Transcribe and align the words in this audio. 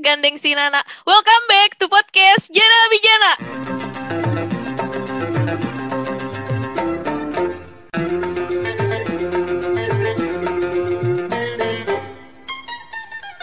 gandeng 0.00 0.40
si 0.40 0.56
Nana. 0.56 0.80
Welcome 1.04 1.44
back 1.44 1.76
to 1.76 1.84
podcast 1.84 2.48
Jana 2.48 2.80
Bijana. 2.88 3.32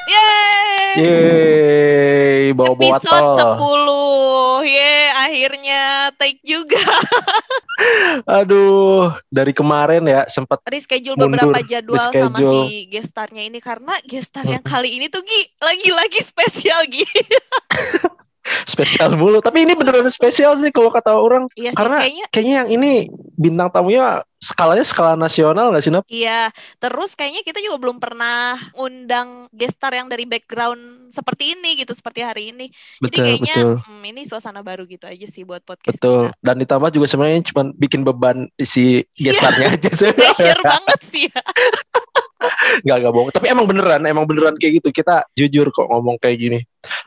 Yeay! 0.10 0.98
Yeay, 0.98 2.58
bawa 2.58 2.74
bawa 2.74 2.98
Episode 2.98 3.38
tol. 3.38 4.66
10. 4.66 4.66
Yeay, 4.66 5.05
akhirnya 5.14 6.10
take 6.18 6.42
juga. 6.42 6.82
Aduh, 8.26 9.14
dari 9.30 9.54
kemarin 9.54 10.04
ya 10.06 10.26
sempat 10.28 10.62
Reschedule 10.66 11.16
Mundur, 11.16 11.54
beberapa 11.54 11.60
jadwal 11.64 12.10
sama 12.12 12.34
reschedule. 12.34 12.66
si 12.68 12.90
gestarnya 12.90 13.44
ini 13.46 13.60
karena 13.62 13.94
gestar 14.04 14.44
yang 14.46 14.64
kali 14.66 14.98
ini 14.98 15.08
tuh 15.08 15.22
Gi 15.24 15.42
lagi-lagi 15.62 16.20
spesial 16.22 16.82
Gi. 16.90 17.05
spesial 18.64 19.16
mulu. 19.16 19.40
Tapi 19.44 19.64
ini 19.68 19.74
beneran 19.76 20.08
spesial 20.10 20.56
sih 20.60 20.72
kalau 20.72 20.90
kata 20.92 21.16
orang. 21.16 21.48
Iya 21.54 21.72
sih 21.74 21.78
Karena 21.78 21.98
kayaknya 22.04 22.26
kayaknya 22.32 22.56
yang 22.64 22.70
ini 22.73 22.92
bintang 23.38 23.70
tamunya 23.70 24.26
skalanya 24.38 24.86
skala 24.86 25.18
nasional 25.18 25.73
gak 25.73 25.82
sih, 25.82 25.90
Nap? 25.90 26.06
Iya, 26.06 26.54
terus 26.78 27.18
kayaknya 27.18 27.42
kita 27.42 27.58
juga 27.58 27.78
belum 27.82 27.98
pernah 27.98 28.58
undang 28.78 29.50
gestar 29.50 29.94
yang 29.98 30.06
dari 30.06 30.30
background 30.30 31.10
seperti 31.10 31.58
ini 31.58 31.82
gitu, 31.82 31.94
seperti 31.98 32.22
hari 32.22 32.54
ini. 32.54 32.70
Jadi 33.02 33.02
Betul, 33.02 33.26
kayaknya 33.26 33.56
betul. 33.58 33.73
hmm, 33.82 34.04
ini 34.14 34.22
suasana 34.30 34.62
baru 34.62 34.86
gitu 34.86 35.09
aja 35.09 35.26
sih 35.26 35.42
buat 35.42 35.66
podcast 35.66 35.98
Betul. 35.98 36.30
kita. 36.30 36.38
Dan 36.45 36.56
ditambah 36.62 36.90
juga 36.94 37.06
sebenarnya 37.09 37.42
cuma 37.50 37.62
bikin 37.73 38.02
beban 38.06 38.38
si 38.62 39.02
Iya. 39.18 39.34
gestarnya 39.34 39.68
aja 39.73 39.90
sih. 39.90 40.09
Pressure 40.18 40.62
banget 40.62 41.00
sih 41.02 41.23
ya. 41.34 41.42
Gak, 42.84 42.98
gak 43.02 43.14
bohong. 43.14 43.30
Tapi 43.34 43.46
emang 43.50 43.66
beneran, 43.66 44.02
emang 44.05 44.26
beneran 44.26 44.54
kayak 44.54 44.82
gitu. 44.82 44.90
Kita 44.94 45.26
jujur 45.34 45.70
kok 45.70 45.88
ngomong 45.88 46.18
kayak 46.18 46.38
gini. 46.38 46.59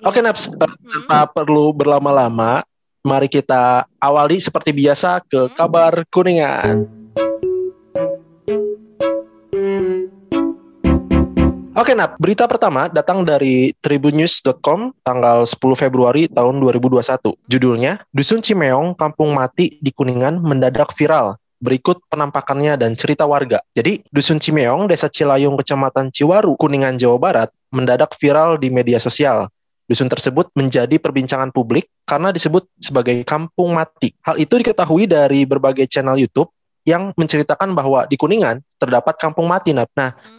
Oke, 0.02 0.19
Naps. 0.19 0.48
eh, 0.48 0.57
Hmm, 0.57 1.07
tanpa 1.07 1.30
perlu 1.30 1.71
berlama-lama, 1.71 2.66
mari 3.01 3.27
kita 3.27 3.87
awali 3.96 4.43
seperti 4.43 4.74
biasa 4.74 5.23
ke 5.23 5.49
Hmm. 5.49 5.54
kabar 5.54 5.93
kuningan. 6.09 6.87
Oke, 11.71 11.97
Nap. 11.97 12.21
Berita 12.21 12.45
pertama 12.45 12.93
datang 12.93 13.24
dari 13.24 13.73
tribunnews.com 13.80 14.93
tanggal 15.01 15.49
10 15.49 15.57
Februari 15.73 16.29
tahun 16.29 16.60
2021. 16.60 17.32
Judulnya, 17.49 18.04
Dusun 18.13 18.45
Cimeong, 18.45 18.93
Kampung 18.93 19.32
Mati 19.32 19.80
di 19.80 19.88
Kuningan 19.88 20.45
mendadak 20.45 20.93
viral. 20.93 21.41
Berikut 21.61 22.01
penampakannya 22.09 22.80
dan 22.80 22.97
cerita 22.97 23.29
warga. 23.29 23.61
Jadi, 23.77 24.01
Dusun 24.09 24.41
Cimeong, 24.41 24.89
Desa 24.89 25.13
Cilayung, 25.13 25.61
Kecamatan 25.61 26.09
Ciwaru, 26.09 26.57
Kuningan, 26.57 26.97
Jawa 26.97 27.21
Barat, 27.21 27.49
mendadak 27.69 28.16
viral 28.16 28.57
di 28.57 28.73
media 28.73 28.97
sosial. 28.97 29.53
Dusun 29.85 30.09
tersebut 30.09 30.49
menjadi 30.57 30.97
perbincangan 30.97 31.53
publik 31.53 31.91
karena 32.09 32.33
disebut 32.33 32.65
sebagai 32.81 33.21
kampung 33.29 33.77
mati. 33.77 34.16
Hal 34.25 34.38
itu 34.41 34.57
diketahui 34.57 35.05
dari 35.05 35.45
berbagai 35.45 35.85
channel 35.85 36.16
YouTube 36.16 36.49
yang 36.87 37.13
menceritakan 37.13 37.77
bahwa 37.77 38.07
di 38.09 38.16
Kuningan 38.16 38.63
terdapat 38.81 39.19
kampung 39.21 39.51
mati. 39.51 39.75
Nah, 39.75 39.87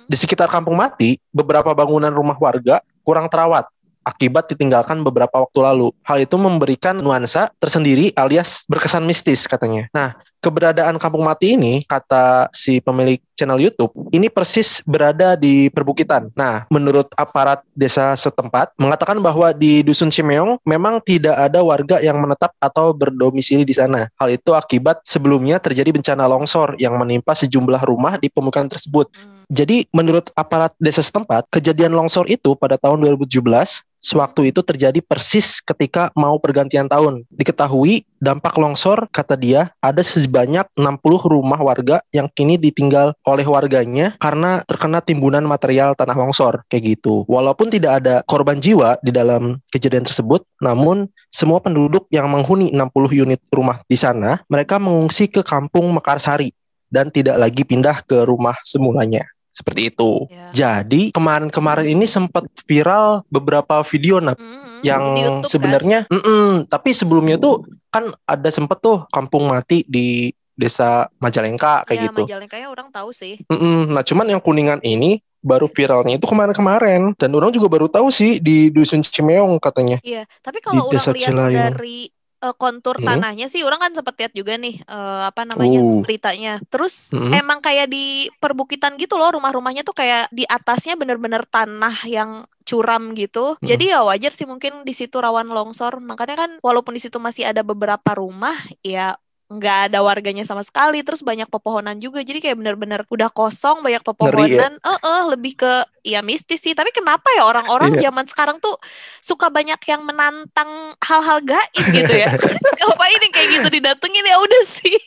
di 0.07 0.15
sekitar 0.17 0.49
kampung 0.49 0.79
mati, 0.79 1.19
beberapa 1.29 1.69
bangunan 1.75 2.09
rumah 2.09 2.39
warga 2.39 2.81
kurang 3.05 3.27
terawat 3.27 3.67
akibat 4.01 4.51
ditinggalkan 4.51 5.01
beberapa 5.05 5.41
waktu 5.41 5.59
lalu. 5.61 5.87
Hal 6.05 6.21
itu 6.21 6.35
memberikan 6.37 6.97
nuansa 6.97 7.53
tersendiri 7.57 8.11
alias 8.17 8.65
berkesan 8.65 9.05
mistis 9.05 9.45
katanya. 9.45 9.87
Nah, 9.93 10.17
keberadaan 10.41 10.97
kampung 10.97 11.23
mati 11.23 11.53
ini, 11.53 11.85
kata 11.85 12.49
si 12.49 12.81
pemilik 12.81 13.21
channel 13.37 13.61
YouTube, 13.61 13.93
ini 14.09 14.27
persis 14.27 14.81
berada 14.83 15.37
di 15.37 15.69
perbukitan. 15.69 16.33
Nah, 16.33 16.65
menurut 16.73 17.13
aparat 17.13 17.61
desa 17.77 18.17
setempat, 18.17 18.73
mengatakan 18.75 19.21
bahwa 19.21 19.53
di 19.53 19.85
Dusun 19.85 20.09
Cimeong 20.09 20.57
memang 20.65 20.97
tidak 21.05 21.37
ada 21.37 21.61
warga 21.61 22.01
yang 22.01 22.17
menetap 22.17 22.57
atau 22.57 22.89
berdomisili 22.91 23.61
di 23.61 23.77
sana. 23.77 24.09
Hal 24.17 24.33
itu 24.33 24.51
akibat 24.57 25.05
sebelumnya 25.05 25.61
terjadi 25.61 25.93
bencana 25.93 26.25
longsor 26.25 26.75
yang 26.81 26.97
menimpa 26.97 27.37
sejumlah 27.37 27.85
rumah 27.85 28.17
di 28.17 28.27
pemukiman 28.33 28.67
tersebut. 28.67 29.13
Hmm. 29.13 29.45
Jadi 29.51 29.83
menurut 29.91 30.31
aparat 30.33 30.71
desa 30.79 31.03
setempat, 31.03 31.43
kejadian 31.51 31.91
longsor 31.91 32.23
itu 32.31 32.55
pada 32.55 32.79
tahun 32.79 33.03
2017, 33.03 33.83
sewaktu 34.01 34.49
itu 34.49 34.59
terjadi 34.65 34.99
persis 34.99 35.61
ketika 35.61 36.09
mau 36.17 36.35
pergantian 36.41 36.89
tahun. 36.89 37.23
Diketahui 37.29 38.03
dampak 38.17 38.57
longsor, 38.57 39.07
kata 39.13 39.37
dia, 39.37 39.71
ada 39.79 40.01
sebanyak 40.01 40.65
60 40.73 40.81
rumah 41.29 41.61
warga 41.61 42.01
yang 42.09 42.27
kini 42.27 42.57
ditinggal 42.57 43.13
oleh 43.23 43.45
warganya 43.45 44.17
karena 44.17 44.65
terkena 44.65 44.99
timbunan 44.99 45.45
material 45.45 45.93
tanah 45.93 46.17
longsor, 46.17 46.65
kayak 46.67 46.97
gitu. 46.97 47.23
Walaupun 47.29 47.69
tidak 47.69 48.03
ada 48.03 48.25
korban 48.25 48.57
jiwa 48.57 48.97
di 49.05 49.13
dalam 49.13 49.61
kejadian 49.69 50.03
tersebut, 50.03 50.43
namun 50.59 51.07
semua 51.29 51.61
penduduk 51.61 52.09
yang 52.09 52.27
menghuni 52.27 52.73
60 52.73 53.23
unit 53.23 53.41
rumah 53.53 53.79
di 53.85 53.95
sana, 53.95 54.41
mereka 54.49 54.81
mengungsi 54.81 55.29
ke 55.29 55.45
kampung 55.45 55.93
Mekarsari 55.93 56.51
dan 56.91 57.07
tidak 57.07 57.39
lagi 57.39 57.63
pindah 57.63 58.03
ke 58.03 58.27
rumah 58.27 58.57
semulanya. 58.67 59.23
Seperti 59.51 59.91
itu. 59.91 60.31
Ya. 60.31 60.49
Jadi 60.51 61.11
kemarin-kemarin 61.11 61.91
ini 61.91 62.07
sempat 62.07 62.47
viral 62.63 63.27
beberapa 63.27 63.83
video 63.83 64.23
Nap, 64.23 64.39
Hmm, 64.39 64.79
yang 64.81 65.03
di 65.13 65.21
kan? 65.21 65.43
sebenarnya, 65.43 65.99
mm-mm, 66.07 66.71
tapi 66.71 66.95
sebelumnya 66.95 67.35
tuh 67.35 67.67
kan 67.91 68.15
ada 68.23 68.49
sempet 68.49 68.79
tuh 68.79 69.03
kampung 69.11 69.51
mati 69.51 69.83
di 69.83 70.31
desa 70.55 71.11
Majalengka 71.19 71.83
kayak 71.83 71.99
ya, 71.99 72.05
gitu. 72.09 72.23
Majalengkanya 72.23 72.67
orang 72.71 72.87
tahu 72.95 73.11
sih. 73.11 73.43
Mm-mm. 73.51 73.91
Nah 73.91 74.03
cuman 74.07 74.25
yang 74.31 74.41
kuningan 74.41 74.79
ini 74.87 75.19
baru 75.41 75.65
viralnya 75.65 76.21
itu 76.21 76.27
kemarin-kemarin 76.29 77.17
dan 77.17 77.29
orang 77.33 77.49
juga 77.49 77.65
baru 77.65 77.89
tahu 77.89 78.13
sih 78.13 78.37
di 78.37 78.69
dusun 78.69 79.01
Cimeong 79.01 79.57
katanya. 79.57 79.97
Iya, 80.05 80.29
tapi 80.39 80.61
kalau 80.61 80.85
orang 80.87 80.93
Desa 81.01 81.11
lihat 81.11 81.33
dari 81.73 82.13
eh, 82.41 82.55
kontur 82.57 82.97
Hmm. 82.97 83.07
tanahnya 83.07 83.47
sih, 83.47 83.61
orang 83.61 83.77
kan 83.79 83.91
sempat 83.93 84.17
lihat 84.17 84.33
juga 84.33 84.57
nih 84.57 84.81
eh, 84.81 85.21
apa 85.29 85.45
namanya 85.45 85.79
Uh. 85.79 86.01
beritanya. 86.01 86.57
Terus 86.67 87.13
Hmm. 87.13 87.31
emang 87.31 87.61
kayak 87.61 87.87
di 87.87 88.27
perbukitan 88.37 88.97
gitu 88.97 89.15
loh, 89.15 89.29
rumah-rumahnya 89.37 89.85
tuh 89.85 89.93
kayak 89.93 90.27
di 90.33 90.43
atasnya 90.43 90.97
bener-bener 90.97 91.45
tanah 91.45 92.01
yang 92.09 92.43
curam 92.61 93.13
gitu. 93.13 93.57
Hmm. 93.57 93.65
Jadi 93.65 93.89
ya 93.89 94.01
wajar 94.05 94.33
sih 94.33 94.45
mungkin 94.45 94.85
di 94.85 94.93
situ 94.93 95.17
rawan 95.17 95.49
longsor. 95.49 95.97
Makanya 95.97 96.35
kan 96.37 96.51
walaupun 96.61 96.93
di 96.93 97.01
situ 97.01 97.17
masih 97.17 97.45
ada 97.49 97.61
beberapa 97.61 98.13
rumah, 98.13 98.53
ya 98.81 99.17
nggak 99.51 99.91
ada 99.91 99.99
warganya 99.99 100.41
sama 100.41 100.63
sekali 100.63 101.03
terus 101.03 101.19
banyak 101.19 101.45
pepohonan 101.45 101.99
juga 101.99 102.23
jadi 102.23 102.39
kayak 102.39 102.55
bener-bener 102.55 103.03
udah 103.05 103.27
kosong 103.27 103.83
banyak 103.83 103.99
ya? 103.99 104.07
pepohonan 104.07 104.71
eh 104.79 104.99
eh, 105.03 105.21
lebih 105.27 105.53
ke 105.55 105.73
ya 106.01 106.23
mistis 106.23 106.63
sih 106.63 106.71
tapi 106.71 106.89
kenapa 106.89 107.27
ya 107.35 107.43
orang-orang 107.43 107.91
Iya. 107.91 108.07
zaman 108.07 108.25
sekarang 108.25 108.57
tuh 108.57 108.79
suka 109.19 109.51
banyak 109.51 109.77
yang 109.83 110.01
menantang 110.01 110.71
hal-hal 110.97 111.43
gaib 111.43 111.85
gitu 111.91 112.13
ya 112.15 112.31
ngapain 112.79 113.19
yang 113.19 113.33
kayak 113.33 113.49
gitu 113.51 113.67
didatengin 113.69 114.23
ya 114.23 114.37
udah 114.39 114.63
sih 114.63 114.97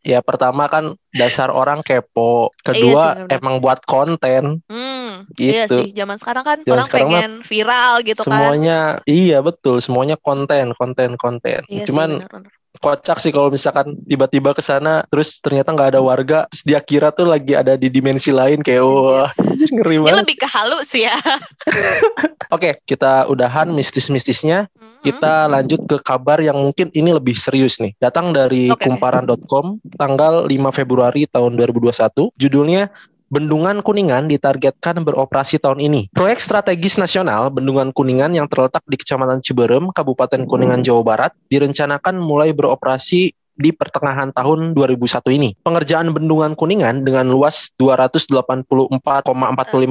Ya 0.00 0.24
pertama 0.24 0.64
kan 0.64 0.96
dasar 1.12 1.52
orang 1.52 1.84
kepo, 1.84 2.56
Iya 2.72 2.88
sih, 2.88 2.88
kedua 2.88 3.04
benar-benar. 3.20 3.36
emang 3.36 3.54
buat 3.60 3.84
konten. 3.84 4.64
hmm 4.64 5.28
iya 5.36 5.68
Gitu. 5.68 5.76
sih 5.76 5.86
zaman 5.92 6.16
sekarang 6.16 6.40
kan 6.40 6.58
Zaman 6.64 6.72
orang 6.72 6.86
sekarang 6.88 7.10
pengen 7.12 7.32
viral 7.44 7.94
gitu 8.00 8.22
kan 8.24 8.32
semuanya 8.32 8.80
iya 9.04 9.44
betul, 9.44 9.76
semuanya 9.84 10.16
konten, 10.16 10.72
konten, 10.72 11.20
konten. 11.20 11.60
iya 11.68 11.84
Cuman 11.84 12.16
sih 12.16 12.24
bener-bener. 12.24 12.52
Kocak 12.80 13.20
sih 13.20 13.28
kalau 13.30 13.52
misalkan 13.52 13.94
tiba-tiba 14.08 14.56
ke 14.56 14.64
sana 14.64 15.04
terus 15.12 15.38
ternyata 15.38 15.70
nggak 15.76 15.90
ada 15.96 16.00
warga 16.00 16.38
terus 16.48 16.64
dia 16.64 16.80
kira 16.80 17.12
tuh 17.12 17.28
lagi 17.28 17.52
ada 17.52 17.76
di 17.76 17.92
dimensi 17.92 18.32
lain 18.32 18.64
kayak 18.64 18.82
wah 18.82 19.30
anjir 19.36 19.68
ngeri 19.68 20.00
ini 20.00 20.04
banget. 20.08 20.20
lebih 20.24 20.36
ke 20.40 20.48
halu 20.48 20.78
sih 20.82 21.04
ya 21.04 21.16
Oke, 22.50 22.82
kita 22.82 23.30
udahan 23.30 23.70
mistis-mistisnya. 23.70 24.66
Hmm. 24.74 24.98
Kita 25.06 25.46
lanjut 25.46 25.86
ke 25.86 25.96
kabar 26.02 26.42
yang 26.42 26.58
mungkin 26.58 26.90
ini 26.90 27.14
lebih 27.14 27.38
serius 27.38 27.78
nih. 27.78 27.94
Datang 28.02 28.34
dari 28.34 28.66
oke. 28.66 28.90
kumparan.com 28.90 29.78
tanggal 29.94 30.50
5 30.50 30.74
Februari 30.74 31.30
tahun 31.30 31.54
2021. 31.54 32.34
Judulnya 32.34 32.90
Bendungan 33.30 33.78
Kuningan 33.78 34.26
ditargetkan 34.26 35.06
beroperasi 35.06 35.62
tahun 35.62 35.78
ini. 35.78 36.10
Proyek 36.10 36.42
strategis 36.42 36.98
nasional 36.98 37.46
Bendungan 37.54 37.94
Kuningan 37.94 38.34
yang 38.34 38.50
terletak 38.50 38.82
di 38.90 38.98
Kecamatan 38.98 39.38
Ciberem, 39.38 39.94
Kabupaten 39.94 40.50
Kuningan, 40.50 40.82
Jawa 40.82 41.06
Barat, 41.06 41.32
direncanakan 41.46 42.18
mulai 42.18 42.50
beroperasi 42.50 43.30
di 43.54 43.70
pertengahan 43.70 44.34
tahun 44.34 44.74
2001 44.74 45.30
ini. 45.30 45.54
Pengerjaan 45.62 46.10
Bendungan 46.10 46.58
Kuningan 46.58 47.06
dengan 47.06 47.30
luas 47.30 47.70
284,45 47.78 48.66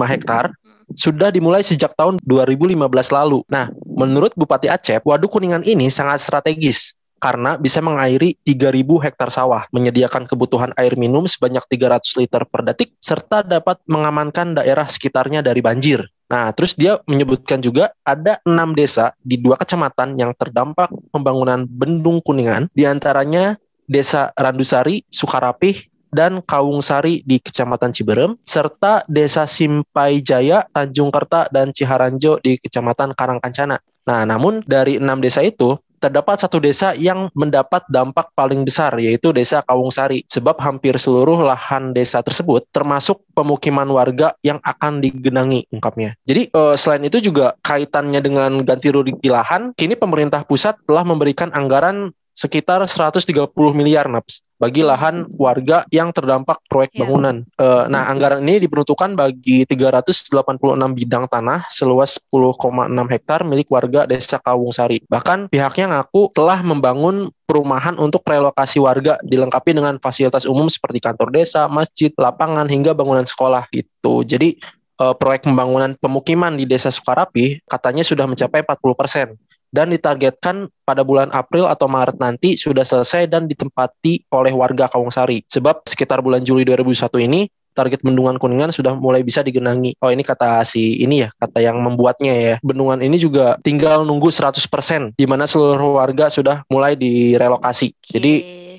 hektar 0.04 0.52
sudah 1.00 1.32
dimulai 1.32 1.64
sejak 1.64 1.96
tahun 1.96 2.20
2015 2.20 2.76
lalu. 3.08 3.48
Nah, 3.48 3.72
menurut 3.88 4.36
Bupati 4.36 4.68
Aceh, 4.68 5.00
Waduk 5.00 5.32
Kuningan 5.32 5.64
ini 5.64 5.88
sangat 5.88 6.20
strategis 6.20 6.99
karena 7.20 7.60
bisa 7.60 7.84
mengairi 7.84 8.40
3.000 8.48 9.06
hektar 9.06 9.30
sawah, 9.30 9.68
menyediakan 9.76 10.26
kebutuhan 10.26 10.72
air 10.80 10.96
minum 10.96 11.28
sebanyak 11.28 11.62
300 11.68 12.20
liter 12.24 12.42
per 12.48 12.62
detik, 12.64 12.96
serta 13.04 13.44
dapat 13.44 13.84
mengamankan 13.86 14.58
daerah 14.58 14.88
sekitarnya 14.88 15.44
dari 15.44 15.60
banjir. 15.60 16.08
Nah, 16.30 16.54
terus 16.54 16.78
dia 16.78 17.02
menyebutkan 17.10 17.60
juga 17.60 17.92
ada 18.06 18.38
enam 18.46 18.72
desa 18.78 19.18
di 19.20 19.36
dua 19.36 19.58
kecamatan 19.58 20.16
yang 20.16 20.32
terdampak 20.38 20.88
pembangunan 21.10 21.66
bendung 21.66 22.22
Kuningan, 22.22 22.70
di 22.72 22.86
antaranya 22.86 23.58
Desa 23.90 24.30
Randusari, 24.38 25.02
Sukarapih, 25.10 25.90
dan 26.14 26.42
Kawungsari 26.46 27.22
di 27.26 27.42
Kecamatan 27.42 27.94
Ciberem, 27.94 28.38
serta 28.46 29.06
Desa 29.06 29.46
Simpai 29.46 30.22
Jaya, 30.22 30.66
Tanjung 30.70 31.10
Kerta, 31.14 31.50
dan 31.50 31.74
Ciharanjo 31.74 32.42
di 32.42 32.58
Kecamatan 32.62 33.14
Karangkancana. 33.14 33.82
Nah, 34.10 34.22
namun 34.26 34.66
dari 34.66 34.98
enam 34.98 35.22
desa 35.22 35.46
itu, 35.46 35.78
terdapat 36.00 36.40
satu 36.40 36.58
desa 36.58 36.96
yang 36.96 37.28
mendapat 37.36 37.84
dampak 37.92 38.32
paling 38.34 38.64
besar 38.64 38.96
yaitu 38.98 39.36
desa 39.36 39.62
Kawungsari 39.62 40.24
sebab 40.26 40.58
hampir 40.64 40.96
seluruh 40.96 41.44
lahan 41.44 41.92
desa 41.92 42.24
tersebut 42.24 42.66
termasuk 42.72 43.22
pemukiman 43.36 43.88
warga 43.92 44.34
yang 44.42 44.58
akan 44.64 45.04
digenangi 45.04 45.68
ungkapnya. 45.70 46.16
Jadi 46.24 46.50
uh, 46.56 46.80
selain 46.80 47.06
itu 47.06 47.20
juga 47.20 47.60
kaitannya 47.60 48.24
dengan 48.24 48.52
ganti 48.64 48.88
rugi 48.90 49.30
lahan, 49.30 49.76
kini 49.76 50.00
pemerintah 50.00 50.48
pusat 50.48 50.80
telah 50.88 51.04
memberikan 51.04 51.52
anggaran 51.52 52.16
sekitar 52.40 52.80
130 52.88 53.52
miliar 53.76 54.08
naps 54.08 54.48
bagi 54.56 54.80
lahan 54.80 55.28
warga 55.36 55.84
yang 55.92 56.12
terdampak 56.16 56.64
proyek 56.72 56.96
Ya. 56.96 57.04
bangunan. 57.04 57.44
Eh, 57.60 57.84
nah, 57.92 58.08
anggaran 58.08 58.40
ini 58.44 58.64
diperuntukkan 58.64 59.16
bagi 59.16 59.68
386 59.68 60.96
bidang 60.96 61.28
tanah 61.28 61.68
seluas 61.72 62.20
10,6 62.32 63.08
hektar 63.12 63.44
milik 63.44 63.68
warga 63.72 64.08
Desa 64.08 64.40
Kawungsari. 64.40 65.04
Bahkan 65.08 65.52
pihaknya 65.52 65.92
ngaku 66.00 66.32
telah 66.32 66.60
membangun 66.64 67.32
perumahan 67.44 67.96
untuk 68.00 68.24
relokasi 68.24 68.80
warga 68.80 69.20
dilengkapi 69.24 69.76
dengan 69.76 69.96
fasilitas 70.00 70.48
umum 70.48 70.68
seperti 70.72 71.00
kantor 71.04 71.32
desa, 71.36 71.68
masjid, 71.68 72.12
lapangan 72.16 72.68
hingga 72.68 72.96
bangunan 72.96 73.28
sekolah 73.28 73.68
gitu. 73.72 74.24
Jadi 74.28 74.60
eh, 75.00 75.16
proyek 75.16 75.48
pembangunan 75.48 75.96
pemukiman 75.96 76.56
di 76.56 76.68
Desa 76.68 76.92
Sukarapi 76.92 77.64
katanya 77.64 78.04
sudah 78.04 78.28
mencapai 78.28 78.64
40% 78.64 79.49
dan 79.70 79.94
ditargetkan 79.94 80.70
pada 80.84 81.06
bulan 81.06 81.30
April 81.30 81.70
atau 81.70 81.86
Maret 81.86 82.18
nanti 82.18 82.58
sudah 82.58 82.84
selesai 82.84 83.30
dan 83.30 83.46
ditempati 83.46 84.30
oleh 84.34 84.54
warga 84.54 84.90
Kawungsari. 84.90 85.46
Sebab 85.46 85.86
sekitar 85.86 86.20
bulan 86.26 86.42
Juli 86.42 86.66
2001 86.66 87.26
ini 87.26 87.50
target 87.80 88.04
bendungan 88.04 88.36
Kuningan 88.36 88.76
sudah 88.76 88.98
mulai 88.98 89.24
bisa 89.24 89.40
digenangi. 89.40 89.96
Oh 90.04 90.12
ini 90.12 90.26
kata 90.26 90.60
si 90.68 91.00
ini 91.00 91.24
ya, 91.24 91.30
kata 91.40 91.64
yang 91.64 91.80
membuatnya 91.80 92.34
ya. 92.36 92.56
Bendungan 92.60 93.00
ini 93.00 93.16
juga 93.16 93.56
tinggal 93.64 94.04
nunggu 94.04 94.28
100% 94.28 95.16
di 95.16 95.26
mana 95.30 95.48
seluruh 95.48 96.02
warga 96.02 96.28
sudah 96.28 96.68
mulai 96.68 97.00
direlokasi. 97.00 97.96
Jadi 98.04 98.34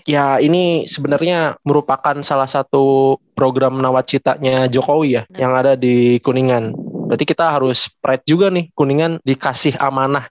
ya 0.04 0.36
ini 0.40 0.84
sebenarnya 0.84 1.56
merupakan 1.64 2.20
salah 2.20 2.48
satu 2.48 3.16
program 3.32 3.80
nawacitanya 3.80 4.68
Jokowi 4.68 5.08
ya 5.16 5.22
yang 5.38 5.56
ada 5.56 5.78
di 5.78 6.20
Kuningan. 6.20 6.89
Berarti 7.10 7.26
kita 7.26 7.58
harus 7.58 7.90
pride 7.98 8.22
juga 8.22 8.54
nih 8.54 8.70
Kuningan 8.70 9.18
dikasih 9.26 9.74
amanah. 9.82 10.30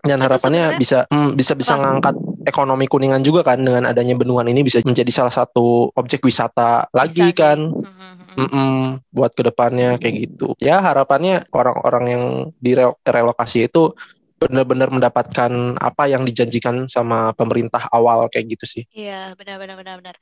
Dan 0.00 0.16
harapannya 0.16 0.80
bisa 0.80 1.04
hmm, 1.12 1.36
bisa 1.36 1.52
bisa 1.52 1.76
ngangkat 1.76 2.16
ekonomi 2.48 2.88
Kuningan 2.88 3.20
juga 3.20 3.44
kan 3.44 3.60
dengan 3.60 3.84
adanya 3.84 4.16
bendungan 4.16 4.48
ini 4.48 4.64
bisa 4.64 4.80
menjadi 4.80 5.12
salah 5.12 5.34
satu 5.34 5.92
objek 5.92 6.24
wisata 6.24 6.88
lagi 6.88 7.20
Bisa 7.20 7.36
kan. 7.36 7.58
Hmm, 7.68 7.84
hmm, 7.84 8.14
hmm. 8.16 8.34
Mm-mm, 8.36 8.76
buat 9.12 9.32
ke 9.36 9.44
depannya 9.44 10.00
kayak 10.00 10.14
gitu. 10.24 10.56
Ya 10.56 10.80
harapannya 10.80 11.44
orang-orang 11.52 12.04
yang 12.08 12.24
direlokasi 12.60 13.68
itu 13.68 13.92
benar-benar 14.36 14.92
mendapatkan 14.92 15.80
apa 15.80 16.04
yang 16.12 16.28
dijanjikan 16.28 16.84
sama 16.84 17.32
pemerintah 17.32 17.88
awal 17.88 18.28
kayak 18.28 18.56
gitu 18.56 18.64
sih. 18.68 18.84
Iya, 18.92 19.32
benar 19.36 19.56
benar 19.56 19.76
benar 19.80 19.96
benar. 20.00 20.16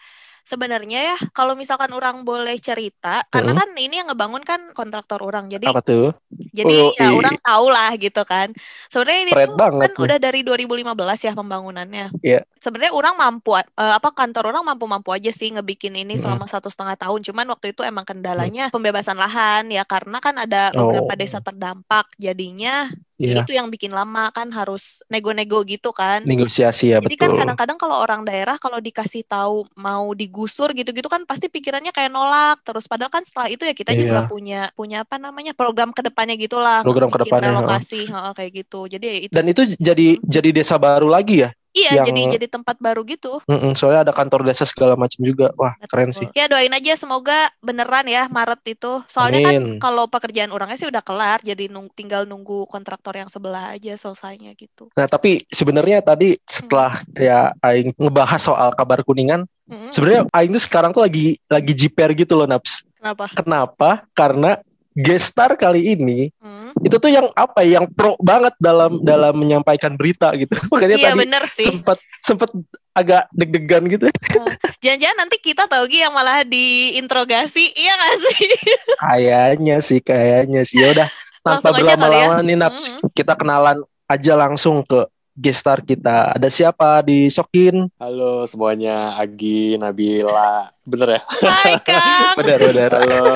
Sebenarnya 0.45 1.01
ya, 1.01 1.17
kalau 1.33 1.57
misalkan 1.57 1.89
orang 1.91 2.21
boleh 2.21 2.61
cerita, 2.61 3.25
karena 3.33 3.57
kan 3.57 3.73
ini 3.75 4.05
yang 4.05 4.13
ngebangun 4.13 4.45
kan 4.45 4.61
kontraktor 4.77 5.25
orang. 5.25 5.49
Jadi 5.49 5.65
Apa 5.65 5.81
tuh? 5.81 6.13
jadi 6.53 6.77
Oh, 6.85 6.93
ya 6.95 7.09
iya. 7.09 7.17
orang 7.17 7.37
tahu 7.41 7.67
lah 7.73 7.91
gitu 7.97 8.23
kan. 8.23 8.53
Sebenarnya 8.93 9.21
ini 9.25 9.33
Keren 9.33 9.49
tuh 9.51 9.57
kan 9.81 9.91
nih. 9.91 10.05
udah 10.05 10.19
dari 10.21 10.41
2015 10.45 11.25
ya 11.25 11.33
pembangunannya. 11.33 12.07
Iya. 12.21 12.45
Sebenarnya 12.61 12.93
orang 12.93 13.17
mampu 13.17 13.57
eh, 13.57 13.65
apa 13.75 14.13
kantor 14.13 14.53
orang 14.53 14.65
mampu-mampu 14.69 15.11
aja 15.11 15.33
sih 15.33 15.49
ngebikin 15.49 15.97
ini 15.97 16.21
selama 16.21 16.45
satu 16.45 16.69
setengah 16.69 16.95
tahun. 16.95 17.25
Cuman 17.25 17.49
waktu 17.49 17.73
itu 17.73 17.81
emang 17.81 18.05
kendalanya 18.05 18.69
pembebasan 18.69 19.17
lahan 19.17 19.73
ya 19.73 19.83
karena 19.83 20.21
kan 20.21 20.37
ada 20.37 20.69
beberapa 20.71 21.09
Oh. 21.09 21.19
desa 21.19 21.41
terdampak. 21.41 22.05
Jadinya 22.17 22.93
Iya. 23.25 23.43
itu 23.45 23.53
yang 23.57 23.73
bikin 23.73 23.91
lama 23.97 24.29
kan 24.31 24.53
harus 24.53 25.01
nego-nego 25.09 25.65
gitu 25.65 25.91
kan. 25.97 26.21
Negosiasi 26.29 26.93
ya 26.93 27.01
Jadi 27.01 27.17
kan 27.17 27.33
betul. 27.33 27.41
kadang-kadang 27.41 27.79
kalau 27.81 27.97
orang 27.99 28.23
daerah 28.29 28.61
kalau 28.61 28.79
dikasih 28.79 29.25
tahu 29.25 29.65
mau 29.81 30.13
digusur 30.13 30.77
gitu-gitu 30.77 31.09
kan 31.09 31.25
pasti 31.25 31.49
pikirannya 31.49 31.91
kayak 31.91 32.13
nolak 32.13 32.61
terus 32.63 32.85
padahal 32.85 33.09
kan 33.09 33.25
setelah 33.25 33.49
itu 33.49 33.65
ya 33.65 33.73
kita 33.73 33.97
juga 33.97 34.19
Iya. 34.25 34.31
punya 34.31 34.61
punya 34.77 34.99
apa 35.03 35.17
namanya 35.17 35.57
program 35.57 35.91
ke 35.91 36.05
depannya 36.05 36.37
gitulah 36.37 36.85
Program 36.85 37.09
ke 37.09 37.19
depannya, 37.25 37.57
heeh, 37.89 38.33
kayak 38.37 38.51
gitu. 38.53 38.81
Jadi 38.87 39.05
ya 39.05 39.17
itu 39.25 39.33
Dan 39.33 39.45
itu 39.49 39.63
jadi 39.81 40.09
jadi 40.21 40.49
desa 40.53 40.77
baru 40.77 41.09
lagi 41.09 41.43
ya. 41.43 41.51
Iya 41.75 42.01
yang- 42.01 42.07
jadi 42.09 42.39
jadi 42.39 42.47
tempat 42.49 42.79
baru 42.79 43.03
gitu. 43.05 43.43
Mm-mm, 43.45 43.75
soalnya 43.75 44.07
ada 44.09 44.15
kantor 44.15 44.47
desa 44.47 44.63
segala 44.65 44.95
macam 44.95 45.19
juga. 45.21 45.51
Wah 45.59 45.75
keren 45.91 46.15
sih. 46.15 46.31
Betul. 46.31 46.39
Ya 46.39 46.47
doain 46.47 46.71
aja 46.71 46.95
semoga 46.95 47.51
beneran 47.59 48.07
ya 48.07 48.31
Maret 48.31 48.63
itu. 48.65 49.03
Soalnya 49.11 49.43
Amin. 49.43 49.79
kan 49.79 49.91
kalau 49.91 50.07
pekerjaan 50.07 50.55
orangnya 50.55 50.79
sih 50.79 50.89
udah 50.89 51.03
kelar 51.03 51.43
jadi 51.43 51.67
nung- 51.67 51.91
tinggal 51.93 52.25
nunggu 52.25 52.71
kontraktor 52.71 53.19
yang 53.19 53.27
sebelah 53.27 53.75
aja 53.75 53.93
selesainya 53.99 54.55
gitu. 54.55 54.89
Nah 54.95 55.05
tapi 55.05 55.43
sebenarnya 55.51 55.99
tadi 56.01 56.39
setelah 56.47 56.95
ya 57.13 57.51
Aing 57.61 57.91
ngebahas 57.99 58.39
soal 58.39 58.71
kabar 58.73 59.03
kuningan, 59.03 59.45
Mm-mm. 59.67 59.91
sebenarnya 59.91 60.31
Aing 60.31 60.55
tuh 60.55 60.63
sekarang 60.63 60.95
tuh 60.95 61.03
lagi 61.03 61.43
lagi 61.51 61.73
jiper 61.75 62.15
gitu 62.15 62.39
loh 62.39 62.47
Naps. 62.47 62.87
Kenapa? 63.03 63.27
Kenapa? 63.35 63.91
Karena 64.15 64.57
gestar 64.95 65.55
kali 65.55 65.93
ini 65.93 66.31
Hmm. 66.39 66.71
itu 66.81 66.97
tuh 66.97 67.11
yang 67.11 67.27
apa 67.35 67.61
ya, 67.61 67.79
yang 67.79 67.87
pro 67.91 68.15
banget 68.19 68.55
dalam 68.57 69.03
dalam 69.03 69.35
menyampaikan 69.35 69.99
berita 69.99 70.31
gitu. 70.35 70.55
Makanya 70.73 70.97
Iya 70.97 71.07
tadi 71.11 71.19
bener 71.19 71.43
sih. 71.45 71.67
sempet 71.67 71.99
sempet 72.23 72.51
agak 72.93 73.27
deg-degan 73.31 73.83
gitu. 73.91 74.07
Jangan-jangan 74.83 75.19
nanti 75.19 75.37
kita 75.39 75.67
tau 75.67 75.83
Gi 75.85 75.99
yang 76.01 76.15
malah 76.15 76.47
diinterogasi, 76.47 77.75
iya 77.75 77.93
gak 77.93 78.17
sih? 78.23 78.47
Kayaknya 79.05 79.77
sih, 79.81 79.99
kayaknya 79.99 80.63
sih. 80.63 80.79
Ya 80.79 80.89
udah 80.93 81.09
tanpa 81.43 81.69
ya. 81.71 81.75
berlama-lama 81.75 82.41
nih 82.41 82.57
Naps, 82.57 82.85
Mhm. 82.89 83.11
kita 83.13 83.35
kenalan 83.35 83.79
aja 84.05 84.33
langsung 84.35 84.85
ke 84.85 85.09
gestar 85.35 85.83
kita. 85.83 86.31
Ada 86.33 86.47
siapa 86.47 87.03
di 87.03 87.27
Sokin? 87.27 87.91
Halo 87.99 88.47
semuanya, 88.47 89.13
Agi, 89.15 89.75
Nabila, 89.75 90.71
bener 90.81 91.19
ya? 91.19 91.21
Hai 91.43 91.75
Kang. 91.83 92.39
Benar, 92.39 92.59
benar. 92.63 92.91
Halo, 92.95 93.27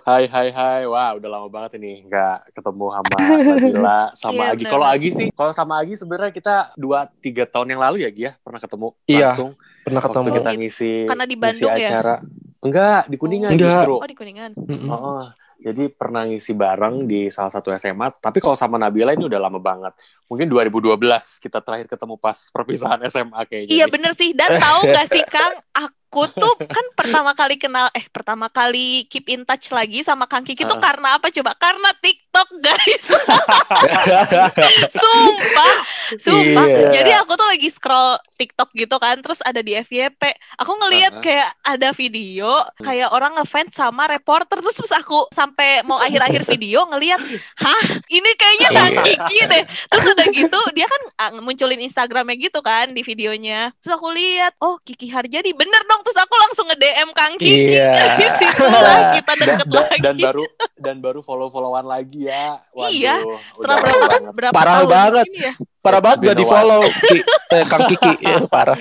hai 0.00 0.24
hai 0.24 0.48
hai, 0.48 0.80
wah 0.86 1.18
udah 1.18 1.28
lama 1.28 1.48
banget 1.48 1.76
ini 1.76 2.06
nggak 2.06 2.54
ketemu 2.54 2.86
sama 2.88 3.18
Nabila, 3.18 4.00
sama 4.14 4.32
Iya, 4.38 4.46
Agi. 4.48 4.62
bener 4.62 4.72
Kalau. 4.72 4.86
Agi 4.88 5.08
sih, 5.12 5.28
kalau 5.34 5.52
sama 5.52 5.74
Agi 5.78 5.94
sebenarnya 5.94 6.30
kita 6.30 6.54
dua 6.74 7.10
tiga 7.18 7.42
tahun 7.44 7.74
yang 7.74 7.82
lalu 7.82 8.06
ya 8.06 8.10
Gi 8.10 8.22
ya 8.24 8.32
pernah 8.38 8.60
ketemu 8.62 8.88
Iya, 9.04 9.26
langsung 9.28 9.50
Pernah 9.82 10.00
waktu 10.00 10.14
ketemu. 10.14 10.34
kita 10.38 10.50
ngisi 10.54 10.92
Karena 11.04 11.24
di 11.24 11.34
ngisi 11.34 11.42
Bandung 11.42 11.70
ya? 11.74 11.88
acara. 11.90 12.16
Enggak, 12.58 13.02
di 13.06 13.16
Kuningan 13.16 13.50
Enggak. 13.54 13.66
justru. 13.82 13.94
Oh 13.98 14.06
di 14.06 14.16
Kuningan. 14.18 14.50
Mm-mm. 14.54 14.90
Oh, 14.90 15.26
jadi 15.58 15.90
pernah 15.90 16.22
ngisi 16.22 16.54
bareng 16.54 17.10
di 17.10 17.26
salah 17.34 17.50
satu 17.50 17.74
SMA. 17.74 18.14
Tapi 18.22 18.38
kalau 18.38 18.54
sama 18.54 18.78
Nabila 18.78 19.10
ini 19.10 19.26
udah 19.26 19.42
lama 19.42 19.58
banget. 19.58 19.90
Mungkin 20.30 20.46
2012 20.46 20.94
kita 21.42 21.58
terakhir 21.58 21.90
ketemu 21.90 22.14
pas 22.14 22.38
perpisahan 22.54 23.02
SMA 23.10 23.42
kayaknya. 23.50 23.74
Iya 23.74 23.86
bener 23.90 24.14
sih. 24.14 24.30
Dan 24.38 24.54
tahu 24.54 24.80
gak 24.86 25.06
sih 25.10 25.22
Kang, 25.26 25.58
aku 25.74 25.97
tuh 26.10 26.54
kan 26.64 26.86
pertama 26.96 27.36
kali 27.36 27.60
kenal, 27.60 27.92
eh 27.92 28.04
pertama 28.08 28.48
kali 28.48 29.04
keep 29.12 29.28
in 29.28 29.44
touch 29.44 29.70
lagi 29.70 30.00
sama 30.00 30.24
Kang 30.24 30.42
Kiki 30.42 30.64
tuh 30.64 30.76
Heeh. 30.76 30.82
karena 30.82 31.08
apa 31.20 31.28
coba? 31.28 31.52
Karena 31.60 31.90
TikTok 32.00 32.48
guys. 32.64 33.06
Sumpah, 34.98 35.74
sumpah. 36.16 36.66
Iya. 36.66 36.88
Jadi 37.00 37.10
aku 37.20 37.32
tuh 37.36 37.48
lagi 37.48 37.68
scroll 37.68 38.16
TikTok 38.40 38.72
gitu 38.72 38.96
kan, 38.96 39.20
terus 39.20 39.44
ada 39.44 39.60
di 39.60 39.76
FYP. 39.76 40.22
Aku 40.60 40.72
ngeliat 40.80 41.20
Heeh. 41.20 41.24
kayak 41.24 41.50
ada 41.62 41.88
video, 41.92 42.50
kayak 42.80 43.12
orang 43.12 43.36
ngefans 43.38 43.76
sama 43.76 44.08
reporter. 44.08 44.58
Terus 44.58 44.76
terus 44.80 44.92
aku 44.96 45.28
sampai 45.30 45.84
mau 45.84 46.00
akhir-akhir 46.00 46.48
video 46.48 46.88
ngeliat, 46.88 47.20
hah 47.60 47.84
ini 48.08 48.30
kayaknya 48.34 48.68
Kang 48.72 48.94
Iya. 48.98 49.04
Kiki 49.04 49.38
deh. 49.46 49.64
Terus 49.92 50.06
udah 50.16 50.26
gitu, 50.32 50.60
dia 50.74 50.86
kan 50.88 51.02
ah, 51.20 51.30
munculin 51.44 51.80
Instagramnya 51.84 52.36
gitu 52.40 52.58
kan 52.64 52.90
di 52.90 53.04
videonya. 53.04 53.70
Terus 53.78 53.94
aku 53.94 54.08
lihat, 54.14 54.56
oh 54.64 54.80
Kiki 54.82 55.12
Harjadi, 55.12 55.52
bener 55.52 55.82
dong. 55.86 55.97
Terus 56.00 56.18
aku 56.18 56.34
langsung 56.36 56.66
nge-DM 56.66 57.08
Kang 57.10 57.34
Kiki. 57.34 57.52
Iya. 57.70 57.90
Dari 57.98 58.26
situlah 58.34 58.98
kita 59.14 59.32
dan, 59.34 59.46
deket 59.54 59.66
dan- 59.68 59.84
lagi. 59.84 60.00
dan 60.00 60.14
baru 60.18 60.44
dan 60.78 60.96
baru 60.98 61.20
follow 61.20 61.48
followan 61.48 61.84
lagi 61.84 62.26
ya. 62.26 62.58
Waduh, 62.70 62.90
Iya, 62.90 63.14
Setelah 63.52 63.76
berapa 63.78 63.98
banget. 64.00 64.20
berapa 64.32 64.52
Parah 64.52 64.74
tahun 64.76 64.88
banget. 64.88 65.26
ini 65.26 65.40
ya? 65.40 65.52
Parah 65.78 66.00
banget 66.00 66.18
gak 66.18 66.26
Been 66.26 66.34
a 66.34 66.40
di 66.40 66.46
follow 66.46 66.80
eh, 67.54 67.64
Kang 67.64 67.84
Kiki 67.86 68.12
ya, 68.18 68.36
parah. 68.46 68.78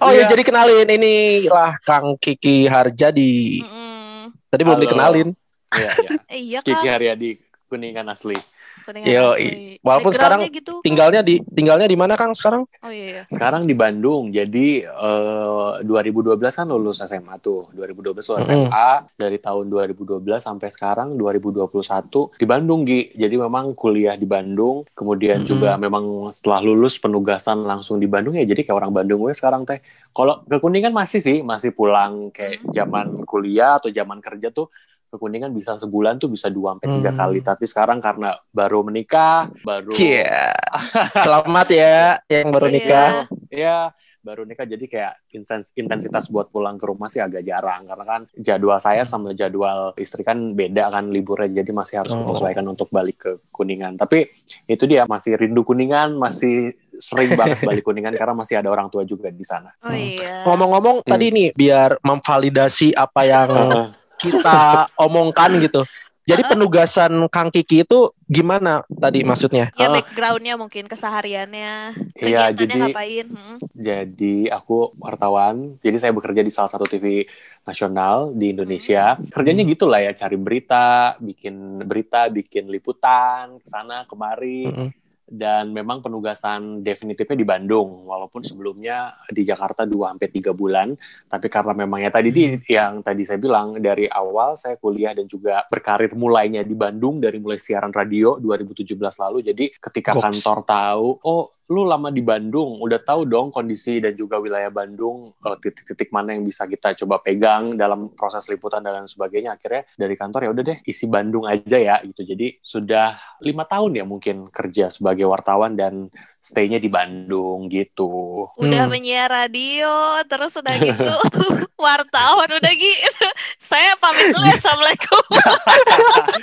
Oh 0.00 0.10
ya 0.10 0.22
Iya. 0.22 0.24
jadi 0.26 0.42
kenalin 0.42 0.88
ini 0.88 1.14
lah 1.46 1.76
Kang 1.80 2.14
Kiki 2.16 2.64
Harjadi. 2.64 3.60
Mm-mm. 3.60 4.32
Tadi 4.46 4.62
belum 4.62 4.76
Halo. 4.76 4.84
dikenalin. 4.84 5.28
Iya, 5.70 5.90
iya. 5.90 6.18
Iya 6.30 6.58
Kiki. 6.62 6.86
Haryadi 6.86 7.30
Kuningan 7.74 8.06
asli. 8.06 8.38
Kuningan 8.86 9.06
Yo, 9.10 9.34
asli. 9.34 9.82
walaupun 9.82 10.14
sekarang 10.14 10.46
gitu. 10.46 10.78
Tinggalnya 10.86 11.26
di 11.26 11.42
tinggalnya 11.42 11.90
di 11.90 11.98
mana 11.98 12.14
Kang 12.14 12.30
sekarang? 12.30 12.70
Oh 12.86 12.92
iya. 12.94 13.06
iya. 13.10 13.22
Sekarang 13.26 13.66
di 13.66 13.74
Bandung. 13.74 14.30
Jadi 14.30 14.86
eh, 14.86 15.72
2012 15.82 16.38
kan 16.38 16.66
lulus 16.70 17.02
SMA 17.02 17.34
tuh. 17.42 17.74
2012 17.74 18.14
lulus. 18.14 18.46
SMA 18.46 18.88
dari 19.18 19.42
tahun 19.42 19.66
2012 19.66 20.22
sampai 20.38 20.70
sekarang 20.70 21.18
2021 21.18 22.38
di 22.38 22.46
Bandung 22.46 22.86
Gi. 22.86 23.10
Jadi 23.18 23.34
memang 23.34 23.74
kuliah 23.74 24.14
di 24.14 24.26
Bandung, 24.30 24.86
kemudian 24.94 25.42
Mm-mm. 25.42 25.50
juga 25.50 25.74
memang 25.74 26.30
setelah 26.30 26.62
lulus 26.62 26.94
penugasan 27.02 27.66
langsung 27.66 27.98
di 27.98 28.06
Bandung 28.06 28.38
ya. 28.38 28.46
Jadi 28.46 28.62
kayak 28.62 28.78
orang 28.78 28.94
Bandung 28.94 29.26
gue 29.26 29.34
sekarang 29.34 29.66
teh. 29.66 29.82
Kalau 30.14 30.46
ke 30.46 30.62
Kuningan 30.62 30.94
masih 30.94 31.18
sih, 31.18 31.42
masih 31.42 31.74
pulang 31.74 32.30
kayak 32.30 32.62
zaman 32.70 33.26
kuliah 33.26 33.82
atau 33.82 33.90
zaman 33.90 34.22
kerja 34.22 34.54
tuh 34.54 34.70
ke 35.14 35.16
Kuningan 35.16 35.50
bisa 35.50 35.74
sebulan 35.74 36.18
tuh 36.18 36.26
bisa 36.26 36.50
dua 36.50 36.74
sampai 36.74 36.90
tiga 36.92 37.10
Hmm. 37.10 37.20
kali. 37.20 37.38
Tapi 37.40 37.64
sekarang 37.64 37.98
karena 37.98 38.34
baru 38.50 38.82
menikah, 38.82 39.46
baru 39.60 39.88
Cie. 39.88 40.26
Selamat 41.16 41.70
ya 41.70 42.18
yang 42.26 42.50
baru 42.50 42.66
Iya. 42.66 42.74
nikah. 42.74 43.10
ya 43.46 43.78
baru 44.20 44.42
nikah 44.42 44.64
jadi 44.64 44.80
kayak 44.82 45.14
intens- 45.30 45.68
intensitas 45.74 46.26
buat 46.26 46.48
pulang 46.48 46.74
ke 46.74 46.88
rumah 46.88 47.06
sih 47.06 47.20
agak 47.20 47.44
jarang 47.44 47.84
karena 47.84 48.02
kan 48.02 48.20
jadwal 48.34 48.80
saya 48.80 49.04
sama 49.04 49.30
jadwal 49.30 49.92
istri 49.94 50.24
kan 50.24 50.56
beda 50.56 50.88
kan 50.88 51.06
liburnya 51.06 51.52
jadi 51.54 51.70
masih 51.70 52.00
harus 52.00 52.10
Oh. 52.10 52.24
menyesuaikan 52.24 52.64
untuk 52.64 52.88
balik 52.88 53.20
ke 53.20 53.30
kuningan 53.50 53.94
tapi 53.94 54.24
itu 54.64 54.84
dia 54.84 55.04
masih 55.04 55.36
rindu 55.36 55.60
kuningan 55.60 56.16
masih 56.16 56.72
sering 56.96 57.36
banget 57.36 57.60
balik 57.68 57.84
kuningan 57.84 58.10
karena 58.12 58.32
masih 58.34 58.56
ada 58.56 58.72
orang 58.72 58.88
tua 58.88 59.04
juga 59.04 59.28
di 59.28 59.44
sana 59.44 59.68
Oh 59.78 59.92
iya. 59.92 60.40
Ngomong-ngomong 60.42 61.04
Hmm. 61.04 61.10
tadi 61.10 61.26
nih 61.28 61.48
biar 61.52 62.00
memvalidasi 62.00 62.96
apa 62.96 63.20
yang 63.22 63.48
kita 64.24 64.88
omongkan 64.96 65.60
gitu. 65.60 65.84
Jadi 66.24 66.40
penugasan 66.48 67.12
Kang 67.28 67.52
Kiki 67.52 67.84
itu 67.84 68.08
gimana 68.24 68.80
tadi 68.88 69.20
maksudnya? 69.20 69.68
Ya 69.76 69.92
backgroundnya 69.92 70.56
mungkin 70.56 70.88
kesehariannya, 70.88 71.92
Iya, 72.16 72.48
kegiatannya 72.48 72.56
jadi- 72.56 72.80
ngapain? 72.80 73.26
Mm. 73.28 73.56
Jadi 73.76 74.36
aku 74.48 74.96
wartawan, 74.96 75.76
jadi 75.84 76.00
saya 76.00 76.16
bekerja 76.16 76.40
di 76.40 76.48
salah 76.48 76.72
satu 76.72 76.88
TV 76.88 77.28
nasional 77.68 78.32
di 78.32 78.56
Indonesia. 78.56 79.20
Kerjanya 79.20 79.68
gitu 79.68 79.84
lah 79.84 80.00
ya, 80.00 80.16
cari 80.16 80.40
berita, 80.40 81.20
bikin 81.20 81.84
berita, 81.84 82.32
bikin 82.32 82.72
liputan, 82.72 83.60
ke 83.60 83.68
sana 83.68 84.08
kemari. 84.08 84.64
Mm-mm. 84.72 84.88
Dan 85.24 85.72
memang 85.72 86.04
penugasan 86.04 86.84
definitifnya 86.84 87.34
di 87.34 87.48
Bandung, 87.48 88.04
walaupun 88.04 88.44
sebelumnya 88.44 89.16
di 89.32 89.42
Jakarta 89.42 89.88
2 89.88 90.14
sampai 90.14 90.28
3 90.28 90.52
bulan. 90.52 90.92
Tapi 91.26 91.46
karena 91.48 91.72
memang 91.72 92.04
ya 92.04 92.12
tadi 92.12 92.28
di, 92.28 92.44
yang 92.68 93.00
tadi 93.00 93.24
saya 93.24 93.40
bilang 93.40 93.80
dari 93.80 94.04
awal 94.04 94.60
saya 94.60 94.76
kuliah 94.76 95.16
dan 95.16 95.24
juga 95.24 95.64
berkarir 95.66 96.12
mulainya 96.12 96.60
di 96.60 96.76
Bandung 96.76 97.24
dari 97.24 97.40
mulai 97.40 97.56
siaran 97.56 97.90
radio 97.90 98.36
2017 98.36 98.94
lalu. 99.00 99.38
Jadi 99.40 99.64
ketika 99.80 100.12
Goks. 100.12 100.24
kantor 100.28 100.58
tahu, 100.68 101.08
oh 101.24 101.44
lu 101.66 101.82
lama 101.82 102.08
di 102.08 102.20
Bandung, 102.20 102.76
udah 102.78 103.00
tahu 103.00 103.24
dong 103.24 103.48
kondisi 103.48 103.96
dan 103.96 104.12
juga 104.12 104.36
wilayah 104.36 104.68
Bandung, 104.68 105.32
eh, 105.34 105.56
titik-titik 105.58 106.08
mana 106.08 106.32
yang 106.32 106.42
bisa 106.42 106.64
kita 106.64 106.92
coba 106.94 107.18
pegang 107.18 107.72
dalam 107.74 108.12
proses 108.12 108.44
liputan 108.46 108.80
dan 108.80 109.00
lain 109.00 109.08
sebagainya. 109.08 109.56
Akhirnya 109.56 109.88
dari 109.94 110.12
kantor 110.12 110.40
ya 110.44 110.50
udah 110.50 110.64
deh 110.64 110.78
isi 110.84 111.06
Bandung 111.06 111.44
aja 111.44 111.76
ya 111.76 111.96
gitu. 112.02 112.20
Jadi 112.20 112.60
sudah 112.60 113.16
lima 113.40 113.64
tahun 113.64 113.96
ya 113.96 114.04
mungkin 114.04 114.48
kerja 114.48 114.88
sebagai 114.88 115.24
wartawan 115.24 115.72
dan 115.72 116.12
stay-nya 116.38 116.76
di 116.76 116.88
Bandung 116.88 117.72
gitu. 117.72 118.44
Udah 118.54 118.84
Hmm. 118.84 118.92
menyiar 118.92 119.32
radio, 119.32 119.88
terus 120.24 120.52
udah 120.54 120.74
gitu 120.76 121.08
wartawan 121.80 122.48
udah 122.50 122.72
gitu. 122.76 123.24
Saya 123.56 123.96
pamit 123.96 124.28
dulu 124.28 124.44
ya, 124.44 124.52
assalamualaikum. 124.52 125.24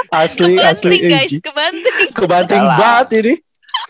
Asli 0.10 0.58
asli 0.74 0.98
Kebanting 0.98 1.06
guys, 1.08 1.30
Iji. 1.30 1.38
kebanting. 1.40 2.10
Kebanting 2.12 2.64
banget 2.66 3.08
ini. 3.22 3.34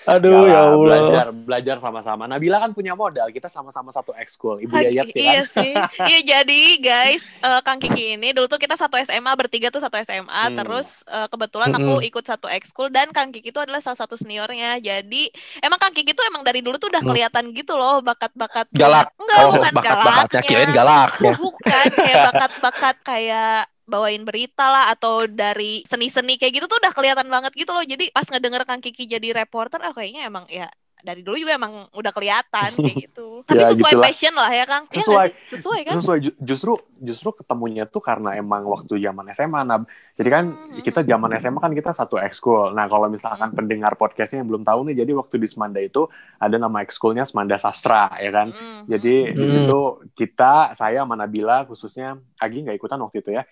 Aduh 0.04 0.44
Ya 0.44 0.50
ya 0.50 0.58
lah, 0.58 0.66
Allah. 0.66 0.80
belajar 0.82 1.26
belajar 1.32 1.76
sama-sama. 1.78 2.26
Nabila 2.26 2.58
kan 2.58 2.72
punya 2.72 2.94
modal, 2.94 3.30
kita 3.30 3.46
sama-sama 3.46 3.90
satu 3.90 4.14
ekskul. 4.14 4.58
Ibu 4.60 4.74
Yayat 4.74 4.90
ya 4.90 5.04
kan? 5.06 5.14
Iya 5.16 5.42
sih. 5.44 5.74
Iya 6.10 6.20
jadi 6.24 6.62
guys, 6.78 7.38
eh, 7.40 7.62
Kang 7.62 7.78
Kiki 7.78 8.16
ini 8.16 8.32
dulu 8.32 8.46
tuh 8.46 8.58
kita 8.58 8.74
satu 8.74 8.98
SMA 8.98 9.30
bertiga 9.36 9.68
tuh 9.68 9.78
satu 9.78 9.98
SMA, 10.00 10.26
Hmm. 10.44 10.58
terus 10.58 11.06
eh, 11.06 11.28
kebetulan 11.28 11.70
aku 11.72 12.02
ikut 12.02 12.24
satu 12.24 12.48
ekskul 12.48 12.90
dan 12.90 13.10
Kang 13.10 13.30
Kiki 13.30 13.50
itu 13.50 13.60
adalah 13.60 13.78
salah 13.78 13.96
satu 13.96 14.16
seniornya. 14.16 14.78
Jadi 14.78 15.30
emang 15.60 15.78
Kang 15.78 15.92
Kiki 15.92 16.12
tuh 16.12 16.26
emang 16.26 16.42
dari 16.42 16.60
dulu 16.60 16.76
tuh 16.76 16.90
udah 16.90 17.00
Hmm. 17.00 17.12
kelihatan 17.12 17.46
gitu 17.52 17.74
loh 17.74 18.02
bakat-bakat 18.02 18.68
Galak. 18.72 19.14
Enggak, 19.16 19.38
Oh, 19.40 19.50
bukan 19.54 19.72
bakat-bakatnya 19.72 20.26
galaknya. 20.34 20.42
kirain 20.44 20.72
galak 20.72 21.12
ya. 21.16 21.34
Bukan 21.36 21.86
kayak 21.94 22.18
bakat-bakat 22.28 22.96
kayak 23.02 23.62
bawain 23.84 24.22
berita 24.22 24.66
lah 24.66 24.86
atau 24.90 25.26
dari 25.26 25.82
seni-seni 25.84 26.36
kayak 26.36 26.54
gitu 26.54 26.66
tuh 26.66 26.78
udah 26.78 26.92
kelihatan 26.92 27.28
banget 27.28 27.52
gitu 27.54 27.72
loh. 27.72 27.82
Jadi 27.82 28.10
pas 28.10 28.24
ngedenger 28.24 28.64
Kang 28.64 28.80
Kiki 28.80 29.06
jadi 29.06 29.34
reporter, 29.36 29.80
ah 29.80 29.92
kayaknya 29.92 30.26
emang 30.26 30.46
ya 30.48 30.70
dari 31.02 31.26
dulu 31.26 31.34
juga 31.34 31.58
emang 31.58 31.90
udah 31.92 32.14
kelihatan 32.14 32.78
kayak 32.78 32.94
gitu. 33.10 33.42
Tapi 33.42 33.58
Ya, 33.58 33.74
sesuai 33.74 33.90
gitulah. 33.90 34.06
passion 34.06 34.34
lah 34.34 34.52
ya 34.52 34.66
Kang. 34.66 34.84
Iya 34.86 35.02
Sesuai. 35.02 35.26
sih? 35.26 35.34
Sesuai 35.52 35.80
kan? 35.82 35.94
Sesuai 35.98 36.18
ju- 36.22 36.38
justru 36.40 36.72
justru 37.02 37.30
ketemunya 37.34 37.84
tuh 37.84 38.00
karena 38.00 38.38
emang 38.38 38.62
waktu 38.64 39.02
zaman 39.02 39.26
SMA 39.30 39.66
Nab. 39.66 39.90
Jadi 40.14 40.30
kan 40.30 40.46
Hmm. 40.46 40.78
kita 40.80 41.02
zaman 41.02 41.34
SMA 41.34 41.58
kan 41.58 41.74
kita 41.74 41.90
satu 41.90 42.16
ekskul. 42.16 42.70
Nah, 42.72 42.86
kalau 42.86 43.10
misalkan 43.10 43.50
Hmm. 43.50 43.58
pendengar 43.58 43.98
podcastnya 43.98 44.40
yang 44.40 44.50
belum 44.52 44.62
tahu 44.62 44.86
nih, 44.86 45.02
jadi 45.02 45.12
waktu 45.16 45.36
di 45.36 45.48
Semanda 45.50 45.82
itu 45.82 46.06
ada 46.38 46.56
nama 46.56 46.78
ekskulnya 46.80 47.26
Semanda 47.26 47.58
Sastra 47.58 48.14
ya 48.16 48.30
kan. 48.30 48.48
Mm, 48.48 48.82
Jadi 48.88 49.16
di 49.32 49.42
Hmm. 49.42 49.50
situ 49.50 49.80
kita, 50.14 50.54
saya 50.72 51.02
sama 51.02 51.16
Nabila 51.16 51.66
khususnya 51.66 52.22
Agi 52.42 52.66
nggak 52.66 52.76
ikutan 52.76 52.98
waktu 52.98 53.22
itu 53.22 53.30
ya. 53.32 53.46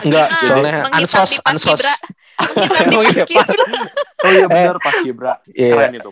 Enggak, 0.00 0.32
soalnya 0.40 0.88
ansos 0.90 1.36
ansos. 1.44 1.84
Oh 2.90 3.04
iya. 3.04 3.24
Oh 4.24 4.32
iya 4.32 4.46
benar 4.48 4.80
Pas 4.80 4.96
Kibra. 5.04 5.34
Iya. 5.52 5.76
Keren 5.76 5.92
itu. 6.00 6.10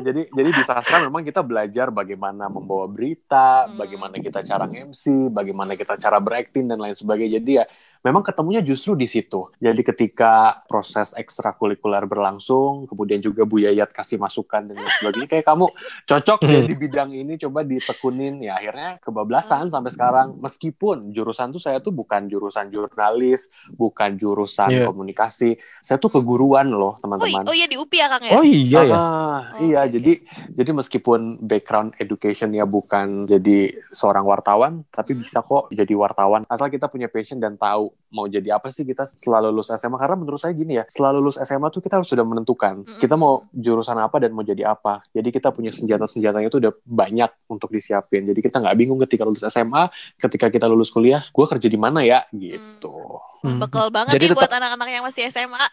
Jadi 0.00 0.22
jadi 0.32 0.48
di 0.48 0.62
sastra 0.64 1.04
memang 1.04 1.20
kita 1.20 1.44
belajar 1.44 1.92
bagaimana 1.92 2.48
membawa 2.48 2.88
berita, 2.88 3.68
Hmm. 3.68 3.76
bagaimana 3.76 4.16
kita 4.16 4.40
cara 4.40 4.64
MC, 4.64 5.28
bagaimana 5.28 5.76
kita 5.76 6.00
cara 6.00 6.16
berakting 6.16 6.64
dan 6.64 6.80
lain 6.80 6.96
sebagainya. 6.96 7.38
Jadi 7.38 7.50
ya 7.60 7.64
memang 8.02 8.20
ketemunya 8.20 8.60
justru 8.60 8.92
di 8.92 9.06
situ. 9.06 9.46
Jadi 9.56 9.80
ketika 9.80 10.62
proses 10.66 11.14
ekstrakurikuler 11.14 12.02
berlangsung, 12.04 12.84
kemudian 12.84 13.18
juga 13.18 13.42
Bu 13.42 13.58
Yayat 13.58 13.90
kasih 13.90 14.18
masukan 14.18 14.66
dan 14.66 14.74
lain 14.74 14.90
sebagainya, 14.98 15.28
kayak 15.28 15.46
kamu 15.46 15.70
cocok 16.04 16.38
Hmm. 16.42 16.66
di 16.66 16.74
bidang 16.74 17.10
ini, 17.10 17.38
coba 17.38 17.62
ditekunin. 17.62 18.42
Ya 18.42 18.58
akhirnya 18.58 18.98
kebablasan 18.98 19.70
sampai 19.70 19.90
sekarang. 19.90 20.34
Meskipun 20.36 21.10
jurusan 21.10 21.50
tuh 21.50 21.62
saya 21.62 21.78
tuh 21.78 21.90
bukan 21.90 22.26
jurusan 22.26 22.68
jurnalis, 22.68 23.46
bukan 23.70 24.18
jurusan 24.18 24.68
Iya. 24.68 24.84
komunikasi, 24.84 25.54
saya 25.78 25.96
tuh 25.96 26.10
keguruan 26.10 26.68
loh 26.68 26.98
Oh, 26.98 27.00
teman-teman. 27.00 27.46
i- 27.46 27.48
oh 27.48 27.54
iya 27.54 27.66
di 27.66 27.78
UPI 27.78 27.98
ya 27.98 28.06
Kang 28.08 28.22
ya? 28.26 28.30
Oh 28.34 28.42
iya 28.42 28.80
ya. 28.82 28.94
Ah, 28.94 29.40
Oh, 29.54 29.62
iya, 29.62 29.86
oke. 29.86 29.90
jadi 29.92 30.12
jadi 30.50 30.70
meskipun 30.74 31.20
background 31.40 31.94
educationnya 31.96 32.66
bukan 32.66 33.24
jadi 33.24 33.78
seorang 33.88 34.26
wartawan, 34.26 34.82
tapi 34.90 35.14
Hmm. 35.14 35.22
bisa 35.22 35.38
kok 35.40 35.70
jadi 35.70 35.94
wartawan. 35.94 36.42
Asal 36.46 36.66
kita 36.66 36.88
punya 36.88 37.06
passion 37.06 37.38
dan 37.38 37.54
tahu 37.54 37.91
mau 38.08 38.24
jadi 38.24 38.52
apa 38.52 38.68
sih 38.68 38.82
kita 38.82 39.02
setelah 39.02 39.40
lulus 39.42 39.70
SMA. 39.70 39.96
Karena 39.96 40.14
menurut 40.14 40.36
saya 40.36 40.52
gini 40.52 40.76
ya, 40.76 40.84
setelah 40.84 41.12
lulus 41.12 41.36
SMA 41.38 41.68
tuh 41.68 41.80
kita 41.80 41.96
harus 41.96 42.06
sudah 42.06 42.22
menentukan 42.22 42.82
Mm-mm. 42.82 42.98
kita 42.98 43.14
mau 43.14 43.48
jurusan 43.50 43.96
apa 43.96 44.16
dan 44.18 44.30
mau 44.30 44.42
jadi 44.42 44.68
apa. 44.68 45.00
Jadi 45.08 45.28
kita 45.30 45.48
punya 45.48 45.70
senjata-senjatanya 45.70 46.46
itu 46.46 46.58
udah 46.58 46.72
banyak 46.82 47.30
untuk 47.46 47.68
disiapin. 47.68 48.24
Jadi 48.24 48.40
kita 48.40 48.58
nggak 48.58 48.76
bingung 48.76 49.00
ketika 49.00 49.22
lulus 49.22 49.42
SMA, 49.44 49.88
ketika 50.16 50.46
kita 50.46 50.64
lulus 50.64 50.88
kuliah, 50.88 51.24
gue 51.24 51.46
kerja 51.48 51.66
di 51.66 51.76
mana 51.76 52.00
ya 52.00 52.24
gitu. 52.30 52.92
Hmm. 53.40 53.58
Bekal 53.58 53.88
banget 53.88 54.14
Jadi 54.14 54.26
nih 54.28 54.36
buat 54.36 54.46
tetap- 54.46 54.60
anak-anak 54.60 54.88
yang 54.90 55.02
masih 55.02 55.22
SMA. 55.26 55.58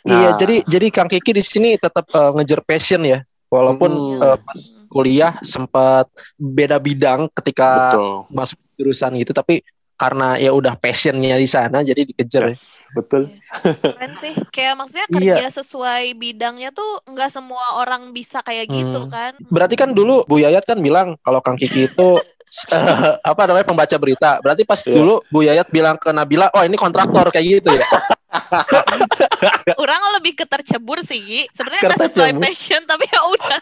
Iya, 0.00 0.32
Nah. 0.32 0.36
jadi 0.36 0.56
jadi 0.64 0.86
Kang 0.88 1.04
Kiki 1.06 1.32
di 1.32 1.42
sini 1.42 1.76
tetap 1.76 2.08
eh, 2.08 2.30
ngejar 2.32 2.62
passion 2.62 3.02
ya. 3.02 3.20
Walaupun 3.48 3.90
Hmm. 3.90 4.20
eh, 4.20 4.38
pas 4.38 4.58
kuliah 4.86 5.36
sempat 5.42 6.08
beda 6.34 6.76
bidang 6.76 7.28
ketika 7.32 7.92
Betul. 7.92 8.12
masuk 8.30 8.58
jurusan 8.74 9.12
gitu, 9.16 9.32
tapi 9.32 9.60
karena 9.98 10.38
ya 10.38 10.54
udah 10.54 10.78
passionnya 10.78 11.34
di 11.34 11.44
sana 11.44 11.82
jadi 11.82 12.06
dikejar. 12.06 12.46
ya. 12.46 12.54
Yes, 12.54 12.70
betul. 12.94 13.34
Keren 13.82 14.14
sih. 14.14 14.30
Kayak 14.48 14.78
maksudnya 14.78 15.06
Iya. 15.10 15.42
kerja 15.42 15.48
sesuai 15.58 16.14
bidangnya 16.14 16.70
tuh 16.70 17.02
nggak 17.04 17.28
semua 17.28 17.76
orang 17.76 18.14
bisa 18.14 18.38
kayak 18.40 18.70
gitu 18.70 19.04
Hmm. 19.04 19.10
kan. 19.10 19.32
Berarti 19.44 19.74
kan 19.74 19.90
dulu 19.90 20.22
Bu 20.22 20.38
Yayat 20.38 20.62
kan 20.62 20.78
bilang 20.78 21.18
kalau 21.20 21.42
Kang 21.42 21.58
Kiki 21.58 21.90
itu 21.90 22.08
eh, 22.66 22.80
apa 23.22 23.42
namanya 23.44 23.64
pembaca 23.64 23.96
berita. 23.96 24.30
Berarti 24.38 24.62
pas 24.62 24.80
Iya. 24.80 24.94
dulu 24.94 25.20
Bu 25.26 25.38
Yayat 25.40 25.68
bilang 25.68 25.94
ke 25.94 26.08
Nabila, 26.08 26.48
"Oh, 26.50 26.62
ini 26.62 26.74
kontraktor 26.74 27.28
kayak 27.28 27.46
gitu 27.58 27.70
ya." 27.70 27.86
Orang 29.78 30.00
lebih 30.14 30.36
ketercebur 30.36 31.00
sih. 31.00 31.48
Sebenarnya 31.48 31.80
nggak 31.86 32.00
sesuai 32.06 32.32
passion 32.38 32.82
tapi 32.84 33.04
ya 33.06 33.20
udah. 33.22 33.60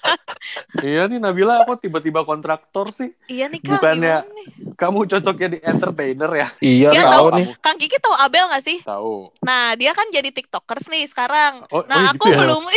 Iya 0.80 1.02
nih 1.06 1.18
Nabila 1.18 1.62
kok 1.62 1.78
tiba-tiba 1.78 2.22
kontraktor 2.22 2.90
sih? 2.90 3.14
Iya 3.26 3.46
nih 3.46 3.60
Kang, 3.60 3.78
Bukannya- 3.78 4.22
nih? 4.26 4.46
Kamu 4.74 4.98
cocoknya 5.04 5.48
di 5.48 5.58
entertainer 5.60 6.30
ya? 6.32 6.48
iya, 6.60 6.88
Iya, 6.92 7.02
tahu 7.04 7.26
tahu. 7.28 7.36
nih. 7.36 7.46
Kang 7.58 7.76
Kiki 7.76 7.96
tahu 7.96 8.14
Abel 8.14 8.44
nggak 8.46 8.64
sih? 8.64 8.78
Tahu. 8.82 9.30
Nah, 9.40 9.74
dia 9.74 9.92
kan 9.92 10.06
jadi 10.08 10.28
TikTokers 10.28 10.86
nih 10.88 11.06
sekarang. 11.06 11.64
Oh, 11.70 11.82
Nah, 11.84 11.96
oh 12.02 12.12
aku 12.12 12.24
gitu 12.24 12.34
ya? 12.34 12.38
belum. 12.40 12.62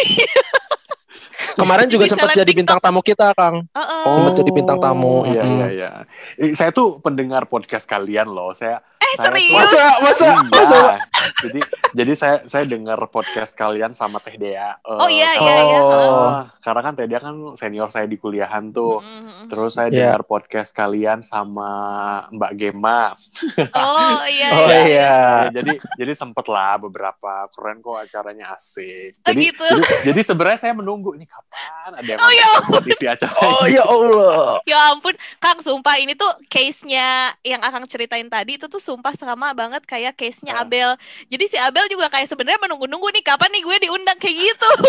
Kemarin 1.55 1.87
juga 1.87 2.05
sempat 2.07 2.35
jadi 2.35 2.51
bintang 2.51 2.79
tamu 2.83 2.99
kita, 2.99 3.31
Kang. 3.35 3.63
Heeh. 3.71 4.03
Sempat 4.11 4.33
jadi 4.35 4.51
bintang 4.51 4.77
tamu. 4.79 5.23
Iya, 5.27 5.43
iya, 5.43 5.67
iya. 5.71 5.89
Saya 6.55 6.71
tuh 6.75 6.99
pendengar 6.99 7.47
podcast 7.47 7.87
kalian 7.87 8.27
loh. 8.31 8.51
Saya 8.51 8.83
Eh, 9.09 9.15
Saya 9.15 9.29
tuh- 9.31 9.33
serius? 9.33 9.55
Masa 9.55 9.83
masa 9.99 10.25
Iya. 10.25 10.41
masa 10.45 10.79
jadi 11.39 11.59
jadi 11.89 12.13
saya 12.13 12.35
saya 12.45 12.63
dengar 12.63 12.99
podcast 13.09 13.51
kalian 13.51 13.91
sama 13.91 14.19
Teh 14.19 14.35
Dea. 14.35 14.77
Eh, 14.77 14.93
Oh 14.95 15.09
iya 15.09 15.33
iya 15.35 15.55
iya. 15.63 15.79
Oh. 15.79 16.29
Ah, 16.29 16.43
karena 16.59 16.81
kan 16.83 16.93
Teh 16.93 17.05
Dea 17.05 17.17
kan 17.17 17.33
senior 17.53 17.87
saya 17.87 18.05
di 18.05 18.15
kuliahan 18.15 18.69
tuh. 18.69 19.01
Mm-mm. 19.01 19.49
Terus 19.49 19.73
saya 19.73 19.89
Iya. 19.89 20.13
dengar 20.13 20.21
podcast 20.23 20.69
kalian 20.71 21.19
sama 21.21 21.71
Mbak 22.29 22.51
Gema. 22.55 23.17
Oh 23.71 24.21
iya 24.25 24.47
Oh 24.51 24.67
iya. 24.67 24.81
iya. 24.83 24.87
Ya, 24.99 25.15
jadi 25.51 25.71
jadi 25.95 26.11
sempet 26.13 26.45
lah 26.45 26.77
beberapa 26.77 27.31
keren 27.49 27.79
kok 27.79 27.97
acaranya 27.97 28.53
asik. 28.53 29.17
Oh, 29.17 29.31
Jadi 29.31 29.41
gitu. 29.49 29.65
jadi, 29.65 29.83
jadi 30.11 30.21
sebenarnya 30.21 30.59
saya 30.59 30.73
menunggu 30.73 31.15
ini 31.15 31.23
kapan 31.23 31.91
ada 31.95 32.05
yang 32.05 32.19
Oh, 32.19 32.31
ya 32.31 32.47
isi 32.85 33.05
acara. 33.07 33.31
Oh 33.39 33.65
ya 33.65 33.81
Allah. 33.81 34.59
Ya 34.65 34.91
ampun, 34.91 35.15
Kang, 35.39 35.57
sumpah 35.57 35.95
ini 35.97 36.13
tuh 36.13 36.29
case-nya 36.45 37.31
yang 37.41 37.63
Akang 37.63 37.87
ceritain 37.87 38.27
tadi 38.27 38.59
itu 38.59 38.67
tuh 38.67 38.77
sumpah 38.77 38.98
sama 39.15 39.51
banget 39.51 39.83
kayak 39.83 40.15
case-nya 40.15 40.55
Ah. 40.55 40.63
Abel. 40.63 40.95
Jadi 41.25 41.45
si 41.45 41.57
Abel 41.57 41.87
juga 41.87 42.07
kayak 42.07 42.27
sebenarnya 42.27 42.59
menunggu-nunggu 42.59 43.09
nih 43.11 43.23
kapan 43.23 43.49
nih 43.51 43.63
gue 43.63 43.77
diundang 43.83 44.17
kayak 44.17 44.35
gitu. 44.35 44.69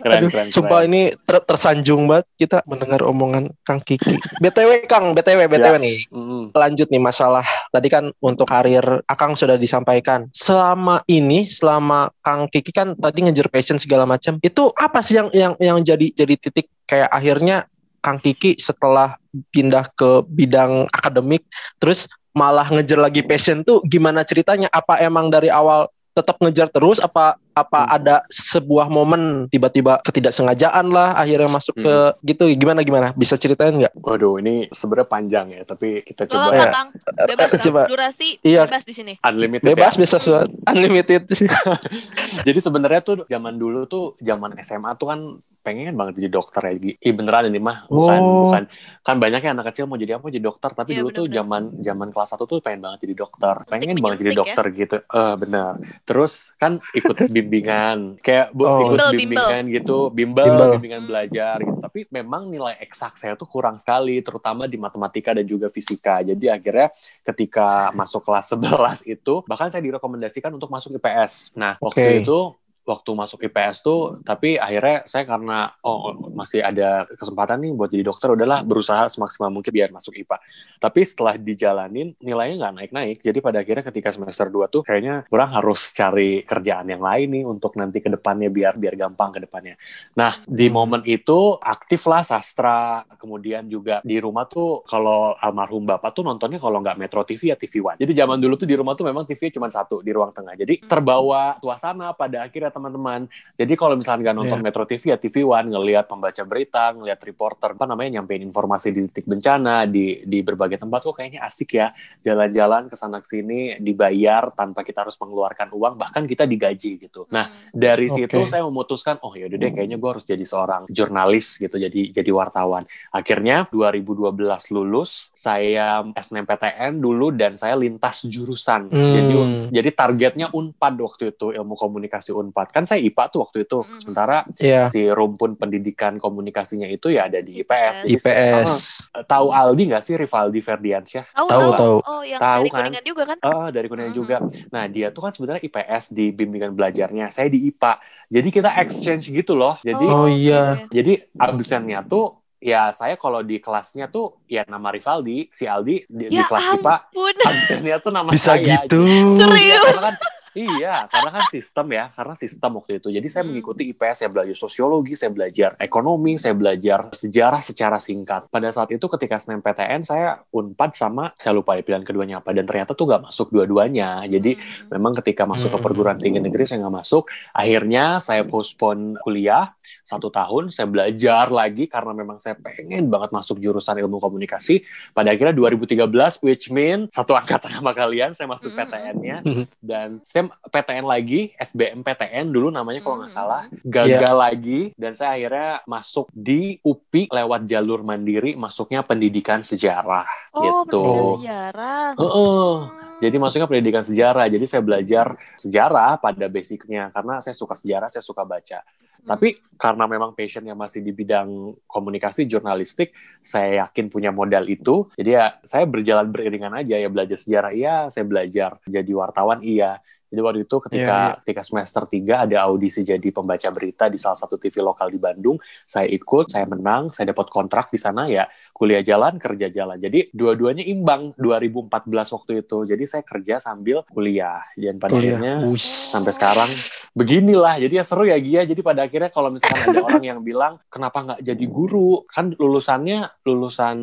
Keren, 0.00 0.16
Aduh, 0.16 0.30
keren, 0.32 0.48
sumpah 0.48 0.80
keren. 0.80 0.88
ini 0.88 1.02
ter- 1.12 1.44
tersanjung 1.44 2.08
banget 2.08 2.24
kita 2.40 2.64
mendengar 2.64 3.04
omongan 3.04 3.52
Kang 3.60 3.84
Kiki. 3.84 4.16
BTW 4.40 4.88
Kang, 4.88 5.12
BTW 5.12 5.44
BTW 5.44 5.76
Ya. 5.76 5.80
nih. 5.80 5.98
Mm-mm. 6.08 6.42
Lanjut 6.56 6.88
nih 6.88 6.96
masalah 6.96 7.44
tadi 7.68 7.92
kan 7.92 8.08
untuk 8.16 8.48
karir 8.48 8.80
Akang 9.04 9.36
sudah 9.36 9.60
disampaikan. 9.60 10.24
Selama 10.32 11.04
ini 11.04 11.44
selama 11.44 12.08
Kang 12.24 12.48
Kiki 12.48 12.72
kan 12.72 12.96
tadi 12.96 13.28
ngejar 13.28 13.52
passion 13.52 13.76
segala 13.76 14.08
macam. 14.08 14.40
Itu 14.40 14.72
apa 14.72 15.04
sih 15.04 15.20
yang 15.20 15.28
yang 15.36 15.52
yang 15.60 15.76
jadi 15.84 16.16
jadi 16.16 16.34
titik 16.40 16.72
kayak 16.88 17.12
akhirnya 17.12 17.68
Kang 18.00 18.16
Kiki 18.16 18.56
setelah 18.56 19.20
pindah 19.52 19.84
ke 19.92 20.24
bidang 20.24 20.88
akademik 20.88 21.44
terus 21.76 22.08
malah 22.30 22.66
ngejar 22.70 22.98
lagi 23.00 23.22
passion 23.26 23.62
tuh 23.66 23.82
gimana 23.86 24.22
ceritanya? 24.22 24.70
Apa 24.70 25.02
emang 25.02 25.28
dari 25.30 25.50
awal 25.50 25.90
tetap 26.14 26.36
ngejar 26.42 26.68
terus 26.70 26.98
apa 26.98 27.38
apa 27.52 27.80
Hmm. 27.80 27.96
ada 27.96 28.14
sebuah 28.26 28.86
momen 28.86 29.22
tiba-tiba 29.46 29.98
ketidaksengajaan 30.00 30.86
lah 30.86 31.12
akhirnya 31.14 31.48
masuk 31.48 31.74
ke 31.76 31.94
gitu 32.24 32.46
gimana 32.52 32.80
gimana 32.80 33.10
bisa 33.12 33.34
ceritain 33.34 33.72
nggak? 33.72 33.92
Waduh, 33.96 34.38
ini 34.38 34.68
sebenarnya 34.68 35.08
panjang 35.08 35.46
ya, 35.50 35.62
tapi 35.64 36.00
kita 36.00 36.24
coba 36.24 36.46
apa-apa, 36.46 36.56
ya. 36.56 36.70
Kang. 36.70 36.88
Bebas. 37.26 37.50
Coba. 37.60 37.80
Durasi 37.86 38.28
Iya. 38.40 38.64
bebas 38.64 38.82
di 38.82 38.92
sini. 38.92 39.12
unlimited 39.20 39.66
Bebas 39.66 39.94
ya. 39.94 40.00
bisa 40.00 40.16
suat 40.16 40.46
unlimited. 40.64 41.22
Jadi 42.46 42.58
sebenarnya 42.58 43.00
tuh 43.00 43.16
zaman 43.24 43.54
dulu 43.54 43.84
tuh 43.84 44.14
zaman 44.18 44.54
SMA 44.60 44.94
tuh 44.94 45.08
kan 45.08 45.20
pengen 45.60 45.92
banget 45.92 46.16
jadi 46.18 46.32
dokter 46.32 46.62
ya. 46.64 46.72
Ih 46.96 47.12
beneran 47.12 47.44
ini 47.44 47.60
mah 47.60 47.84
bukan 47.86 48.16
Oh. 48.18 48.48
bukan 48.48 48.64
kan 49.00 49.16
banyaknya 49.16 49.52
anak 49.52 49.68
kecil 49.70 49.84
mau 49.84 49.96
jadi 49.96 50.16
apa 50.16 50.28
jadi 50.28 50.40
dokter 50.40 50.72
tapi 50.72 50.92
Iya, 50.92 50.98
dulu 50.98 51.08
tuh 51.10 51.24
bener-bener. 51.26 51.36
zaman 51.36 51.84
zaman 51.84 52.08
kelas 52.10 52.28
1 52.32 52.44
tuh 52.46 52.58
pengen 52.60 52.80
banget 52.80 52.98
jadi 53.04 53.14
dokter. 53.18 53.54
Pengen 53.66 53.96
banget 53.98 54.18
jadi 54.18 54.30
ya. 54.30 54.38
dokter 54.38 54.64
gitu. 54.72 54.96
Eh 55.04 55.34
bener. 55.36 55.72
Terus 56.02 56.32
kan 56.56 56.72
ikut 56.94 57.12
bimbingan 57.40 57.98
kayak 58.18 58.50
bu, 58.50 58.62
Oh. 58.62 58.78
ikut 58.86 58.90
Bimbel, 58.90 59.10
bimbingan 59.16 59.64
gitu, 59.68 59.98
bimbel, 60.08 60.46
Bimbel. 60.46 60.70
bimbingan 60.76 61.02
belajar 61.04 61.56
gitu. 61.58 61.78
Tapi 61.80 62.00
memang 62.08 62.46
nilai 62.46 62.76
eksak 62.78 63.16
saya 63.16 63.34
tuh 63.34 63.44
kurang 63.44 63.76
sekali 63.76 64.20
terutama 64.20 64.64
di 64.64 64.76
matematika 64.76 65.32
dan 65.32 65.42
juga 65.42 65.66
fisika. 65.66 66.20
Jadi 66.20 66.46
akhirnya 66.46 66.92
ketika 67.22 67.90
masuk 67.90 68.22
kelas 68.22 68.46
11 68.54 69.02
itu 69.06 69.34
bahkan 69.44 69.68
saya 69.68 69.80
direkomendasikan 69.80 70.50
untuk 70.50 70.68
masuk 70.68 70.94
IPS. 70.94 71.54
Nah, 71.54 71.76
waktu 71.78 72.22
itu 72.22 72.54
waktu 72.90 73.10
masuk 73.14 73.38
IPS 73.46 73.86
tuh 73.86 74.18
tapi 74.26 74.58
akhirnya 74.58 75.06
saya 75.06 75.22
karena 75.22 75.70
oh 75.86 76.10
masih 76.34 76.60
ada 76.66 77.06
kesempatan 77.14 77.62
nih 77.62 77.70
buat 77.78 77.90
jadi 77.94 78.02
dokter 78.02 78.34
udahlah 78.34 78.66
berusaha 78.66 79.06
semaksimal 79.06 79.54
mungkin 79.54 79.70
biar 79.70 79.94
masuk 79.94 80.18
IPA 80.18 80.36
tapi 80.82 81.00
setelah 81.06 81.38
dijalanin 81.38 82.16
nilainya 82.18 82.56
nggak 82.56 82.74
naik-naik. 82.80 83.18
Jadi 83.20 83.38
pada 83.44 83.60
akhirnya 83.60 83.84
ketika 83.84 84.08
semester 84.10 84.48
2 84.48 84.72
tuh 84.72 84.82
kayaknya 84.82 85.28
kurang 85.28 85.52
harus 85.52 85.92
cari 85.92 86.42
kerjaan 86.42 86.88
yang 86.88 87.04
lain 87.04 87.28
nih 87.30 87.44
untuk 87.44 87.76
nanti 87.76 88.00
ke 88.00 88.08
depannya 88.08 88.48
biar 88.48 88.80
biar 88.80 88.94
gampang 88.96 89.30
ke 89.36 89.40
depannya. 89.44 89.74
Nah 90.16 90.40
di 90.48 90.66
Hmm. 90.68 90.74
momen 90.74 91.02
itu 91.04 91.60
aktif 91.60 92.08
lah 92.08 92.24
sastra. 92.24 93.04
Kemudian 93.20 93.68
juga 93.68 94.00
di 94.00 94.16
rumah 94.16 94.48
tuh 94.48 94.80
kalau 94.88 95.36
almarhum 95.36 95.84
bapak 95.84 96.16
tuh 96.16 96.24
nontonnya 96.24 96.56
kalau 96.56 96.80
nggak 96.80 96.96
Metro 96.96 97.20
TV 97.22 97.52
ya 97.52 97.56
TV 97.60 97.84
One. 97.84 97.98
Jadi 98.00 98.12
zaman 98.16 98.40
dulu 98.40 98.54
tuh 98.56 98.68
di 98.68 98.76
rumah 98.76 98.96
tuh 98.96 99.06
memang 99.06 99.28
TV 99.28 99.52
cuma 99.52 99.68
satu 99.68 100.00
di 100.00 100.10
ruang 100.10 100.32
tengah. 100.32 100.56
Jadi 100.56 100.80
terbawa 100.88 101.60
suasana 101.60 102.16
pada 102.16 102.48
akhirnya 102.48 102.72
teman-teman 102.80 103.28
jadi 103.54 103.72
kalau 103.76 103.92
misalnya 103.94 104.20
nggak 104.24 104.36
nonton 104.36 104.56
Iya. 104.56 104.64
Metro 104.64 104.84
TV 104.84 105.02
ya 105.06 105.16
TV 105.16 105.36
One 105.42 105.68
ngelihat 105.68 106.04
pembaca 106.04 106.42
berita 106.42 106.90
ngelihat 106.90 107.20
reporter 107.20 107.68
apa 107.72 107.84
namanya 107.84 108.18
nyampein 108.18 108.40
informasi 108.42 108.88
di 108.88 109.00
titik 109.04 109.24
bencana 109.24 109.84
di 109.84 110.24
di 110.24 110.40
berbagai 110.40 110.76
tempat 110.76 111.00
kok 111.02 111.12
kayaknya 111.12 111.40
asik 111.40 111.76
ya 111.76 111.92
jalan-jalan 112.20 112.86
ke 112.86 112.96
sana 112.96 113.20
sini 113.20 113.76
dibayar 113.76 114.48
tanpa 114.50 114.80
kita 114.80 115.04
harus 115.04 115.16
mengeluarkan 115.16 115.68
uang 115.70 115.94
bahkan 115.94 116.24
kita 116.24 116.44
digaji 116.44 116.96
gitu 116.98 117.28
nah 117.28 117.46
Hmm. 117.50 117.72
dari 117.72 118.06
Oke. 118.06 118.14
situ 118.24 118.38
saya 118.46 118.62
memutuskan 118.62 119.18
oh 119.20 119.32
ya 119.32 119.44
udah 119.44 119.58
deh 119.58 119.70
kayaknya 119.70 119.96
gue 119.96 120.06
harus 120.08 120.22
jadi 120.22 120.40
seorang 120.40 120.86
jurnalis 120.86 121.56
gitu 121.56 121.76
jadi 121.76 122.00
jadi 122.12 122.30
wartawan 122.30 122.82
akhirnya 123.10 123.66
2012 123.66 124.30
lulus 124.70 125.28
saya 125.32 126.00
SNMPTN 126.14 126.96
dulu 126.96 127.30
dan 127.30 127.56
saya 127.56 127.74
lintas 127.74 128.22
jurusan 128.24 128.86
Hmm. 128.86 129.12
jadi 129.12 129.34
jadi 129.72 129.90
targetnya 129.90 130.46
Unpad 130.50 130.94
waktu 130.98 131.24
itu 131.30 131.50
ilmu 131.50 131.74
komunikasi 131.74 132.30
Unpad 132.30 132.59
kan 132.66 132.82
saya 132.82 133.00
IPA 133.00 133.24
tuh 133.28 133.40
waktu 133.40 133.64
itu 133.64 133.78
Hmm. 133.80 133.96
sementara 133.96 134.36
Iya. 134.54 134.86
si 134.86 135.06
rumpun 135.06 135.54
pendidikan 135.54 136.16
komunikasinya 136.16 136.84
itu 136.84 137.08
ya 137.08 137.24
ada 137.24 137.38
di 137.38 137.58
IPS 137.58 138.04
IPS. 138.04 138.20
saya- 138.20 139.24
tahu 139.24 139.48
Aldi 139.48 139.82
nggak 139.86 140.02
sih 140.02 140.14
Rivaldi 140.14 140.60
Ferdiansyah 140.60 141.24
Tahu, 141.30 141.46
Tahu, 141.46 141.60
tahu, 141.60 141.72
tahu. 141.74 141.96
Oh, 142.02 142.22
yang 142.22 142.36
Tahu, 142.36 142.52
dari 142.58 142.68
kan? 142.68 142.78
Kuningan 142.82 143.04
juga 143.04 143.22
kan? 143.24 143.38
Ah, 143.40 143.68
dari 143.68 143.86
Kuningan 143.86 144.10
Mhm. 144.10 144.18
juga. 144.18 144.36
Nah, 144.68 144.84
dia 144.84 145.08
tuh 145.08 145.22
kan 145.22 145.30
sebenarnya 145.30 145.62
IPS 145.62 146.04
di 146.10 146.26
bimbingan 146.28 146.70
belajarnya. 146.70 147.26
Saya 147.28 147.48
di 147.48 147.64
IPA. 147.64 147.92
Jadi 148.28 148.48
kita 148.50 148.70
exchange 148.76 149.30
gitu 149.30 149.54
loh. 149.54 149.80
Jadi 149.80 150.04
Oh, 150.04 150.26
oke, 150.26 150.36
iya. 150.36 150.62
oke. 150.76 150.90
jadi 150.90 151.12
absennya 151.34 152.02
tuh 152.02 152.36
ya 152.58 152.90
saya 152.90 153.16
kalau 153.16 153.40
di 153.40 153.56
kelasnya 153.56 154.04
tuh 154.06 154.44
ya 154.44 154.62
nama 154.64 154.88
Rivaldi, 154.88 155.48
si 155.48 155.64
Aldi 155.64 156.04
di, 156.06 156.24
di 156.26 156.36
Ya 156.36 156.44
kelas 156.44 156.76
IPA 156.76 156.92
ampun. 157.08 157.34
absennya 157.40 157.96
tuh 157.98 158.10
nama 158.10 158.28
Bisa 158.28 158.52
saya. 158.52 158.84
gitu. 158.84 159.00
Iya, 159.00 159.24
Serius? 159.34 159.84
karena 159.86 160.02
kan 160.04 160.14
Iya, 160.50 161.06
karena 161.06 161.30
kan 161.30 161.44
sistem 161.46 161.86
ya, 161.94 162.10
karena 162.10 162.34
sistem 162.34 162.70
waktu 162.82 162.98
itu. 162.98 163.08
Jadi 163.14 163.28
saya 163.30 163.46
Hmm. 163.46 163.54
mengikuti 163.54 163.86
IPS, 163.86 164.26
saya 164.26 164.30
belajar 164.34 164.56
sosiologi, 164.58 165.14
saya 165.14 165.30
belajar 165.30 165.78
ekonomi, 165.78 166.42
saya 166.42 166.58
belajar 166.58 167.06
sejarah 167.14 167.62
secara 167.62 168.02
singkat. 168.02 168.50
Pada 168.50 168.66
saat 168.74 168.90
itu 168.90 169.06
ketika 169.06 169.38
SNMPTN, 169.38 170.02
saya 170.02 170.42
unpad 170.50 170.90
sama, 170.98 171.30
saya 171.38 171.54
lupa 171.54 171.78
ya 171.78 171.86
pilihan 171.86 172.02
keduanya 172.02 172.42
apa, 172.42 172.50
dan 172.50 172.66
ternyata 172.66 172.98
tuh 172.98 173.06
nggak 173.06 173.30
masuk 173.30 173.54
dua-duanya. 173.54 174.26
Jadi 174.26 174.58
Hmm. 174.58 174.90
memang 174.90 175.14
ketika 175.22 175.46
masuk 175.46 175.70
ke 175.70 175.78
Hmm. 175.78 175.86
perguruan 175.86 176.18
tinggi 176.18 176.42
negeri 176.42 176.66
saya 176.66 176.82
nggak 176.82 176.96
masuk. 176.98 177.30
Akhirnya 177.54 178.18
saya 178.18 178.42
postpone 178.42 179.22
kuliah 179.22 179.70
satu 180.02 180.34
tahun, 180.34 180.74
saya 180.74 180.90
belajar 180.90 181.46
lagi 181.54 181.86
karena 181.86 182.10
memang 182.10 182.42
saya 182.42 182.58
pengen 182.58 183.06
banget 183.06 183.30
masuk 183.30 183.62
jurusan 183.62 183.94
ilmu 184.02 184.18
komunikasi. 184.18 184.82
Pada 185.14 185.30
akhirnya 185.30 185.54
2013, 185.54 186.42
which 186.42 186.74
mean 186.74 187.06
satu 187.14 187.38
angkatan 187.38 187.70
sama 187.70 187.94
kalian, 187.94 188.34
saya 188.34 188.50
masuk 188.50 188.74
Hmm. 188.74 188.78
PTN-nya 188.82 189.36
dan 189.78 190.18
saya 190.26 190.39
PTN 190.48 191.04
lagi 191.04 191.52
SBM 191.54 192.00
PTN 192.00 192.48
dulu 192.48 192.72
namanya 192.72 193.04
kalau 193.04 193.20
nggak 193.20 193.32
Hmm. 193.34 193.40
salah 193.42 193.62
gagal 193.82 194.34
lagi 194.34 194.80
dan 194.96 195.12
saya 195.12 195.36
akhirnya 195.36 195.70
masuk 195.84 196.32
di 196.32 196.80
UPI 196.80 197.28
lewat 197.28 197.66
jalur 197.66 198.00
mandiri 198.00 198.56
masuknya 198.56 199.04
pendidikan 199.04 199.60
sejarah 199.60 200.24
Oh, 200.50 200.62
gitu. 200.64 201.02
pendidikan 201.02 201.20
Oh. 201.20 201.36
sejarah. 201.36 202.08
Heeh. 202.16 202.72
Hmm. 202.80 203.18
Jadi 203.20 203.36
masuknya 203.36 203.68
pendidikan 203.68 204.00
sejarah. 204.00 204.48
Jadi 204.48 204.64
saya 204.64 204.80
belajar 204.80 205.26
sejarah 205.54 206.16
pada 206.16 206.48
basicnya 206.48 207.12
karena 207.12 207.36
saya 207.38 207.52
suka 207.52 207.76
sejarah, 207.76 208.08
saya 208.08 208.24
suka 208.24 208.48
baca. 208.48 208.80
Hmm. 208.80 209.36
Tapi 209.36 209.52
karena 209.76 210.08
memang 210.08 210.32
passionnya 210.32 210.72
masih 210.72 211.04
di 211.04 211.12
bidang 211.12 211.76
komunikasi 211.84 212.48
jurnalistik, 212.48 213.12
saya 213.44 213.84
yakin 213.84 214.08
punya 214.08 214.32
modal 214.32 214.64
itu. 214.64 215.12
Jadi 215.20 215.30
ya 215.36 215.60
saya 215.60 215.84
berjalan 215.84 216.32
beriringan 216.32 216.72
aja 216.72 216.96
ya 216.96 217.12
belajar 217.12 217.36
sejarah 217.36 217.72
iya, 217.76 218.08
saya 218.08 218.24
belajar 218.24 218.80
jadi 218.88 219.12
wartawan 219.12 219.60
iya. 219.60 220.00
Jadi 220.30 220.40
waktu 220.40 220.60
itu 220.64 220.76
ketika 220.86 220.98
Iya, 221.00 221.26
iya. 221.34 221.38
ketika 221.42 221.62
semester 221.66 222.02
3 222.06 222.46
ada 222.46 222.56
audisi 222.70 223.02
jadi 223.02 223.28
pembaca 223.34 223.68
berita 223.74 224.06
di 224.06 224.14
salah 224.16 224.38
satu 224.38 224.56
TV 224.56 224.78
lokal 224.78 225.10
di 225.10 225.18
Bandung, 225.18 225.58
saya 225.90 226.06
ikut, 226.06 226.48
saya 226.54 226.70
menang, 226.70 227.10
saya 227.10 227.34
dapat 227.34 227.50
kontrak 227.50 227.90
di 227.90 227.98
sana 227.98 228.30
ya 228.30 228.46
kuliah 228.80 229.04
jalan, 229.04 229.36
kerja 229.36 229.68
jalan. 229.68 230.00
Jadi 230.00 230.32
dua-duanya 230.32 230.80
imbang 230.88 231.36
2014 231.36 232.32
waktu 232.32 232.64
itu. 232.64 232.78
Jadi 232.88 233.04
saya 233.04 233.20
kerja 233.26 233.60
sambil 233.60 234.08
kuliah. 234.08 234.64
Dan 234.72 234.96
pada 234.96 235.20
akhirnya 235.20 235.60
Kuliah. 235.60 235.68
Wih. 235.68 235.84
sampai 235.84 236.32
sekarang 236.32 236.70
beginilah 237.10 237.82
jadi 237.82 238.00
ya 238.00 238.04
seru 238.06 238.22
ya 238.22 238.38
Gia 238.38 238.62
jadi 238.62 238.80
pada 238.86 239.02
akhirnya 239.02 239.34
kalau 239.34 239.50
misalkan 239.50 239.82
ada 239.90 240.02
orang 240.06 240.24
yang 240.24 240.40
bilang 240.46 240.78
kenapa 240.86 241.18
nggak 241.26 241.40
jadi 241.42 241.64
guru 241.66 242.22
kan 242.30 242.54
lulusannya 242.54 243.42
lulusan 243.42 243.96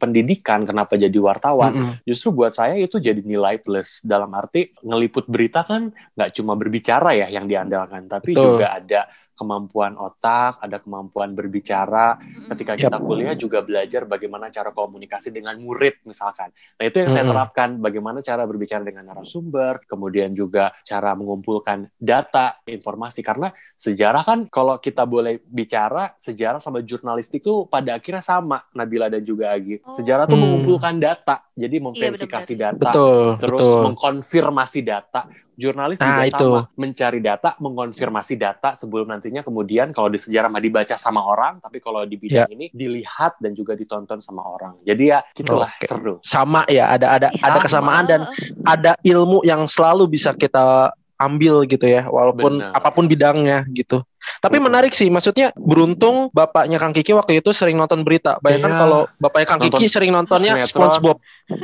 pendidikan 0.00 0.64
kenapa 0.64 0.96
jadi 0.96 1.14
wartawan 1.20 1.72
Mm-mm. 1.76 1.92
justru 2.08 2.32
buat 2.32 2.56
saya 2.56 2.80
itu 2.80 2.96
jadi 2.96 3.20
nilai 3.20 3.60
plus 3.60 4.00
dalam 4.00 4.32
arti 4.32 4.72
ngeliput 4.80 5.28
berita 5.28 5.60
kan 5.60 5.73
nggak 6.14 6.30
cuma 6.36 6.52
berbicara 6.54 7.10
ya 7.14 7.26
yang 7.30 7.46
diandalkan 7.46 8.06
tapi 8.06 8.32
Betul. 8.32 8.58
juga 8.58 8.66
ada 8.78 9.00
kemampuan 9.34 9.98
otak, 9.98 10.62
ada 10.62 10.78
kemampuan 10.78 11.34
berbicara. 11.34 12.16
Mm-mm. 12.16 12.54
Ketika 12.54 12.78
kita 12.78 12.96
kuliah 13.02 13.34
juga 13.34 13.66
belajar 13.66 14.06
bagaimana 14.06 14.48
cara 14.48 14.70
komunikasi 14.70 15.34
dengan 15.34 15.58
murid 15.58 16.06
misalkan. 16.06 16.54
Nah 16.54 16.84
itu 16.86 17.02
yang 17.02 17.10
saya 17.10 17.26
Mm-mm. 17.26 17.34
terapkan, 17.34 17.68
bagaimana 17.82 18.22
cara 18.22 18.46
berbicara 18.46 18.86
dengan 18.86 19.10
narasumber, 19.10 19.82
kemudian 19.90 20.32
juga 20.38 20.70
cara 20.86 21.18
mengumpulkan 21.18 21.90
data, 21.98 22.62
informasi. 22.62 23.26
Karena 23.26 23.50
sejarah 23.74 24.22
kan 24.22 24.38
kalau 24.46 24.78
kita 24.78 25.02
boleh 25.02 25.42
bicara, 25.42 26.14
sejarah 26.14 26.62
sama 26.62 26.78
jurnalistik 26.86 27.42
tuh 27.42 27.66
pada 27.66 27.98
akhirnya 27.98 28.22
sama, 28.22 28.62
Nabila 28.70 29.10
dan 29.10 29.26
juga 29.26 29.50
Agi. 29.50 29.82
Oh. 29.82 29.90
Sejarah 29.90 30.30
tuh 30.30 30.38
Hmm. 30.38 30.46
mengumpulkan 30.46 30.94
data, 31.02 31.42
jadi 31.58 31.82
Iya, 31.82 31.84
memverifikasi 31.90 32.52
data, 32.54 32.90
Betul, 32.94 33.42
terus 33.42 33.60
betul. 33.66 33.82
mengkonfirmasi 33.90 34.80
data. 34.86 35.26
Jurnalis 35.54 35.96
Nah, 35.96 36.06
juga 36.10 36.22
itu. 36.26 36.50
sama, 36.50 36.60
mencari 36.74 37.18
data, 37.18 37.54
mengonfirmasi 37.58 38.34
data 38.34 38.74
sebelum 38.74 39.06
nantinya 39.06 39.40
kemudian 39.40 39.90
kalau 39.90 40.08
di 40.08 40.18
sejarah 40.18 40.46
mah 40.46 40.58
dibaca 40.58 40.94
sama 40.94 41.22
orang, 41.22 41.58
tapi 41.58 41.78
kalau 41.78 42.02
di 42.02 42.16
bidang 42.16 42.44
Ya. 42.44 42.50
ini 42.50 42.66
dilihat 42.70 43.38
dan 43.38 43.52
juga 43.52 43.72
ditonton 43.72 44.18
sama 44.18 44.42
orang. 44.42 44.74
Jadi 44.82 45.04
ya 45.08 45.22
gitulah 45.30 45.70
Oke. 45.70 45.86
seru. 45.86 46.14
Sama 46.20 46.66
ya, 46.66 46.90
ada 46.90 47.06
ada 47.12 47.28
Iya. 47.30 47.44
ada 47.44 47.58
kesamaan 47.58 48.04
dan 48.04 48.20
ada 48.62 48.92
ilmu 49.00 49.42
yang 49.42 49.64
selalu 49.64 50.10
bisa 50.10 50.34
kita 50.34 50.90
ambil 51.14 51.62
gitu 51.64 51.86
ya, 51.86 52.06
walaupun 52.06 52.58
Benar. 52.58 52.74
apa 52.74 52.88
pun 52.90 53.04
bidangnya 53.06 53.62
gitu. 53.70 54.02
Tapi 54.40 54.56
Betul. 54.56 54.66
menarik 54.72 54.92
sih, 54.96 55.12
maksudnya 55.12 55.52
beruntung 55.52 56.32
bapaknya 56.32 56.80
Kang 56.80 56.96
Kiki 56.96 57.12
waktu 57.12 57.44
itu 57.44 57.52
sering 57.52 57.76
nonton 57.76 58.00
berita. 58.00 58.40
Bayangkan 58.40 58.72
Iya. 58.72 58.80
kalau 58.80 59.00
bapaknya 59.20 59.46
Kang 59.52 59.60
Nonton 59.60 59.76
Kiki 59.76 59.86
sering 59.92 60.10
nontonnya 60.16 60.52
sinetron. 60.64 60.88
SpongeBob. 60.88 61.16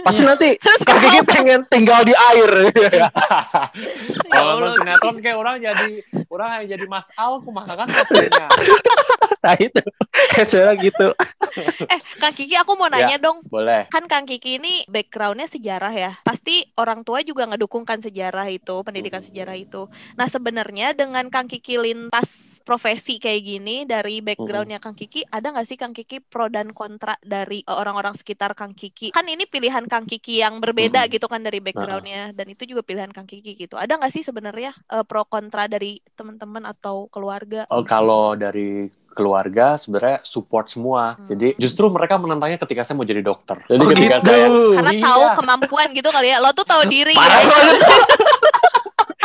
Pasti 0.04 0.22
nanti 0.28 0.48
Kang 0.88 1.00
Kiki 1.00 1.20
pengen 1.24 1.60
tinggal 1.72 2.04
di 2.04 2.12
air. 2.12 2.50
Ya 2.76 3.08
Kalau 4.32 4.60
nonton 4.60 4.76
sinetron 4.84 5.16
kayak 5.24 5.36
orang 5.40 5.56
jadi 5.56 5.88
orang 6.28 6.48
hanya 6.52 6.66
jadi 6.76 6.84
Mas 6.84 7.08
Al, 7.16 7.40
kumaha 7.40 7.72
kan 7.74 7.88
hasilnya. 7.88 8.46
nah 9.40 9.56
itu, 9.56 9.80
saya 10.44 10.76
gitu. 10.76 11.16
Eh, 11.90 12.00
Kang 12.22 12.34
Kiki 12.34 12.54
aku 12.54 12.78
mau 12.78 12.86
nanya 12.86 13.18
dong. 13.18 13.42
Boleh. 13.46 13.90
Kan 13.90 14.06
Kang 14.06 14.26
Kiki 14.26 14.62
ini 14.62 14.84
backgroundnya 14.86 15.50
sejarah 15.50 15.92
ya. 15.94 16.12
Pasti 16.22 16.62
orang 16.78 17.02
tua 17.02 17.20
juga 17.26 17.48
ngedukung 17.50 17.82
kan 17.82 17.98
sejarah 17.98 18.46
itu, 18.50 18.82
pendidikan 18.86 19.22
sejarah 19.22 19.56
itu. 19.58 19.90
Nah 20.14 20.28
sebenarnya 20.30 20.94
dengan 20.94 21.26
Kang 21.28 21.50
Kiki 21.50 21.80
lintas 21.80 22.62
profesi 22.62 23.18
kayak 23.18 23.42
gini 23.42 23.76
dari 23.88 24.22
backgroundnya 24.22 24.78
Kang 24.78 24.94
Kiki, 24.94 25.26
ada 25.28 25.50
nggak 25.50 25.66
sih 25.66 25.78
Kang 25.80 25.94
Kiki 25.96 26.22
pro 26.22 26.46
dan 26.46 26.70
kontra 26.74 27.16
dari 27.24 27.62
eh, 27.64 27.76
orang-orang 27.76 28.14
sekitar 28.14 28.54
Kang 28.54 28.74
Kiki? 28.76 29.10
Kan 29.10 29.26
ini 29.26 29.46
pilihan 29.46 29.86
Kang 29.90 30.06
Kiki 30.06 30.42
yang 30.42 30.62
berbeda 30.62 31.06
gitu 31.10 31.26
kan 31.26 31.42
dari 31.42 31.58
backgroundnya, 31.58 32.32
dan 32.36 32.46
itu 32.50 32.66
juga 32.66 32.86
pilihan 32.86 33.10
Kang 33.10 33.26
Kiki 33.26 33.56
gitu. 33.56 33.74
Ada 33.80 33.98
nggak 33.98 34.12
sih 34.12 34.22
sebenarnya 34.22 34.74
eh, 34.90 35.04
pro 35.06 35.26
kontra 35.26 35.66
dari 35.66 35.98
teman-teman 36.14 36.68
atau 36.68 37.08
keluarga? 37.10 37.66
Oh, 37.70 37.82
kalau 37.82 38.34
dari 38.38 38.86
keluarga 39.11 39.75
sebenarnya 39.75 40.23
support 40.23 40.66
semua. 40.66 41.14
Hmm. 41.14 41.27
Jadi 41.27 41.49
justru 41.57 41.87
mereka 41.87 42.16
menentangnya 42.16 42.59
ketika 42.59 42.83
saya 42.83 42.94
mau 42.94 43.05
jadi 43.05 43.20
dokter. 43.20 43.61
Jadi 43.66 43.81
Oh, 43.81 43.88
ketika 43.90 44.16
gitu. 44.16 44.27
saya 44.27 44.46
Karena 44.75 44.92
Iya. 44.92 45.05
tahu 45.05 45.25
kemampuan 45.37 45.88
gitu 45.92 46.09
kali 46.09 46.29
ya. 46.29 46.38
Lo 46.38 46.51
tuh 46.51 46.64
tahu 46.64 46.83
diri. 46.87 47.12
Parah 47.12 47.40
ya. 47.40 47.51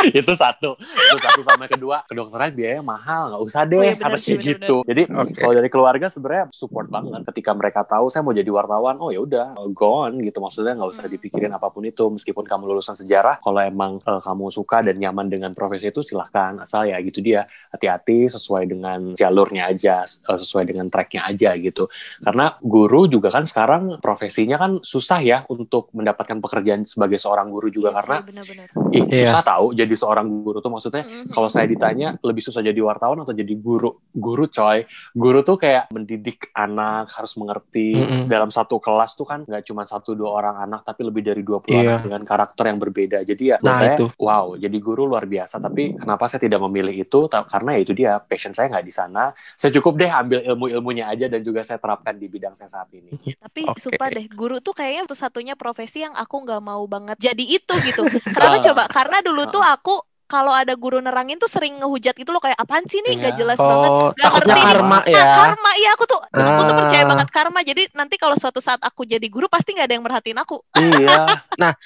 itu 0.20 0.32
satu. 0.32 0.76
Itu 0.76 1.16
satu 1.18 1.40
sama 1.42 1.66
kedua. 1.66 1.96
Kedokteran 2.04 2.50
biayanya 2.50 2.82
mahal. 2.82 3.22
Nggak 3.30 3.42
usah 3.42 3.62
deh 3.62 3.76
Oh, 3.76 3.82
iya, 3.82 3.92
benar 3.92 4.02
karena 4.02 4.18
sih, 4.18 4.34
gitu 4.36 4.76
jadi 4.82 5.02
Oke. 5.08 5.36
kalau 5.36 5.54
dari 5.54 5.68
keluarga 5.68 6.06
sebenarnya 6.06 6.44
support 6.50 6.86
banget. 6.86 7.22
Ketika 7.26 7.50
mereka 7.52 7.82
tahu 7.82 8.06
saya 8.06 8.22
mau 8.22 8.30
jadi 8.30 8.48
wartawan 8.48 8.96
oh 8.96 9.08
ya 9.08 9.18
udah 9.18 9.46
go 9.70 10.04
on 10.04 10.18
gitu. 10.18 10.38
Maksudnya 10.38 10.74
nggak 10.74 10.90
usah 10.90 11.02
Hmm. 11.02 11.12
dipikirin 11.12 11.50
apa 11.50 11.68
pun 11.68 11.82
itu. 11.82 12.04
Meskipun 12.08 12.42
kamu 12.42 12.66
lulusan 12.68 12.94
sejarah 12.94 13.38
kalau 13.38 13.60
emang 13.60 13.98
eh, 13.98 14.20
kamu 14.20 14.48
suka 14.48 14.82
dan 14.82 14.96
nyaman 14.96 15.26
dengan 15.26 15.50
profesi 15.52 15.86
itu 15.86 16.00
silahkan. 16.00 16.58
Asal 16.58 16.86
ya 16.86 16.98
gitu 17.00 17.18
dia. 17.18 17.42
Hati-hati 17.70 18.26
sesuai 18.28 18.64
dengan 18.66 19.14
jalurnya 19.14 19.66
aja 19.66 20.02
eh, 20.02 20.38
sesuai 20.38 20.64
dengan 20.64 20.86
tracknya 20.86 21.24
aja 21.24 21.54
gitu. 21.54 21.88
Karena 22.18 22.54
guru 22.58 23.06
juga 23.06 23.28
kan 23.28 23.44
sekarang 23.44 23.98
profesinya 23.98 24.56
kan 24.56 24.78
susah 24.80 25.20
ya 25.20 25.38
untuk 25.46 25.90
mendapatkan 25.92 26.38
pekerjaan 26.38 26.82
sebagai 26.82 27.16
seorang 27.16 27.48
guru 27.48 27.68
juga 27.68 27.88
Iya 27.88 27.92
sih, 27.92 27.98
karena 27.98 28.16
benar-benar. 28.22 28.66
ih 28.90 29.04
Iya. 29.06 29.22
susah 29.28 29.42
tahu 29.42 29.66
jadi 29.72 29.94
seorang 29.96 30.24
guru 30.40 30.58
tuh 30.58 30.68
maksudnya 30.68 31.02
Mhm. 31.02 31.32
kalau 31.32 31.48
saya 31.48 31.66
ditanya 31.66 32.14
lebih 32.18 32.40
susah 32.40 32.60
jadi 32.60 32.76
wartawan 32.78 33.18
atau 33.18 33.32
jadi 33.32 33.54
guru 33.54 33.92
guru 34.10 34.46
coy 34.46 34.84
guru 35.12 35.40
tuh 35.40 35.56
kayak 35.56 35.88
mendidik 35.90 36.48
anak 36.52 37.10
harus 37.10 37.34
mengerti 37.34 37.94
Mm-mm. 37.94 38.22
dalam 38.26 38.48
satu 38.48 38.76
kelas 38.76 39.12
tuh 39.12 39.24
kan 39.24 39.42
nggak 39.42 39.64
cuma 39.64 39.82
satu 39.82 40.12
dua 40.12 40.30
orang 40.32 40.56
anak 40.60 40.82
tapi 40.82 41.02
lebih 41.02 41.22
dari 41.22 41.40
20 41.40 41.72
Iya. 41.72 41.80
anak 41.90 42.00
dengan 42.04 42.22
karakter 42.22 42.64
yang 42.66 42.78
berbeda 42.78 43.18
jadi 43.22 43.42
ya 43.46 43.56
Nah, 43.58 43.76
saya 43.76 43.94
itu. 43.94 44.06
wow 44.16 44.54
jadi 44.54 44.76
guru 44.76 45.04
luar 45.04 45.24
biasa 45.24 45.58
tapi 45.58 45.96
kenapa 45.96 46.26
saya 46.26 46.40
tidak 46.40 46.60
memilih 46.62 46.94
itu 46.94 47.20
karena 47.26 47.70
ya 47.72 47.80
itu 47.80 47.92
dia 47.92 48.12
passion 48.18 48.52
saya 48.52 48.68
nggak 48.68 48.82
di 48.82 48.92
sana 48.92 49.24
saya 49.54 49.72
cukup 49.72 49.96
deh 49.96 50.08
ambil 50.08 50.44
ilmu-ilmunya 50.44 51.08
aja 51.08 51.26
dan 51.26 51.40
juga 51.40 51.62
saya 51.62 51.76
terapkan 51.76 52.14
di 52.14 52.26
bidang 52.26 52.52
saya 52.52 52.68
saat 52.68 52.88
ini 52.92 53.16
Tapi 53.36 53.62
Oke. 53.64 53.80
sumpah 53.80 54.08
deh, 54.10 54.26
guru 54.28 54.58
tuh 54.58 54.72
kayaknya 54.72 55.06
satu-satunya 55.06 55.54
profesi 55.54 56.02
yang 56.02 56.12
aku 56.12 56.42
nggak 56.42 56.60
mau 56.60 56.82
banget 56.84 57.16
jadi 57.16 57.40
itu 57.42 57.74
gitu. 57.80 58.02
Kenapa 58.34 58.58
Ah. 58.58 58.62
coba? 58.62 58.82
Karena 58.86 59.18
dulu 59.20 59.42
tuh 59.48 59.62
aku 59.76 59.94
kalau 60.26 60.50
ada 60.50 60.74
guru 60.74 60.98
nerangin 60.98 61.38
tuh 61.38 61.46
sering 61.46 61.78
ngehujat 61.78 62.10
gitu 62.12 62.34
loh 62.34 62.42
kayak 62.42 62.58
apaan 62.58 62.82
sih 62.82 62.98
nih 62.98 63.14
nggak 63.14 63.30
Iya. 63.30 63.38
jelas 63.38 63.62
banget. 63.62 63.90
Oh, 63.94 64.10
Nggak 64.10 64.18
takutnya 64.18 64.42
ngerti 64.42 64.58
nih. 64.58 64.66
karma 64.66 64.90
Nah, 64.90 65.02
ya. 65.06 65.24
karma 65.38 65.70
iya 65.72 65.90
aku 65.94 66.04
tuh 66.04 66.20
aku 66.26 66.60
tuh 66.66 66.74
percaya 66.74 66.98
Ah. 66.98 67.06
banget 67.06 67.28
karma. 67.30 67.58
Jadi 67.62 67.82
nanti 67.94 68.14
kalau 68.18 68.34
suatu 68.34 68.58
saat 68.58 68.82
aku 68.82 69.06
jadi 69.06 69.22
guru 69.24 69.46
pasti 69.46 69.70
nggak 69.70 69.86
ada 69.86 69.94
yang 69.94 70.02
merhatiin 70.02 70.34
aku. 70.36 70.56
iya 70.98 71.30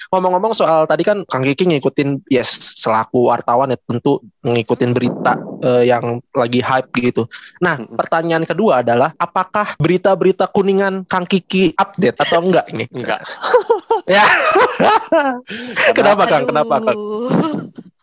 Ngomong-ngomong 0.09 0.51
soal 0.51 0.83
tadi 0.83 1.05
kan 1.05 1.21
Kang 1.23 1.45
Kiki 1.45 1.69
ngikutin 1.69 2.25
yes 2.27 2.49
selaku 2.75 3.29
wartawan 3.29 3.69
ya 3.69 3.77
tentu 3.77 4.17
ngikutin 4.41 4.89
berita 4.89 5.37
eh, 5.61 5.83
yang 5.85 6.03
lagi 6.33 6.59
hype 6.59 6.89
gitu. 6.97 7.29
Nah, 7.61 7.77
pertanyaan 7.85 8.41
kedua 8.43 8.81
adalah 8.81 9.13
apakah 9.15 9.77
berita-berita 9.77 10.49
kuningan 10.49 11.05
Kang 11.05 11.29
Kiki 11.29 11.77
update 11.77 12.17
atau 12.17 12.41
enggak 12.41 12.65
ini? 12.73 12.89
enggak 12.89 13.21
Ya. 14.09 14.25
Kenapa 15.93 16.25
Kang? 16.25 16.49
Kenapa 16.49 16.75
Kang? 16.81 16.97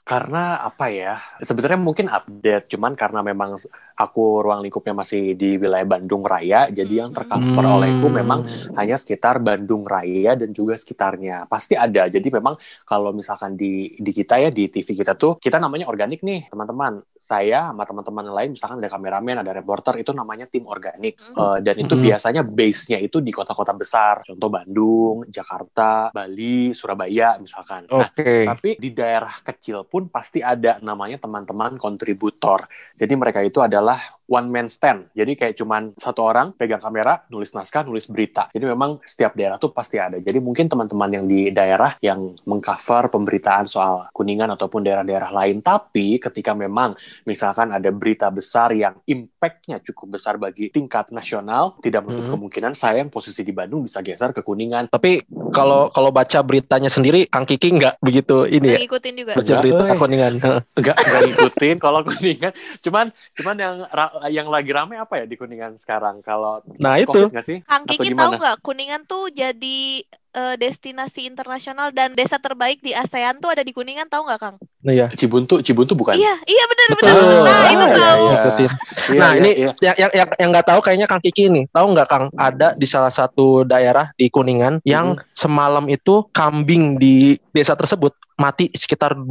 Karena 0.09 0.64
apa 0.64 0.88
ya? 0.88 1.21
Sebenarnya 1.37 1.77
mungkin 1.77 2.09
update, 2.09 2.73
cuman 2.73 2.97
karena 2.97 3.21
memang 3.21 3.61
aku 3.92 4.40
ruang 4.40 4.64
lingkupnya 4.64 4.97
masih 4.97 5.37
di 5.37 5.61
wilayah 5.61 5.85
Bandung 5.85 6.25
Raya, 6.25 6.73
jadi 6.73 7.05
yang 7.05 7.12
tercover 7.12 7.61
Hmm. 7.61 7.77
olehku 7.77 8.09
memang 8.09 8.40
hanya 8.73 8.97
sekitar 8.97 9.37
Bandung 9.37 9.85
Raya 9.85 10.33
dan 10.33 10.55
juga 10.55 10.79
sekitarnya. 10.79 11.44
Pasti 11.44 11.77
ada. 11.77 12.09
Jadi 12.09 12.25
memang 12.33 12.57
kalau 12.88 13.12
misalkan 13.12 13.53
di 13.53 13.92
di 13.99 14.11
kita 14.14 14.40
ya 14.40 14.49
di 14.49 14.71
TV 14.71 14.97
kita 14.97 15.12
tuh 15.12 15.37
kita 15.37 15.61
namanya 15.61 15.90
organik 15.90 16.25
nih, 16.25 16.49
teman-teman. 16.49 17.05
Saya 17.18 17.68
sama 17.75 17.83
teman-teman 17.85 18.31
lain 18.31 18.55
misalkan 18.55 18.79
ada 18.79 18.88
kameramen, 18.88 19.42
ada 19.42 19.51
reporter 19.53 19.99
itu 19.99 20.14
namanya 20.14 20.47
tim 20.49 20.64
organik. 20.64 21.18
Hmm. 21.21 21.59
Eh, 21.59 21.59
dan 21.66 21.75
itu 21.77 21.99
Hmm. 21.99 22.05
biasanya 22.07 22.42
base-nya 22.47 23.03
itu 23.03 23.18
di 23.18 23.35
kota-kota 23.35 23.75
besar. 23.75 24.23
Contoh 24.25 24.49
Bandung, 24.49 25.27
Jakarta, 25.29 26.14
Bali, 26.14 26.71
Surabaya 26.73 27.35
misalkan. 27.42 27.90
Nah, 27.90 28.09
Oke. 28.09 28.47
tapi 28.47 28.79
di 28.79 28.94
daerah 28.94 29.35
kecil 29.42 29.83
pun 29.85 29.98
pasti 30.07 30.39
ada 30.39 30.79
namanya 30.79 31.19
teman-teman 31.19 31.75
kontributor. 31.75 32.71
Jadi 32.95 33.19
mereka 33.19 33.43
itu 33.43 33.59
adalah 33.59 33.99
one 34.29 34.47
man 34.47 34.69
stand. 34.71 35.11
Jadi 35.17 35.35
kayak 35.35 35.59
cuman 35.59 35.97
satu 35.99 36.21
orang 36.23 36.55
pegang 36.55 36.79
kamera, 36.79 37.27
nulis 37.33 37.51
naskah, 37.57 37.83
nulis 37.83 38.07
berita. 38.07 38.47
Jadi 38.55 38.69
memang 38.69 39.03
setiap 39.03 39.35
daerah 39.35 39.59
tuh 39.59 39.75
pasti 39.75 39.99
ada. 39.99 40.21
Jadi 40.21 40.39
mungkin 40.39 40.69
teman-teman 40.69 41.11
yang 41.11 41.25
di 41.25 41.49
daerah 41.51 41.97
yang 41.99 42.37
mengcover 42.45 43.09
pemberitaan 43.11 43.67
soal 43.67 44.07
Kuningan 44.13 44.53
ataupun 44.55 44.85
daerah-daerah 44.85 45.33
lain. 45.33 45.65
Tapi 45.65 46.21
ketika 46.21 46.53
memang 46.53 46.95
misalkan 47.25 47.73
ada 47.73 47.89
berita 47.89 48.29
besar 48.29 48.77
yang 48.77 49.01
impact-nya 49.09 49.81
cukup 49.81 50.21
besar 50.21 50.37
bagi 50.37 50.69
tingkat 50.69 51.09
nasional, 51.11 51.81
tidak 51.81 52.05
menutup 52.05 52.29
Mhm. 52.29 52.35
kemungkinan 52.37 52.73
saya 52.77 53.01
yang 53.01 53.09
posisi 53.09 53.41
di 53.41 53.57
Bandung 53.57 53.89
bisa 53.89 54.05
geser 54.05 54.37
ke 54.37 54.45
Kuningan. 54.45 54.93
Tapi 54.93 55.25
kalau 55.51 55.89
kalau 55.89 56.13
baca 56.13 56.45
beritanya 56.45 56.93
sendiri 56.93 57.25
Kang 57.33 57.49
Kiki 57.49 57.73
enggak 57.73 57.97
begitu 58.05 58.45
ini 58.45 58.77
ya. 58.77 58.79
ngikutin 58.85 59.15
juga. 59.17 59.33
Baca 59.41 59.55
berita 59.65 59.85
euy. 59.90 60.01
kuningan. 60.01 60.35
Enggak, 60.79 60.96
enggak 60.96 61.20
ngikutin 61.24 61.77
kalau 61.79 62.01
Kuningan. 62.03 62.53
Cuman 62.81 63.07
cuman 63.33 63.57
yang 63.57 63.74
ra- 63.88 64.29
yang 64.29 64.48
lagi 64.48 64.70
rame 64.70 64.96
apa 64.96 65.20
ya 65.20 65.24
di 65.24 65.35
Kuningan 65.35 65.77
sekarang? 65.77 66.20
Kalau 66.20 66.61
Nah, 66.77 66.98
COVID 66.98 67.09
itu. 67.09 67.20
nggak 67.31 67.46
sih? 67.46 67.59
Kang 67.62 67.85
Kiki 67.85 68.12
tahu 68.12 68.33
nggak 68.37 68.57
Kuningan 68.61 69.03
tuh 69.05 69.31
jadi 69.31 70.03
eh, 70.35 70.55
destinasi 70.57 71.25
internasional 71.25 71.93
dan 71.93 72.12
desa 72.12 72.37
terbaik 72.37 72.81
di 72.81 72.93
ASEAN 72.93 73.41
tuh 73.41 73.53
ada 73.53 73.62
di 73.62 73.73
Kuningan 73.73 74.09
tahu 74.09 74.29
nggak 74.29 74.41
Kang? 74.41 74.57
Nah, 74.85 74.95
ya. 74.95 75.07
Cibuntu, 75.12 75.61
Cibuntu 75.61 75.93
bukan? 75.97 76.14
Iya, 76.14 76.35
iya 76.45 76.64
benar 76.69 76.88
benar. 76.97 77.14
Nah, 77.14 77.62
itu 77.69 77.85
Ah, 77.85 77.88
iya, 77.88 77.99
tahu. 77.99 78.25
iya. 78.25 78.41
Iya, 78.59 78.71
nah 79.17 79.31
iya, 79.33 79.41
ini 79.41 79.51
iya. 79.51 79.71
yang 79.81 79.97
yang 79.97 80.11
yang 80.12 80.29
yang 80.37 80.49
nggak 80.53 80.67
tahu 80.69 80.81
kayaknya 80.85 81.07
Kang 81.09 81.23
Kiki 81.25 81.49
ini 81.49 81.62
tahu 81.73 81.87
nggak 81.97 82.09
Kang 82.09 82.25
ada 82.37 82.77
di 82.77 82.87
salah 82.87 83.11
satu 83.12 83.64
daerah 83.64 84.12
di 84.14 84.29
Kuningan 84.29 84.85
yang 84.85 85.17
semalam 85.33 85.85
itu 85.88 86.29
kambing 86.31 87.01
di 87.01 87.41
desa 87.51 87.73
tersebut 87.73 88.12
mati 88.38 88.71
sekitar 88.71 89.19
20 89.19 89.27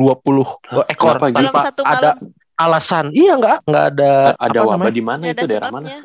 ekor 0.91 1.15
Kenapa 1.15 1.31
tanpa 1.31 1.61
satu 1.63 1.81
ada 1.85 2.11
alasan 2.57 3.13
iya 3.13 3.37
nggak 3.37 3.69
nggak 3.69 3.85
ada 3.93 4.11
ada 4.35 4.59
apa 4.65 4.69
wabah 4.73 4.89
di 4.91 5.03
mana 5.05 5.23
itu 5.29 5.45
daerah 5.45 5.69
mana? 5.69 6.01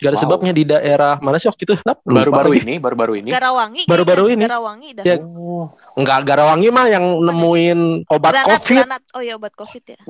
Nggak 0.00 0.10
ada 0.10 0.16
Wow. 0.16 0.24
sebabnya 0.24 0.52
di 0.52 0.64
daerah 0.64 1.12
mana 1.18 1.36
sih 1.36 1.46
waktu 1.46 1.62
itu 1.62 1.74
Baru-baru 2.02 2.56
ini, 2.56 2.74
baru-baru 2.76 3.12
ini. 3.16 3.28
Garawangi. 3.28 3.84
Baru-baru 3.84 4.24
kayaknya. 4.24 4.36
ini. 4.36 4.44
Garawangi 4.48 4.88
dah. 4.96 5.04
Ya. 5.04 5.16
Oh, 5.20 5.68
nggak 5.94 6.18
Garawangi 6.24 6.68
mah 6.68 6.86
yang 6.88 7.04
nemuin 7.20 7.78
obat 8.06 8.32
Granat, 8.34 8.46
covid 8.50 8.78
granat. 8.80 9.02
Oh 9.12 9.20
ya 9.20 9.32
obat 9.36 9.52
covid 9.52 9.84
ya. 9.86 10.00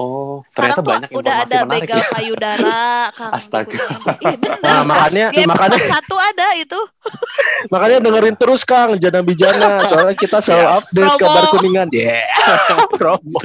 Oh, 0.00 0.40
Sekarang 0.48 0.80
ternyata 0.80 0.80
tuh 0.80 0.88
banyak 0.88 1.10
udah 1.12 1.34
ada 1.44 1.58
menarik 1.60 1.82
begal 1.84 1.98
ya. 1.98 2.08
payudara, 2.08 2.80
Kang. 3.20 3.32
Astaga. 3.36 3.84
Ih, 4.16 4.36
bener. 4.40 4.58
Nah, 4.64 4.80
makanya 4.80 5.26
makanya 5.44 5.76
satu 5.92 6.16
ada 6.16 6.46
itu. 6.56 6.80
makanya 7.72 7.98
dengerin 8.00 8.36
terus 8.36 8.62
Kang 8.62 8.96
Jana 8.96 9.20
Bijana 9.20 9.80
soalnya 9.88 10.14
kita 10.14 10.38
selalu 10.38 10.60
Ya. 10.60 10.76
update 10.76 11.06
Promo. 11.06 11.20
kabar 11.20 11.42
kuningan. 11.50 11.88
Yeah. 12.00 12.24
Promo. 12.90 13.38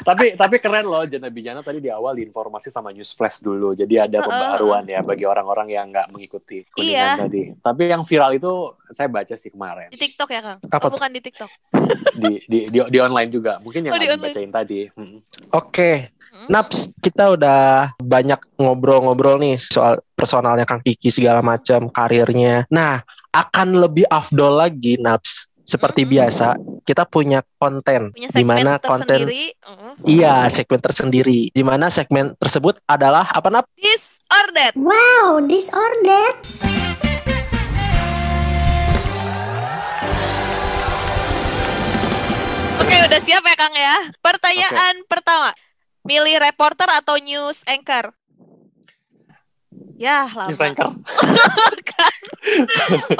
tapi 0.00 0.32
tapi 0.32 0.56
keren 0.56 0.84
loh 0.84 1.04
Jana 1.04 1.28
Bijana 1.28 1.60
tadi 1.60 1.78
di 1.78 1.88
awal 1.88 2.16
diinformasi 2.16 2.68
sama 2.68 2.90
news 2.90 3.10
flash 3.10 3.38
dulu. 3.38 3.72
Jadi 3.72 3.94
ada 3.96 4.18
pembaruan 4.20 4.84
ya 4.84 5.00
bagi 5.00 5.24
orang-orang 5.24 5.68
yang 5.68 5.86
nggak 5.88 6.08
mengikuti 6.08 6.62
Iya. 6.74 7.16
kuningan 7.16 7.18
tadi. 7.20 7.42
Tapi 7.56 7.82
yang 7.86 8.02
viral 8.02 8.32
itu 8.32 8.52
saya 8.88 9.06
baca 9.06 9.34
sih 9.34 9.48
kemarin 9.48 9.88
Di 9.88 9.98
TikTok 9.98 10.28
ya, 10.28 10.40
Kang? 10.40 10.58
Apa 10.64 10.86
oh, 10.86 10.90
bukan 10.90 11.10
di 11.10 11.20
TikTok. 11.20 11.50
di, 12.14 12.32
di 12.42 12.58
di 12.66 12.78
di 12.80 12.98
online 12.98 13.28
juga. 13.28 13.58
Mungkin 13.58 13.80
yang 13.82 13.92
Oh, 13.92 13.98
dibacain 13.98 14.48
tadi. 14.48 14.88
Hmm. 14.90 15.18
Oke, 15.50 15.90
Hmm. 16.08 16.17
Naps, 16.46 16.94
kita 17.02 17.34
udah 17.34 17.90
banyak 17.98 18.38
ngobrol-ngobrol 18.54 19.42
nih 19.42 19.58
soal 19.58 19.98
personalnya 20.14 20.62
Kang 20.62 20.78
Kiki 20.78 21.10
segala 21.10 21.42
macam, 21.42 21.90
karirnya. 21.90 22.62
Nah, 22.70 23.02
akan 23.34 23.82
lebih 23.82 24.06
afdol 24.06 24.62
lagi 24.62 24.94
Naps. 25.02 25.50
Seperti 25.68 26.06
Mm-mm. 26.06 26.14
biasa, 26.16 26.56
kita 26.80 27.04
punya 27.04 27.44
konten 27.60 28.08
Punya 28.16 28.32
di 28.32 28.40
segmen 28.40 28.56
mana 28.64 28.80
konten 28.80 29.28
tersendiri. 29.28 29.52
Mm. 29.60 29.92
iya, 30.08 30.48
segmen 30.48 30.80
tersendiri. 30.80 31.40
Di 31.52 31.60
mana 31.60 31.92
segmen 31.92 32.32
tersebut 32.40 32.80
adalah 32.88 33.28
apa 33.28 33.52
Nap? 33.52 33.68
This 33.76 34.24
or 34.32 34.48
that. 34.56 34.72
Wow, 34.80 35.44
disordered. 35.44 36.40
Oke, 42.80 42.96
udah 43.04 43.20
siap 43.20 43.44
ya, 43.44 43.56
Kang 43.60 43.76
ya? 43.76 44.08
Pertanyaan 44.24 45.04
pertama. 45.04 45.52
Milih 46.08 46.40
reporter 46.40 46.88
atau 46.88 47.20
news 47.20 47.60
anchor? 47.68 48.16
Ya, 50.00 50.24
lama. 50.32 50.48
News 50.48 50.64
anchor. 50.64 50.88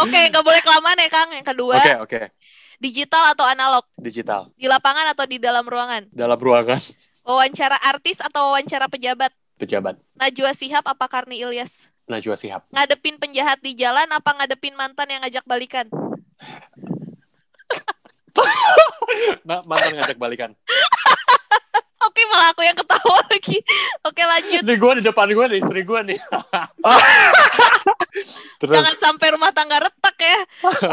Oke, 0.03 0.21
nggak 0.33 0.41
boleh 0.41 0.65
kelamaan 0.65 0.97
ya, 0.97 1.13
Kang. 1.13 1.29
Yang 1.29 1.53
kedua, 1.53 1.77
Oke 1.77 1.93
oke. 2.01 2.21
digital 2.81 3.37
atau 3.37 3.45
analog? 3.45 3.85
Digital. 4.01 4.49
Di 4.57 4.65
lapangan 4.65 5.13
atau 5.13 5.29
di 5.29 5.37
dalam 5.37 5.69
ruangan? 5.69 6.09
Dalam 6.09 6.41
ruangan 6.41 6.81
Wawancara 7.29 7.77
artis 7.85 8.25
atau 8.25 8.57
wawancara 8.57 8.89
pejabat? 8.89 9.37
pejabat. 9.61 10.01
Najwa 10.17 10.57
Sihab 10.57 10.89
apa 10.89 11.05
Karni 11.13 11.45
Ilyas? 11.45 11.93
Najwa 12.09 12.41
Shihab. 12.41 12.65
Ngadepin 12.73 13.21
penjahat 13.21 13.61
di 13.61 13.77
jalan 13.77 14.09
apa 14.09 14.33
ngadepin 14.33 14.73
mantan 14.73 15.13
yang 15.13 15.21
ngajak 15.21 15.45
balikan? 15.45 15.93
Nah, 19.43 19.67
mantan 19.67 19.99
ngajak 19.99 20.15
balikan. 20.15 20.55
Malah 22.29 22.49
aku 22.53 22.63
yang 22.63 22.77
ketawa 22.77 23.19
lagi. 23.29 23.59
Oke, 24.05 24.23
lanjut. 24.23 24.63
Ini 24.63 24.75
gue 24.75 24.93
di 24.97 25.03
depan 25.03 25.27
gue 25.27 25.47
nih, 25.49 25.59
istri 25.59 25.81
gue 25.83 26.01
nih. 26.07 26.19
Terus 28.59 28.75
Jangan 28.75 28.95
sampai 28.99 29.27
rumah 29.33 29.51
tangga 29.51 29.81
retak 29.81 30.17
ya. 30.19 30.39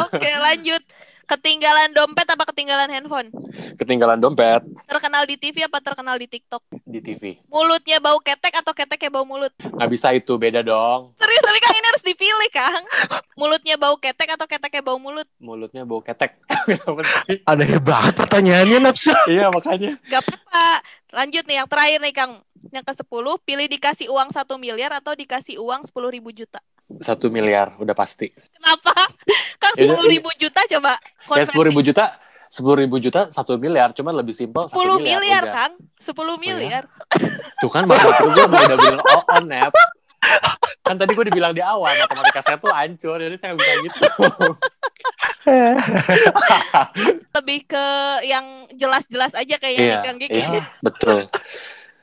Oke, 0.06 0.30
lanjut. 0.32 0.84
Ketinggalan 1.26 1.89
dompet 1.89 2.30
apa 2.30 2.45
ketinggalan 2.45 2.86
handphone? 2.86 3.34
ketinggalan 3.76 4.21
dompet 4.21 4.62
Terkenal 4.86 5.26
di 5.26 5.36
TV 5.36 5.65
apa 5.65 5.82
terkenal 5.82 6.15
di 6.15 6.30
TikTok? 6.30 6.62
di 6.86 7.02
TV. 7.02 7.41
Mulutnya 7.50 7.98
bau 7.98 8.21
ketek 8.21 8.62
atau 8.62 8.71
keteknya 8.71 9.10
bau 9.10 9.26
mulut? 9.26 9.50
Nggak 9.58 9.89
bisa 9.89 10.13
itu, 10.13 10.38
beda 10.38 10.62
dong. 10.62 11.17
Serius, 11.17 11.41
tapi 11.41 11.58
Kang 11.58 11.74
ini 11.74 11.88
harus 11.89 12.06
dipilih, 12.06 12.50
Kang. 12.54 12.84
Mulutnya 13.34 13.74
bau 13.74 13.98
ketek 13.98 14.38
atau 14.38 14.45
keteknya 14.45 14.86
bau 14.86 15.02
mulut? 15.02 15.26
Mulutnya 15.41 15.82
bau 15.82 16.00
ketek. 16.00 16.38
Aneh 17.50 17.82
banget 17.82 18.13
pertanyaannya 18.15 18.78
Naps. 18.86 19.10
iya, 19.26 19.50
makanya. 19.50 19.98
Gak 20.06 20.21
apa-apa. 20.21 20.86
Lanjut 21.15 21.43
nih, 21.47 21.63
yang 21.63 21.69
terakhir 21.71 21.99
nih, 22.04 22.12
Kang. 22.12 22.32
Yang 22.75 22.91
ke-10, 22.91 23.25
pilih 23.47 23.67
dikasih 23.71 24.08
uang 24.12 24.36
1 24.36 24.43
miliar 24.60 24.91
atau 24.99 25.15
dikasih 25.15 25.56
uang 25.63 25.88
10 25.88 25.95
ribu 26.12 26.36
juta? 26.36 26.60
Satu 26.99 27.32
miliar, 27.32 27.71
udah 27.80 27.95
pasti. 27.95 28.36
Kenapa? 28.36 28.91
Kang 29.63 29.73
Ya, 29.80 29.95
10 29.95 30.12
ribu 30.12 30.28
juta 30.36 30.60
coba 30.67 30.99
Ya, 30.99 31.23
konversi. 31.23 31.47
sepuluh 31.56 31.65
ribu 31.71 31.82
juta, 31.88 32.06
sepuluh 32.51 32.78
ribu 32.84 32.97
juta, 32.99 33.21
satu 33.32 33.56
miliar. 33.56 33.95
Cuman 33.95 34.12
lebih 34.12 34.36
simpel, 34.36 34.67
10 34.67 34.75
satu 34.75 34.99
miliar, 34.99 35.43
udah. 35.47 35.56
Kang. 35.56 35.73
10 36.04 36.36
miliar. 36.36 36.84
Tuh 37.63 37.71
kan, 37.71 37.88
makanya 37.88 38.12
gue 38.19 38.43
udah 38.43 38.78
bilang 38.78 39.01
oh, 39.08 39.23
on, 39.39 39.43
Nep. 39.47 39.71
Kan 40.85 40.95
tadi 41.01 41.11
gue 41.17 41.23
udah 41.25 41.35
bilang 41.35 41.53
di 41.53 41.63
awal, 41.65 41.89
matematika 41.97 42.41
saya 42.45 42.57
tuh 42.61 42.69
hancur, 42.69 43.17
jadi 43.17 43.35
saya 43.38 43.53
nggak 43.53 43.61
bisa 43.61 43.73
gitu. 43.85 44.01
Lebih 47.35 47.59
ke 47.69 47.85
yang 48.25 48.45
jelas-jelas 48.73 49.33
aja 49.38 49.55
kayaknya 49.57 49.85
iya, 49.85 50.05
Kang 50.05 50.17
Kiki. 50.21 50.41
iya, 50.41 50.61
betul. 50.81 51.29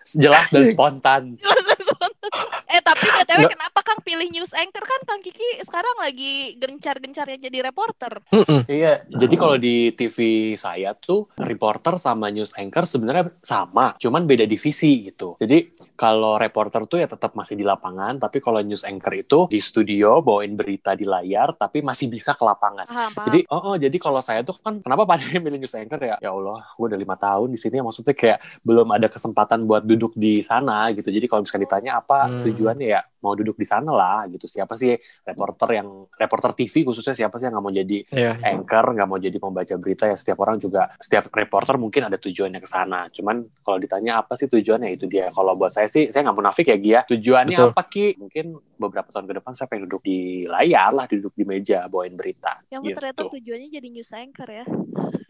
Jelas 0.03 0.51
dan 0.51 0.67
spontan. 0.67 1.23
Jelas 1.39 1.63
dan 1.63 1.81
spontan. 1.87 2.31
Eh 2.67 2.83
tapi 2.83 3.07
BTW 3.07 3.39
Nggak. 3.47 3.53
kenapa 3.55 3.81
Kang 3.87 4.01
pilih 4.03 4.29
news 4.35 4.51
anchor 4.51 4.83
kan 4.83 5.01
Kang 5.07 5.23
Kiki 5.23 5.63
sekarang 5.63 5.95
lagi 6.03 6.59
gencar-gencarnya 6.59 7.39
jadi 7.39 7.59
reporter. 7.71 8.19
Mm-mm. 8.35 8.67
Iya, 8.67 9.07
jadi 9.07 9.35
kalau 9.39 9.57
di 9.63 9.95
TV 9.95 10.17
saya 10.59 10.99
tuh 10.99 11.31
reporter 11.39 12.03
sama 12.03 12.35
news 12.35 12.51
anchor 12.59 12.83
sebenarnya 12.83 13.31
sama, 13.47 13.95
cuman 14.01 14.27
beda 14.27 14.43
divisi 14.43 15.13
gitu. 15.13 15.39
Jadi 15.39 15.72
kalau 15.95 16.41
reporter 16.41 16.89
tuh 16.89 16.99
ya 16.99 17.07
tetap 17.07 17.37
masih 17.37 17.55
di 17.55 17.63
lapangan, 17.63 18.19
tapi 18.19 18.41
kalau 18.41 18.59
news 18.65 18.83
anchor 18.83 19.13
itu 19.15 19.39
di 19.47 19.61
studio 19.61 20.19
bawain 20.25 20.57
berita 20.57 20.97
di 20.97 21.05
layar, 21.07 21.55
tapi 21.55 21.85
masih 21.85 22.09
bisa 22.11 22.33
ke 22.35 22.43
lapangan. 22.43 22.89
Paham, 22.89 23.11
paham. 23.15 23.27
Jadi, 23.31 23.41
oh, 23.53 23.63
oh, 23.73 23.77
jadi 23.79 23.97
kalau 24.01 24.21
saya 24.25 24.41
tuh 24.43 24.57
kan 24.59 24.81
kenapa 24.81 25.05
pada 25.05 25.23
milih 25.45 25.61
news 25.63 25.77
anchor 25.77 26.01
ya? 26.01 26.17
Ya 26.19 26.31
Allah, 26.33 26.65
gue 26.75 26.87
udah 26.91 26.99
lima 26.99 27.15
tahun 27.15 27.53
di 27.53 27.59
sini, 27.61 27.79
maksudnya 27.85 28.17
kayak 28.17 28.39
belum 28.65 28.89
ada 28.91 29.07
kesempatan 29.07 29.69
buat 29.69 29.85
duduk 29.85 30.17
di 30.17 30.41
sana 30.43 30.89
gitu. 30.97 31.13
Jadi 31.13 31.27
kalau 31.29 31.45
misalkan 31.45 31.65
ditanya 31.69 32.01
apa 32.01 32.25
Hmm. 32.27 32.43
tujuannya 32.47 32.87
ya 32.87 33.01
mau 33.23 33.33
duduk 33.33 33.55
di 33.55 33.65
sana 33.65 33.91
lah 33.91 34.27
gitu. 34.29 34.45
Siapa 34.45 34.75
sih 34.75 34.93
reporter 35.23 35.79
yang 35.79 35.89
reporter 36.13 36.53
TV 36.53 36.83
khususnya 36.83 37.15
siapa 37.15 37.39
sih 37.39 37.47
yang 37.47 37.55
nggak 37.55 37.65
mau 37.65 37.75
jadi 37.75 37.99
Iya. 38.13 38.33
anchor 38.43 38.85
nggak 38.93 39.09
mau 39.09 39.17
jadi 39.17 39.37
pembaca 39.39 39.75
berita 39.79 40.05
ya 40.05 40.17
setiap 40.19 40.43
orang 40.43 40.59
juga 40.59 40.91
setiap 40.99 41.31
reporter 41.31 41.79
mungkin 41.79 42.11
ada 42.11 42.19
tujuannya 42.19 42.59
ke 42.59 42.69
sana 42.69 43.07
cuman 43.09 43.47
kalau 43.63 43.79
ditanya 43.79 44.21
apa 44.21 44.35
sih 44.35 44.51
tujuannya 44.51 44.93
itu 44.93 45.07
dia 45.07 45.31
kalau 45.31 45.55
buat 45.55 45.71
saya 45.71 45.87
sih 45.87 46.11
saya 46.11 46.27
nggak 46.27 46.39
munafik 46.39 46.67
ya 46.69 46.77
Gia 46.77 47.01
tujuannya 47.07 47.57
Betul. 47.57 47.71
apa 47.73 47.83
Ki 47.87 48.07
mungkin 48.19 48.45
beberapa 48.77 49.09
tahun 49.09 49.31
ke 49.31 49.35
depan 49.39 49.53
saya 49.55 49.71
pengen 49.71 49.87
duduk 49.87 50.03
di 50.03 50.19
layar 50.45 50.91
lah 50.91 51.07
duduk 51.07 51.31
di 51.33 51.45
meja 51.47 51.87
bawain 51.87 52.19
berita 52.19 52.59
yang 52.69 52.83
gitu. 52.83 52.99
ternyata 52.99 53.31
tujuannya 53.31 53.69
jadi 53.71 53.89
news 53.89 54.11
anchor 54.11 54.49
ya. 54.51 54.65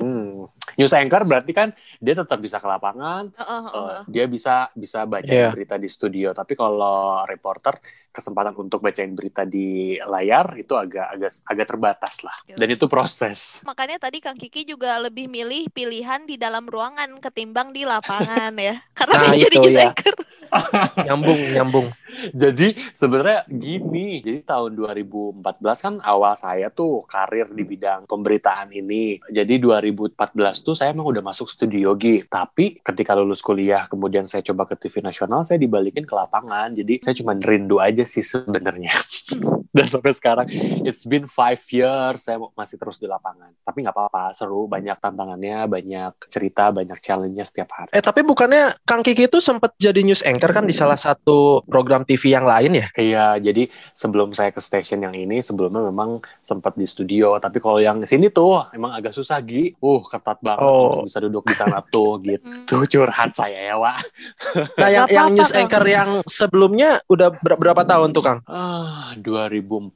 Hmm. 0.00 0.48
News 0.78 0.92
anchor 0.92 1.22
berarti 1.24 1.52
kan 1.52 1.68
dia 1.98 2.14
tetap 2.14 2.38
bisa 2.38 2.56
ke 2.58 2.68
lapangan 2.68 3.32
Heeh, 3.32 3.60
heeh, 3.66 3.72
eh, 3.72 3.86
heeh. 3.92 4.02
dia 4.08 4.24
bisa 4.26 4.54
bisa 4.72 5.04
baca 5.04 5.28
Iya. 5.28 5.48
berita 5.52 5.76
di 5.76 5.88
studio 5.88 6.32
tapi 6.32 6.52
kalau 6.54 7.24
reporter 7.24 7.78
kesempatan 8.12 8.52
untuk 8.60 8.84
bacain 8.84 9.16
berita 9.16 9.48
di 9.48 9.96
layar 9.98 10.60
itu 10.60 10.76
agak 10.76 11.06
agak 11.16 11.30
agak 11.48 11.66
terbatas 11.66 12.14
lah 12.20 12.36
Iya. 12.44 12.56
dan 12.60 12.68
itu 12.68 12.84
proses 12.86 13.64
Makanya 13.64 13.96
tadi 13.96 14.18
Kang 14.18 14.36
Kiki 14.36 14.66
juga 14.66 14.98
lebih 14.98 15.30
milih 15.30 15.70
pilihan 15.70 16.26
di 16.26 16.36
dalam 16.36 16.66
ruangan 16.66 17.22
ketimbang 17.22 17.70
di 17.70 17.86
lapangan 17.86 18.52
ya. 18.58 18.82
Karena 18.98 19.14
Nah, 19.16 19.32
dia 19.32 19.46
jadi 19.46 19.56
news 19.62 19.76
ya. 19.78 19.82
anchor. 19.88 20.14
Nyambung, 21.08 21.40
nyambung. 21.56 21.88
Jadi 22.30 22.76
sebenarnya 22.92 23.48
gini, 23.48 24.20
jadi 24.20 24.44
tahun 24.44 24.76
2014 24.78 25.42
kan 25.80 25.94
awal 26.04 26.36
saya 26.36 26.68
tuh 26.68 27.02
karir 27.08 27.50
di 27.50 27.64
bidang 27.64 28.06
pemberitaan 28.06 28.70
ini. 28.70 29.18
Jadi 29.26 29.58
2014 29.58 30.14
tuh 30.62 30.76
saya 30.76 30.92
emang 30.92 31.08
udah 31.08 31.24
masuk 31.24 31.48
studio 31.48 31.96
Gi. 31.96 32.28
Tapi 32.28 32.78
ketika 32.84 33.16
lulus 33.16 33.40
kuliah, 33.40 33.88
kemudian 33.88 34.28
saya 34.28 34.44
coba 34.44 34.68
ke 34.68 34.78
TV 34.78 35.02
nasional, 35.02 35.42
saya 35.42 35.58
dibalikin 35.58 36.04
ke 36.04 36.14
lapangan. 36.14 36.76
Jadi 36.76 37.02
saya 37.02 37.14
cuma 37.16 37.32
rindu 37.34 37.80
aja 37.82 38.04
sih 38.04 38.22
sebenarnya. 38.22 38.92
Dan 39.72 39.88
sampai 39.88 40.12
sekarang, 40.12 40.46
it's 40.84 41.08
been 41.08 41.24
five 41.24 41.64
years, 41.72 42.28
saya 42.28 42.36
masih 42.52 42.76
terus 42.76 43.00
di 43.00 43.08
lapangan. 43.08 43.56
Tapi 43.64 43.80
nggak 43.80 43.96
apa-apa, 43.96 44.36
seru, 44.36 44.68
banyak 44.68 45.00
tantangannya, 45.00 45.64
banyak 45.64 46.12
cerita, 46.28 46.68
banyak 46.68 47.00
challenge-nya 47.00 47.48
setiap 47.48 47.72
hari. 47.72 47.88
Eh 47.96 48.04
tapi 48.04 48.20
bukannya 48.20 48.76
Kang 48.84 49.00
Kiki 49.00 49.32
itu 49.32 49.40
sempat 49.40 49.72
jadi 49.80 50.04
news 50.04 50.20
anchor 50.28 50.41
kan 50.50 50.64
di 50.64 50.74
salah 50.74 50.96
satu 50.96 51.62
program 51.62 52.02
TV 52.02 52.32
yang 52.32 52.42
lain 52.42 52.74
ya? 52.74 52.86
Iya, 52.92 53.26
jadi 53.38 53.62
sebelum 53.92 54.32
saya 54.32 54.50
ke 54.50 54.58
station 54.58 54.98
yang 54.98 55.12
ini, 55.12 55.38
sebelumnya 55.38 55.78
memang 55.84 56.18
sempat 56.40 56.74
di 56.74 56.82
studio. 56.82 57.38
Tapi 57.38 57.58
kalau 57.58 57.78
yang 57.78 58.02
sini 58.02 58.26
tuh 58.26 58.66
emang 58.70 58.90
agak 58.90 59.12
susah, 59.12 59.38
Gi. 59.38 59.78
Uh, 59.78 60.02
ketat 60.02 60.40
banget 60.40 60.64
Oh. 60.64 60.98
untuk 60.98 61.06
bisa 61.06 61.18
duduk 61.20 61.44
di 61.44 61.54
sana 61.54 61.78
tuh, 61.84 62.18
gitu. 62.26 62.42
Curhat 62.82 63.30
saya 63.32 63.62
ya, 63.62 63.76
Wak. 63.76 64.02
Nah 64.80 64.88
yang, 64.88 65.06
yang 65.06 65.28
news 65.30 65.52
anchor 65.52 65.84
yang 65.84 66.08
sebelumnya 66.24 66.98
udah 67.06 67.30
ber- 67.30 67.54
berapa 67.54 67.84
tahun 67.84 68.10
tuh 68.10 68.22
Kang? 68.24 68.38
Ah, 68.48 69.14
2014. 69.14 69.92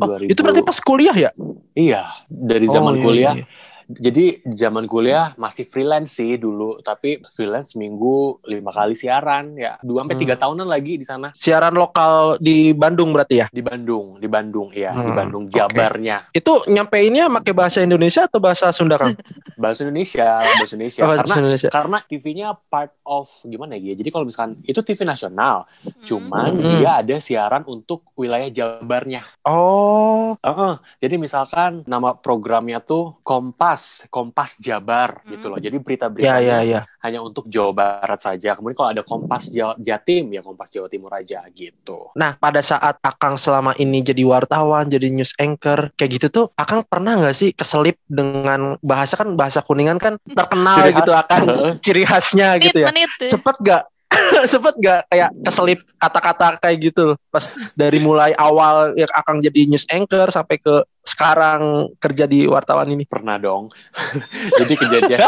Oh, 0.00 0.08
2000. 0.08 0.32
itu 0.32 0.40
berarti 0.40 0.62
pas 0.62 0.78
kuliah 0.78 1.14
ya? 1.14 1.30
Iya, 1.72 2.02
dari 2.26 2.66
zaman 2.66 2.92
Oh, 2.92 2.96
iya, 2.96 3.04
kuliah 3.04 3.34
iya. 3.38 3.46
Jadi 3.86 4.44
zaman 4.48 4.84
kuliah 4.84 5.34
masih 5.34 5.64
freelance 5.64 6.14
sih 6.14 6.34
dulu, 6.34 6.78
tapi 6.80 7.22
freelance 7.28 7.72
seminggu 7.72 8.38
lima 8.44 8.70
kali 8.70 8.92
siaran 8.92 9.54
ya, 9.54 9.78
dua 9.80 10.02
sampai 10.02 10.16
tiga 10.16 10.34
Hmm. 10.34 10.42
tahunan 10.42 10.68
lagi 10.68 10.92
di 10.94 11.04
sana 11.04 11.30
Siaran 11.32 11.72
lokal 11.72 12.36
di 12.38 12.70
Bandung 12.70 13.10
berarti 13.10 13.36
ya? 13.38 13.46
di 13.48 13.60
Bandung, 13.60 14.18
di 14.18 14.28
Bandung 14.28 14.68
ya, 14.70 14.92
di 14.92 15.08
Hmm, 15.08 15.16
Bandung 15.16 15.44
oke. 15.46 15.54
Jabarnya 15.54 16.28
Itu 16.30 16.66
nyampeinnya 16.66 17.32
pakai 17.32 17.52
bahasa 17.52 17.78
Indonesia 17.80 18.26
atau 18.26 18.38
bahasa 18.38 18.68
Sunda, 18.70 18.96
Kang? 18.96 19.14
bahasa 19.62 19.82
Indonesia, 19.82 20.28
bahasa 20.52 20.72
Indonesia. 20.74 21.00
Oh, 21.00 21.08
bahasa 21.08 21.20
karena 21.22 21.34
Indonesia. 21.38 21.68
karena 21.68 21.98
TV-nya 22.02 22.48
part 22.68 22.92
of 23.02 23.30
gimana 23.42 23.74
ya? 23.74 23.94
Jadi 23.94 24.08
kalau 24.08 24.24
misalkan 24.24 24.58
itu 24.62 24.80
TV 24.80 25.00
nasional, 25.02 25.64
cuman 26.02 26.50
Hmm. 26.52 26.68
dia 26.68 26.90
ada 26.98 27.16
siaran 27.16 27.62
untuk 27.64 28.04
wilayah 28.12 28.48
Jabarnya. 28.48 29.22
Oh, 29.42 30.34
Heeh. 30.42 30.74
Jadi 30.98 31.14
misalkan 31.16 31.86
nama 31.86 32.12
programnya 32.12 32.82
tuh 32.82 33.14
Kompas, 33.22 33.71
Kompas 34.08 34.58
Jabar 34.58 35.22
Hmm. 35.22 35.36
gitu 35.36 35.46
loh. 35.48 35.58
Jadi 35.58 35.76
ya 35.76 35.82
berita-beritanya 35.82 36.40
ya 36.40 36.58
ya. 36.62 36.80
hanya 37.00 37.20
untuk 37.20 37.46
Jawa 37.48 37.70
Barat 37.72 38.20
saja. 38.20 38.54
Kemudian 38.56 38.76
kalau 38.76 38.90
ada 38.92 39.02
Kompas 39.02 39.48
Jawa, 39.48 39.74
Jatim 39.78 40.32
ya 40.32 40.40
Kompas 40.40 40.68
Jawa 40.70 40.86
Timur 40.88 41.12
aja 41.12 41.42
gitu. 41.50 42.10
Nah, 42.14 42.36
pada 42.36 42.60
saat 42.60 42.98
Akang 43.00 43.34
selama 43.36 43.72
ini 43.76 44.00
jadi 44.00 44.22
wartawan, 44.22 44.86
jadi 44.86 45.08
news 45.10 45.32
anchor, 45.36 45.90
kayak 45.94 46.10
gitu 46.20 46.26
tuh, 46.28 46.46
Akang 46.54 46.84
pernah 46.84 47.18
nggak 47.18 47.34
sih 47.34 47.50
keselip 47.52 47.98
dengan 48.04 48.76
bahasa 48.80 49.16
kan 49.16 49.34
bahasa 49.34 49.60
kuningan 49.60 49.98
kan 49.98 50.16
terkenal 50.22 50.76
Ciri 50.78 50.92
gitu 50.94 51.12
khas. 51.12 51.22
Akang 51.26 51.46
ciri 51.80 52.02
khasnya 52.04 52.48
Menit, 52.54 52.64
gitu 52.68 52.78
ya. 52.78 52.86
menit. 52.92 53.10
Sempet 53.26 53.56
gak? 53.60 53.82
Sempet 54.50 54.74
gak 54.78 55.08
kayak 55.08 55.30
keselip 55.40 55.80
kata-kata 55.96 56.46
kayak 56.58 56.78
gitu 56.82 57.06
pas 57.28 57.44
dari 57.72 57.98
mulai 57.98 58.32
awal 58.34 58.92
yang 58.94 59.10
Akang 59.12 59.38
jadi 59.38 59.66
news 59.66 59.86
anchor 59.88 60.28
sampai 60.28 60.58
ke 60.58 60.82
sekarang 61.02 61.92
kerja 61.98 62.24
di 62.24 62.46
wartawan 62.46 62.86
ini. 62.88 63.04
Pernah 63.04 63.36
dong. 63.36 63.66
Jadi 64.60 64.74
kejadian 64.76 65.18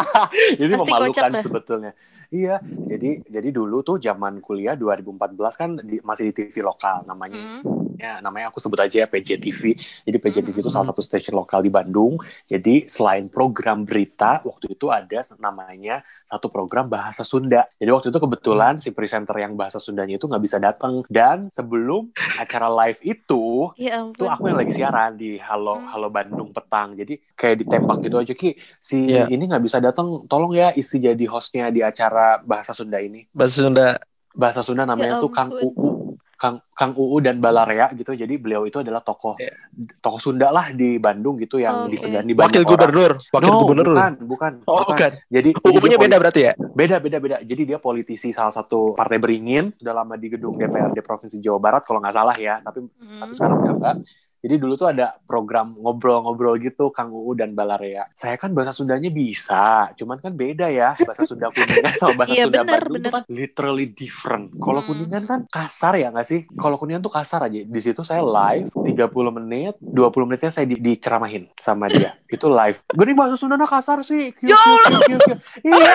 ini 0.62 0.74
Pasti 0.74 0.82
memalukan 0.86 1.30
dah. 1.30 1.42
sebetulnya. 1.42 1.92
Iya, 2.28 2.60
jadi 2.60 3.24
jadi 3.24 3.48
dulu 3.48 3.80
tuh 3.80 3.96
zaman 3.96 4.44
kuliah 4.44 4.76
2014 4.76 5.16
kan 5.56 5.70
di- 5.80 6.04
masih 6.04 6.28
di 6.28 6.32
TV 6.36 6.60
lokal 6.60 7.08
namanya 7.08 7.40
Hmm. 7.40 7.87
Ya 7.98 8.22
namanya 8.22 8.48
aku 8.48 8.62
sebut 8.62 8.78
aja 8.78 9.02
ya 9.02 9.06
PJTV. 9.06 9.62
Jadi 10.06 10.16
PJTV 10.16 10.54
itu 10.54 10.62
Hmm. 10.64 10.80
salah 10.80 10.88
satu 10.88 11.02
stasiun 11.02 11.34
lokal 11.34 11.60
di 11.60 11.68
Bandung. 11.68 12.14
Jadi 12.46 12.86
selain 12.86 13.26
program 13.26 13.82
berita, 13.82 14.40
waktu 14.40 14.70
itu 14.70 14.86
ada 14.88 15.20
namanya 15.36 16.00
satu 16.22 16.46
program 16.46 16.86
bahasa 16.86 17.26
Sunda. 17.26 17.66
Jadi 17.74 17.90
waktu 17.90 18.08
itu 18.08 18.18
kebetulan 18.18 18.78
si 18.78 18.92
presenter 18.92 19.34
yang 19.38 19.52
bahasa 19.52 19.76
Sundanya 19.76 20.14
itu 20.14 20.24
nggak 20.24 20.40
bisa 20.40 20.56
datang. 20.56 21.02
Dan 21.10 21.50
sebelum 21.50 22.08
acara 22.38 22.70
live 22.70 23.00
itu, 23.02 23.68
Ya 23.80 23.98
itu 23.98 24.24
aku 24.24 24.46
yang 24.46 24.56
lagi 24.56 24.72
siaran 24.72 25.18
di 25.18 25.34
Halo 25.36 25.74
Hmm. 25.74 25.90
Halo 25.90 26.08
Bandung 26.08 26.54
petang. 26.54 26.94
Jadi 26.94 27.18
kayak 27.34 27.56
ditembak 27.58 27.98
gitu 28.00 28.16
aja 28.16 28.32
Ki. 28.32 28.54
Si 28.78 29.10
Iya. 29.10 29.26
ini 29.26 29.42
nggak 29.44 29.64
bisa 29.64 29.82
datang, 29.82 30.22
tolong 30.24 30.54
ya 30.54 30.70
isi 30.70 30.96
jadi 30.96 31.26
hostnya 31.26 31.68
di 31.68 31.82
acara 31.82 32.38
bahasa 32.38 32.70
Sunda 32.70 33.02
ini. 33.02 33.26
Bahasa 33.34 33.58
Sunda. 33.58 33.98
Bahasa 34.38 34.62
Sunda 34.62 34.86
namanya 34.86 35.18
Ya 35.18 35.22
tuh 35.24 35.32
Kang. 35.34 35.50
UU. 35.50 35.97
Kang 36.38 36.62
Kang 36.70 36.94
UU 36.94 37.18
dan 37.18 37.36
Balarea 37.36 37.90
gitu. 37.92 38.14
Jadi 38.14 38.38
beliau 38.38 38.62
itu 38.62 38.78
adalah 38.78 39.02
tokoh 39.02 39.34
Iya. 39.36 39.50
tokoh 39.98 40.16
Sunda 40.16 40.48
lah 40.48 40.70
di 40.70 40.94
Bandung 40.96 41.34
gitu 41.34 41.58
yang 41.58 41.84
Oke. 41.84 41.98
disegani 41.98 42.30
Wakil 42.30 42.38
banyak 42.38 42.54
orang. 42.54 42.70
gubernur, 42.70 43.12
wakil 43.28 43.50
no, 43.50 43.58
gubernur. 43.60 43.86
bukan, 43.90 44.12
bukan, 44.22 44.52
Oh, 44.64 44.86
bukan. 44.86 45.10
Jadi 45.28 45.50
jadi 45.50 45.74
UU-nya 45.74 45.90
dia 45.90 46.00
beda 46.00 46.16
berarti 46.16 46.40
ya? 46.40 46.52
Beda, 46.54 46.96
beda, 46.96 47.18
beda. 47.18 47.36
Jadi 47.42 47.62
dia 47.66 47.78
politisi 47.78 48.30
salah 48.30 48.54
satu 48.54 48.94
partai 48.94 49.18
beringin, 49.18 49.74
udah 49.76 49.94
lama 49.96 50.14
di 50.14 50.28
gedung 50.28 50.54
DPRD 50.54 51.02
Provinsi 51.02 51.36
Jawa 51.38 51.58
Barat 51.58 51.82
kalau 51.82 51.98
nggak 51.98 52.14
salah 52.14 52.36
ya, 52.38 52.62
tapi 52.62 52.86
Hmm. 52.86 53.18
tapi 53.18 53.32
sekarang 53.34 53.56
udah 53.58 53.74
enggak. 53.74 53.96
Jadi 54.38 54.54
dulu 54.54 54.74
tuh 54.74 54.88
ada 54.88 55.18
program 55.20 55.74
ngobrol-ngobrol 55.74 56.54
gitu 56.56 56.88
Kang 56.88 57.10
UU 57.10 57.34
dan 57.34 57.52
Balarea. 57.52 58.06
Saya 58.12 58.34
kan 58.34 58.50
bahasa 58.50 58.70
Sundanya 58.70 59.08
bisa, 59.08 59.90
cuman 59.92 60.16
kan 60.16 60.30
beda 60.30 60.66
ya 60.66 60.94
bahasa 60.96 61.22
Sunda 61.22 61.50
Kuningan 61.54 61.92
sama 61.92 62.22
bahasa 62.22 62.32
Iya, 62.32 62.44
Sunda 62.44 62.60
bener, 62.60 62.70
Bandung 62.78 62.94
bener. 62.94 63.02
itu 63.02 63.10
kan 63.10 63.22
literally 63.26 63.86
different. 63.88 64.44
Kalau 64.54 64.78
Hmm. 64.78 64.88
Kuningan 64.88 65.22
kan 65.24 65.40
kasar 65.44 65.94
ya 65.94 66.08
nggak 66.08 66.24
sih? 66.24 66.40
Kalau 66.50 66.76
Kuningan 66.76 67.00
tuh 67.00 67.10
kasar 67.10 67.42
aja. 67.42 67.58
Di 67.58 67.80
situ 67.80 68.00
saya 68.00 68.20
live 68.20 68.70
30 68.70 68.94
menit, 69.34 69.74
20 69.76 69.98
menitnya 70.24 70.50
saya 70.50 70.64
di- 70.64 70.78
diceramahin 70.78 71.50
sama 71.54 71.86
dia. 71.86 72.14
itu 72.30 72.46
live. 72.46 72.78
Gini 72.88 73.12
bahasa 73.12 73.34
Sundanya 73.34 73.66
kasar 73.66 74.00
sih. 74.00 74.30
Kiu, 74.30 74.54
kiu, 74.54 75.18
kiu. 75.18 75.18
Iya. 75.64 75.92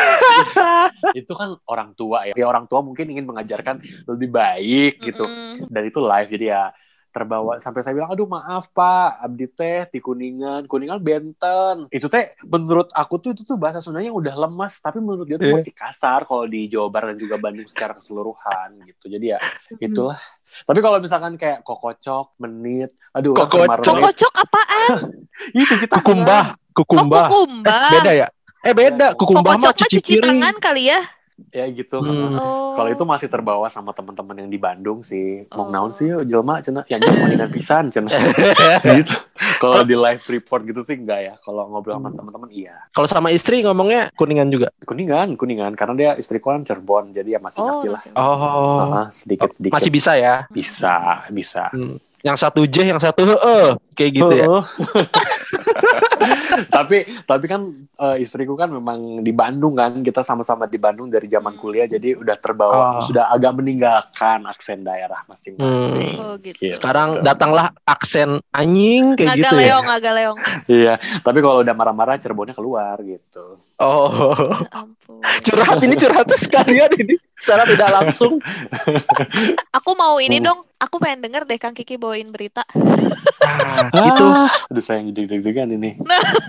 itu 1.19 1.32
kan 1.32 1.56
orang 1.63 1.93
tua 1.93 2.25
ya. 2.25 2.34
Ya 2.34 2.45
orang 2.45 2.65
tua 2.65 2.79
mungkin 2.79 3.08
ingin 3.08 3.23
mengajarkan 3.23 3.79
lebih 4.06 4.29
baik 4.29 4.99
gitu 5.01 5.23
dan 5.65 5.84
itu 5.84 5.99
live 5.99 6.29
jadi 6.29 6.45
ya 6.49 6.63
terbawa 7.13 7.62
sampai 7.62 7.80
saya 7.80 7.93
bilang 7.93 8.10
aduh 8.10 8.26
maaf 8.26 8.67
pak 8.67 9.21
abdi 9.21 9.45
teh 9.45 9.86
di 9.88 10.02
kuningan 10.02 10.65
kuningan 10.65 10.97
benten 10.97 11.86
itu 11.88 12.10
teh 12.10 12.34
menurut 12.41 12.89
aku 12.91 13.15
tuh 13.17 13.32
itu 13.32 13.45
tuh 13.45 13.54
bahasa 13.54 13.78
Sundanya 13.78 14.10
yang 14.10 14.17
udah 14.17 14.34
lemas 14.34 14.82
tapi 14.82 14.97
menurut 14.97 15.23
dia 15.23 15.38
tuh 15.38 15.45
Iya. 15.45 15.56
masih 15.56 15.71
kasar 15.71 16.26
kalau 16.26 16.43
di 16.43 16.65
Jawa 16.65 16.89
Barat 16.89 17.13
dan 17.13 17.21
juga 17.21 17.38
Bandung 17.38 17.63
secara 17.63 17.93
keseluruhan 17.93 18.82
gitu 18.84 19.06
jadi 19.08 19.38
ya 19.38 19.39
itulah 19.88 20.17
tapi 20.65 20.80
kalau 20.82 20.97
misalkan 20.97 21.34
kayak 21.34 21.62
kokocok 21.62 22.34
menit 22.38 22.89
aduh 23.10 23.34
Kokocok. 23.34 23.86
Kokocok 23.86 24.34
apaan? 24.34 24.97
itu 25.54 25.65
cuci 25.67 25.86
tangan. 25.86 26.02
Kukumbah, 26.02 26.43
kukumbah. 26.73 27.26
Oh, 27.26 27.45
kukumbah. 27.45 27.78
Eh, 27.84 27.93
beda 27.93 28.12
ya? 28.13 28.28
Eh 28.62 28.73
beda, 28.73 29.08
kukumbah 29.13 29.54
mah 29.54 29.69
Kokocok 29.69 29.69
mah 29.69 29.82
cuci 29.86 29.97
cuci 29.97 30.13
piring. 30.17 30.26
tangan 30.41 30.56
kali 30.58 30.84
ya. 30.89 30.99
Ya 31.49 31.65
gitu 31.67 31.97
Hmm. 31.97 32.36
Oh. 32.36 32.73
Kalau 32.73 32.89
itu 32.89 33.03
masih 33.03 33.27
terbawa 33.27 33.67
sama 33.67 33.91
teman-teman 33.91 34.36
yang 34.36 34.49
di 34.49 34.58
Bandung 34.58 35.01
sih. 35.01 35.45
Mau 35.49 35.65
Oh. 35.65 35.67
naon 35.67 35.91
sih 35.91 36.08
jelma 36.23 36.58
cenah 36.60 36.86
ya 36.86 36.97
jeung 36.97 37.15
mendingan 37.15 37.49
pisan 37.49 37.84
cenah. 37.88 38.10
gitu. 38.97 39.13
Kalau 39.58 39.82
di 39.82 39.93
live 39.93 40.21
report 40.21 40.62
gitu 40.63 40.82
sih 40.82 40.95
enggak 40.95 41.19
ya. 41.21 41.34
Kalau 41.39 41.67
ngobrol 41.67 41.95
sama 41.95 42.08
Hmm. 42.08 42.17
teman-teman 42.17 42.49
iya. 42.49 42.75
Kalau 42.89 43.06
sama 43.06 43.29
istri 43.29 43.62
ngomongnya 43.62 44.13
kuningan 44.13 44.47
juga. 44.47 44.69
Kuningan, 44.82 45.34
kuningan 45.34 45.73
karena 45.73 45.93
dia 45.93 46.12
istriku 46.13 46.49
kan 46.49 46.62
Cirebon 46.62 47.12
jadi 47.12 47.36
ya 47.36 47.39
masih 47.39 47.60
Oh, 47.60 47.67
ngerti 47.82 47.88
lah. 47.89 48.01
Oh, 48.13 48.79
Ah, 48.93 49.08
sedikit-sedikit 49.10 49.73
masih 49.73 49.89
bisa 49.89 50.12
ya? 50.13 50.36
bisa, 50.49 50.95
bisa. 51.29 51.67
Hmm. 51.69 51.97
Yang 52.23 52.38
satu 52.39 52.62
J, 52.63 52.88
yang 52.88 52.97
satu 52.97 53.21
heeh, 53.21 53.65
kayak 53.93 54.12
gitu 54.15 54.31
ya. 54.33 54.47
Tapi 56.65 56.97
tapi 57.21 57.45
kan 57.45 57.62
eh, 57.93 58.17
istriku 58.17 58.53
kan 58.53 58.69
memang 58.69 59.19
di 59.19 59.31
Bandung 59.31 59.75
kan 59.75 59.99
kita 59.99 60.21
sama-sama 60.21 60.63
di 60.65 60.77
Bandung 60.77 61.09
dari 61.09 61.27
zaman 61.27 61.51
Hmm. 61.51 61.59
kuliah 61.59 61.86
jadi 61.86 62.15
udah 62.15 62.38
terbawa 62.38 62.75
Oh. 62.95 63.03
sudah 63.03 63.27
agak 63.27 63.53
meninggalkan 63.53 64.45
aksen 64.45 64.81
daerah 64.81 65.21
masing-masing. 65.25 66.15
Oh, 66.15 66.33
gitu. 66.39 66.57
Gitu. 66.62 66.73
Sekarang 66.73 67.19
datanglah 67.19 67.75
aksen 67.83 68.39
anjing 68.49 69.13
kayak 69.13 69.36
Agak 69.36 69.39
gitu 69.43 69.55
ya. 69.55 69.62
leong, 69.67 69.88
agak 69.88 70.13
leong. 70.13 70.38
Iya, 70.65 70.93
tapi 71.19 71.38
kalau 71.39 71.59
udah 71.59 71.73
marah-marah 71.73 72.15
Cirebonnya 72.15 72.53
keluar 72.53 72.95
gitu. 73.01 73.59
Oh, 73.77 74.09
Ya 74.63 74.71
ampun. 74.79 75.19
curhat 75.43 75.77
ini 75.81 75.95
curhat 75.95 76.27
sekalian 76.31 76.91
ini 76.95 77.15
secara 77.43 77.67
tidak 77.67 77.89
langsung. 77.91 78.39
Aku 79.77 79.91
mau 79.93 80.17
ini 80.17 80.39
Hmm. 80.39 80.47
dong. 80.47 80.60
Aku 80.79 80.99
pengen 80.99 81.23
denger 81.23 81.43
deh 81.43 81.56
Kang 81.56 81.71
Kiki 81.71 81.95
bawain 81.95 82.27
berita. 82.27 82.67
Nah, 82.73 83.88
itu 84.03 84.25
Ah, 84.25 84.51
aduh 84.67 84.84
saya 84.84 84.99
deg-degan 85.01 85.67
ini. 85.69 85.95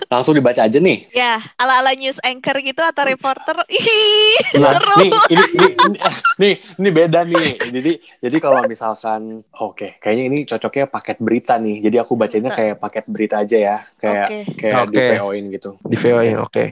Langsung 0.07 0.35
dibaca 0.35 0.59
aja 0.59 0.74
nih. 0.74 1.07
Ya, 1.11 1.38
ala-ala 1.54 1.94
news 1.94 2.18
anchor 2.18 2.59
gitu 2.59 2.80
atau 2.80 3.04
reporter. 3.04 3.62
Ih, 3.70 4.35
Nah, 4.59 4.74
seru. 4.74 4.96
nih, 4.98 5.11
ini, 5.28 5.44
ini, 5.52 5.66
ini, 5.76 5.96
eh, 6.00 6.14
nih, 6.37 6.54
ini 6.76 6.88
beda 6.90 7.20
nih. 7.22 7.46
Jadi, 7.62 7.92
jadi 8.18 8.37
kalau 8.38 8.62
misalkan, 8.64 9.22
oke, 9.52 9.98
kayaknya 9.98 10.24
ini 10.26 10.38
cocoknya 10.44 10.87
paket 10.88 11.18
berita 11.20 11.54
nih. 11.54 11.76
Jadi 11.80 11.96
aku 11.96 12.12
bacanya 12.14 12.50
kayak 12.50 12.76
paket 12.80 13.04
berita 13.07 13.37
aja 13.38 13.57
ya, 13.57 13.76
kayak 13.96 14.26
Oke. 14.26 14.38
kayak 14.57 14.83
di 14.85 14.98
Oke. 14.98 15.07
VO-in 15.12 15.44
gitu. 15.52 15.70
di 15.80 15.96
VO-in, 15.96 16.37
oke. 16.40 16.64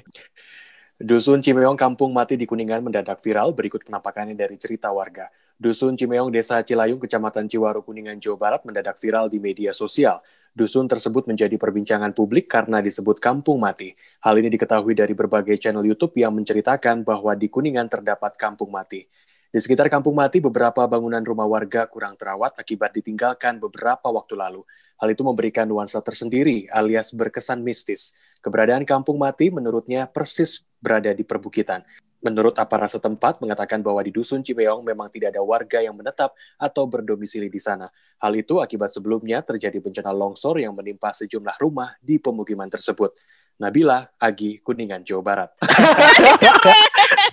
Dusun 1.02 1.42
Cimeong 1.42 1.74
Kampung 1.74 2.14
Mati 2.14 2.38
di 2.38 2.46
Kuningan 2.46 2.78
mendadak 2.78 3.18
viral 3.18 3.50
berikut 3.50 3.82
penampakannya 3.82 4.38
dari 4.38 4.54
cerita 4.54 4.86
warga. 4.94 5.26
Dusun 5.58 5.98
Cimeong 5.98 6.30
Desa 6.30 6.62
Cilayung 6.62 7.02
Kecamatan 7.02 7.50
Ciwaru 7.50 7.82
Kuningan 7.82 8.22
Jawa 8.22 8.38
Barat 8.38 8.62
mendadak 8.62 9.02
viral 9.02 9.26
di 9.26 9.42
media 9.42 9.74
sosial. 9.74 10.22
Dusun 10.54 10.86
tersebut 10.86 11.26
menjadi 11.26 11.58
perbincangan 11.58 12.14
publik 12.14 12.46
karena 12.46 12.78
disebut 12.78 13.18
kampung 13.18 13.58
mati. 13.58 13.98
Hal 14.22 14.38
ini 14.38 14.46
diketahui 14.54 14.94
dari 14.94 15.10
berbagai 15.10 15.58
channel 15.58 15.82
YouTube 15.82 16.14
yang 16.22 16.38
menceritakan 16.38 17.02
bahwa 17.02 17.34
di 17.34 17.50
Kuningan 17.50 17.90
terdapat 17.90 18.38
kampung 18.38 18.70
mati. 18.70 19.02
Di 19.50 19.58
sekitar 19.58 19.90
kampung 19.90 20.14
mati, 20.14 20.38
beberapa 20.38 20.86
bangunan 20.86 21.26
rumah 21.26 21.50
warga 21.50 21.90
kurang 21.90 22.14
terawat 22.14 22.54
akibat 22.54 22.94
ditinggalkan 22.94 23.58
beberapa 23.58 24.06
waktu 24.06 24.38
lalu. 24.38 24.62
Hal 25.02 25.10
itu 25.10 25.26
memberikan 25.26 25.66
nuansa 25.66 25.98
tersendiri 25.98 26.70
alias 26.70 27.10
berkesan 27.10 27.58
mistis. 27.58 28.14
Keberadaan 28.38 28.86
kampung 28.86 29.18
mati 29.18 29.50
menurutnya 29.50 30.06
persis 30.06 30.62
berada 30.82 31.14
di 31.14 31.22
perbukitan. 31.22 31.86
Menurut 32.22 32.54
aparat 32.58 32.90
setempat 32.90 33.42
mengatakan 33.42 33.82
bahwa 33.82 33.98
di 34.02 34.14
Dusun 34.14 34.46
Cimeong 34.46 34.86
memang 34.86 35.10
tidak 35.10 35.34
ada 35.34 35.42
warga 35.42 35.82
yang 35.82 35.94
menetap 35.98 36.34
atau 36.54 36.86
berdomisili 36.86 37.50
di 37.50 37.58
sana. 37.58 37.90
Hal 38.22 38.34
itu 38.38 38.62
akibat 38.62 38.94
sebelumnya 38.94 39.42
terjadi 39.42 39.82
bencana 39.82 40.14
longsor 40.14 40.62
yang 40.62 40.70
menimpa 40.70 41.10
sejumlah 41.10 41.58
rumah 41.58 41.98
di 41.98 42.22
pemukiman 42.22 42.70
tersebut. 42.70 43.18
Nabila, 43.58 44.06
Agi, 44.22 44.62
Kuningan, 44.62 45.02
Jawa 45.06 45.22
Barat. 45.22 45.50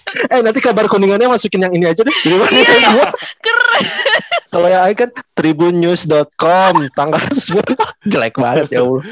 Eh 0.10 0.42
nanti 0.42 0.58
kabar 0.58 0.90
kuningannya 0.90 1.30
masukin 1.30 1.70
yang 1.70 1.74
ini 1.74 1.86
aja 1.86 2.02
deh. 2.02 2.18
Iya, 2.26 2.46
iya. 2.50 3.14
Keren. 3.46 3.86
Kalau 4.50 4.66
yang 4.66 4.82
lain 4.84 4.98
kan 4.98 5.10
tribunnews.com 5.34 6.74
tanggal 6.92 7.22
10 7.34 7.62
jelek 8.06 8.36
banget 8.36 8.68
ya 8.72 8.82
Allah. 8.82 9.04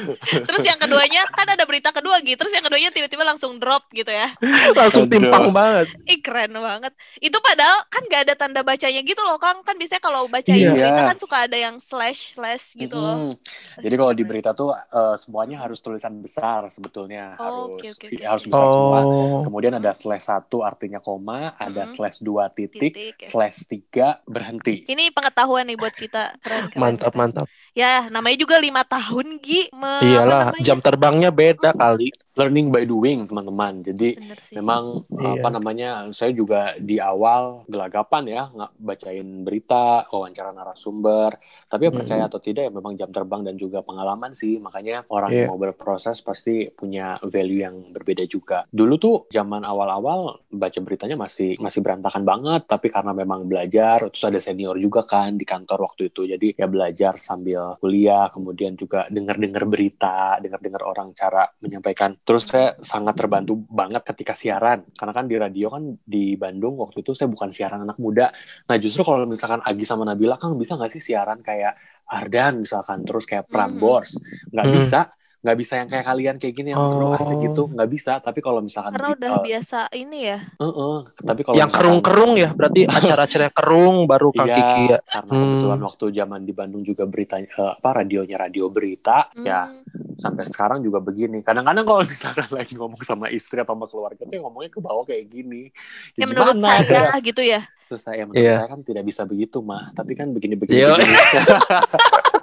Terus 0.43 0.63
yang 0.63 0.77
keduanya 0.77 1.21
kan 1.29 1.45
ada 1.45 1.63
berita 1.63 1.89
kedua 1.89 2.17
gitu. 2.19 2.35
Terus 2.35 2.51
yang 2.51 2.63
keduanya 2.63 2.89
tiba-tiba 2.89 3.21
langsung 3.21 3.57
drop 3.57 3.85
gitu 3.91 4.09
ya. 4.09 4.33
Langsung 4.73 5.05
Aduh. 5.05 5.13
timpang 5.13 5.49
banget. 5.49 5.87
Ih 6.03 6.19
keren 6.19 6.51
banget. 6.51 6.93
Itu 7.17 7.37
padahal 7.37 7.85
kan 7.87 8.03
gak 8.05 8.21
ada 8.25 8.33
tanda 8.33 8.61
bacanya 8.61 9.01
gitu 9.01 9.21
loh 9.21 9.37
Kang. 9.37 9.61
Kan 9.61 9.75
biasanya 9.75 10.01
kalau 10.01 10.25
baca 10.25 10.49
Iya. 10.49 10.73
berita 10.73 11.01
kan 11.05 11.17
suka 11.17 11.37
ada 11.45 11.57
yang 11.57 11.77
slash 11.77 12.33
slash 12.33 12.73
gitu 12.73 12.97
loh. 12.97 13.33
Mm-mm. 13.33 13.37
Jadi 13.77 13.95
kalau 13.95 14.11
di 14.11 14.23
berita 14.23 14.51
tuh 14.51 14.73
eh, 14.73 15.15
semuanya 15.15 15.61
harus 15.61 15.79
tulisan 15.79 16.17
besar 16.17 16.65
sebetulnya 16.67 17.37
Oh, 17.37 17.77
harus 17.77 17.77
oke, 17.77 17.87
oke, 17.93 18.05
oke, 18.09 18.25
harus 18.25 18.43
besar 18.43 18.67
semua. 18.67 18.99
Oh. 18.99 19.41
Kemudian 19.45 19.73
ada 19.73 19.91
slash 19.91 20.25
satu 20.25 20.61
artinya 20.61 20.97
koma, 20.97 21.53
ada 21.55 21.85
Mm-mm. 21.85 21.93
slash 21.93 22.19
dua 22.19 22.49
titik, 22.49 22.91
Titik, 22.91 23.15
ya. 23.19 23.27
slash 23.27 23.57
tiga 23.65 24.07
berhenti. 24.23 24.83
Ini 24.83 25.13
pengetahuan 25.27 25.67
nih 25.67 25.75
buat 25.75 25.91
kita. 25.91 26.39
Keren, 26.39 26.71
keren, 26.71 26.79
Mantap, 26.79 27.13
mantap. 27.19 27.47
Ya, 27.75 28.07
namanya 28.07 28.37
juga 28.39 28.55
lima 28.63 28.81
tahun, 28.87 29.37
Gi. 29.43 29.67
Me- 29.75 30.01
Iyalah, 30.07 30.55
jam 30.63 30.79
terbangnya 30.79 31.29
beda 31.29 31.75
kali. 31.75 32.15
Learning 32.37 32.69
by 32.69 32.85
doing 32.85 33.25
teman-teman. 33.25 33.81
Jadi 33.81 34.13
memang 34.53 35.03
Iya. 35.09 35.41
apa 35.41 35.49
namanya 35.49 35.89
saya 36.11 36.29
juga 36.31 36.77
di 36.77 37.01
awal 37.01 37.65
gelagapan 37.65 38.23
ya 38.27 38.43
nggak 38.47 38.71
bacain 38.77 39.27
berita 39.41 40.05
wawancara 40.07 40.53
narasumber 40.53 41.35
tapi 41.65 41.83
ya 41.83 41.91
Hmm. 41.91 41.99
percaya 41.99 42.23
atau 42.25 42.39
tidak 42.39 42.63
ya 42.63 42.71
memang 42.71 42.93
jam 42.93 43.09
terbang 43.09 43.41
dan 43.41 43.55
juga 43.55 43.81
pengalaman 43.81 44.31
sih 44.31 44.55
makanya 44.57 45.03
orang 45.09 45.31
Iya. 45.31 45.37
yang 45.41 45.51
mau 45.51 45.59
berproses 45.59 46.21
pasti 46.21 46.69
punya 46.69 47.17
value 47.19 47.59
yang 47.59 47.75
berbeda 47.89 48.23
juga 48.23 48.63
dulu 48.69 48.95
tuh 48.95 49.15
zaman 49.27 49.63
awal-awal 49.63 50.37
baca 50.47 50.79
beritanya 50.79 51.17
masih 51.17 51.57
masih 51.57 51.81
berantakan 51.81 52.21
banget 52.21 52.61
tapi 52.65 52.87
karena 52.87 53.11
memang 53.11 53.43
belajar 53.43 54.05
terus 54.07 54.23
ada 54.23 54.37
senior 54.37 54.77
juga 54.77 55.01
kan 55.03 55.33
di 55.33 55.43
kantor 55.43 55.87
waktu 55.87 56.07
itu 56.07 56.23
jadi 56.27 56.47
ya 56.55 56.67
belajar 56.67 57.17
sambil 57.19 57.75
kuliah 57.77 58.29
kemudian 58.29 58.75
juga 58.75 59.09
dengar-dengar 59.09 59.65
berita 59.65 60.37
dengar-dengar 60.37 60.83
orang 60.83 61.11
cara 61.11 61.49
menyampaikan 61.57 62.13
terus 62.27 62.43
saya 62.43 62.75
sangat 62.83 63.15
terbantu 63.15 63.55
banget 63.71 64.03
ketika 64.03 64.35
siaran. 64.35 64.83
Karena 64.91 65.13
kan 65.15 65.25
di 65.31 65.35
radio 65.39 65.71
kan 65.71 65.83
di 66.03 66.35
Bandung 66.35 66.75
waktu 66.75 66.99
itu 66.99 67.15
saya 67.15 67.31
bukan 67.31 67.55
siaran 67.55 67.87
anak 67.87 67.95
muda. 68.03 68.27
Nah 68.67 68.75
justru 68.75 69.07
kalau 69.07 69.23
misalkan 69.23 69.63
Agi 69.63 69.87
sama 69.87 70.03
Nabila 70.03 70.35
kan 70.35 70.51
bisa 70.59 70.75
nggak 70.75 70.91
sih 70.91 70.99
siaran 70.99 71.39
kayak 71.39 71.79
Ardan 72.11 72.67
misalkan 72.67 73.07
terus 73.07 73.23
kayak 73.23 73.47
Prambors? 73.47 74.19
Nggak 74.51 74.67
Hmm. 74.67 74.75
bisa 74.75 74.99
nggak 75.37 75.57
bisa 75.57 75.73
yang 75.75 75.87
kayak 75.87 76.05
kalian 76.05 76.35
kayak 76.35 76.53
gini 76.53 76.69
yang 76.71 76.81
seru 76.81 77.05
Oh. 77.05 77.13
asik 77.13 77.37
gitu 77.39 77.63
nggak 77.67 77.87
bisa 77.87 78.17
tapi 78.17 78.39
kalau 78.39 78.59
misalkan 78.59 78.91
Karena 78.91 79.13
udah 79.13 79.31
eh, 79.31 79.43
biasa 79.45 79.79
ini 79.93 80.19
ya. 80.25 80.39
eh-eh. 80.51 80.97
tapi 81.19 81.41
kalau 81.41 81.55
Yang 81.55 81.69
misalkan- 81.69 81.77
kerung-kerung 81.77 82.31
ya, 82.35 82.49
berarti 82.51 82.81
acara-acara 82.83 83.47
kerung 83.49 83.97
baru 84.05 84.29
Kang 84.31 84.45
Iya, 84.45 84.55
Kiki 84.55 84.83
ya. 84.87 84.99
karena 85.03 85.29
Hmm. 85.29 85.41
kebetulan 85.43 85.81
waktu 85.83 86.05
zaman 86.11 86.41
di 86.41 86.53
Bandung 86.53 86.81
juga 86.81 87.03
beritanya 87.03 87.47
eh, 87.49 87.71
apa 87.73 87.89
radionya 87.95 88.37
radio 88.37 88.65
berita 88.67 89.17
ya 89.37 89.61
Hmm. 89.63 89.85
sampai 90.17 90.43
sekarang 90.43 90.79
juga 90.79 90.97
begini. 90.99 91.39
Kadang-kadang 91.39 91.85
kalau 91.85 92.01
misalkan 92.03 92.47
lagi 92.57 92.73
ngomong 92.73 93.01
sama 93.01 93.29
istri 93.29 93.57
atau 93.57 93.71
sama 93.71 93.85
keluarga 93.85 94.17
tuh 94.19 94.35
ngomongnya 94.35 94.69
ke 94.69 94.79
bawah 94.79 95.03
kayak 95.03 95.25
gini. 95.27 95.69
Ya 96.13 96.23
Ya, 96.23 96.25
menurut 96.25 96.55
gimana? 96.55 96.81
saya 96.81 97.13
gitu 97.19 97.39
ya. 97.39 97.61
Susah 97.79 98.11
ya 98.11 98.25
menurut 98.25 98.41
Iya. 98.41 98.55
saya 98.57 98.69
kan 98.69 98.81
tidak 98.81 99.03
bisa 99.03 99.21
begitu 99.23 99.57
mah. 99.59 99.93
Tapi 99.93 100.11
kan 100.11 100.27
begini-begini. 100.29 100.75
Iya. 100.75 100.91
begini. 100.91 101.15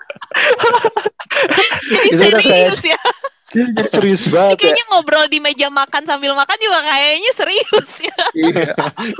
Jadi 1.85 2.09
Itu 2.09 2.24
serius 2.41 2.80
ya. 2.85 3.01
Iya, 3.55 3.70
jadi 3.70 3.87
serius 3.87 4.22
banget 4.26 4.59
ya. 4.59 4.62
kayaknya 4.66 4.85
ngobrol 4.91 5.26
di 5.30 5.39
meja 5.39 5.70
makan 5.70 6.03
sambil 6.03 6.35
makan 6.35 6.59
juga 6.59 6.80
kayaknya 6.82 7.30
serius 7.30 7.91
ya. 8.03 8.16
Iya. 8.35 8.74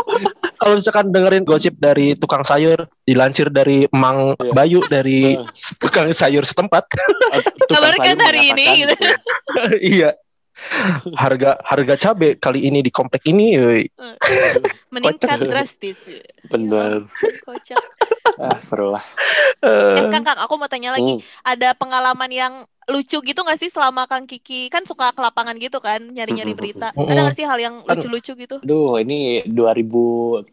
Kalau 0.59 0.75
misalkan 0.75 1.15
dengerin 1.15 1.47
gosip 1.47 1.79
dari 1.79 2.19
tukang 2.19 2.43
sayur, 2.43 2.91
dilansir 3.07 3.47
dari 3.47 3.87
Mang 3.95 4.35
Iya. 4.35 4.51
Bayu 4.51 4.81
dari 4.91 5.39
Iya. 5.39 5.47
tukang 5.79 6.11
sayur 6.11 6.43
setempat. 6.43 6.83
Kabarkan 7.71 8.19
hari 8.19 8.51
ini, 8.51 8.67
menyatakan 8.67 8.83
gitu. 8.83 8.95
iya. 9.95 10.11
Harga 11.15 11.59
harga 11.62 11.95
cabe 11.95 12.35
kali 12.35 12.67
ini 12.67 12.83
di 12.83 12.91
komplek 12.91 13.23
ini. 13.31 13.55
Meningkat 14.91 15.47
drastis. 15.47 16.11
Bener. 16.47 17.07
Kocak. 17.47 17.83
Ah, 18.37 18.59
seru 18.59 18.91
lah. 18.91 19.05
Eh 19.61 19.97
Eh, 19.97 20.11
Kang, 20.11 20.22
Kang, 20.22 20.39
aku 20.39 20.55
mau 20.55 20.66
tanya 20.66 20.93
lagi. 20.93 21.18
Hmm. 21.18 21.24
Ada 21.43 21.72
pengalaman 21.72 22.28
yang 22.28 22.55
lucu 22.85 23.16
gitu 23.16 23.41
gak 23.41 23.57
sih 23.57 23.72
selama 23.72 24.05
Kang 24.05 24.28
Kiki 24.28 24.68
kan 24.68 24.85
suka 24.85 25.09
ke 25.09 25.20
lapangan 25.24 25.57
gitu 25.57 25.80
kan 25.80 26.05
nyari-nyari 26.05 26.53
Mm-mm. 26.53 26.61
berita. 26.61 26.89
Mm-mm. 26.93 27.09
Ada 27.09 27.20
gak 27.24 27.37
sih 27.41 27.47
hal 27.49 27.57
yang 27.57 27.74
Kan- 27.80 27.97
lucu-lucu 27.97 28.32
gitu? 28.37 28.57
Aduh, 28.61 29.01
ini 29.01 29.41
2015 29.49 30.53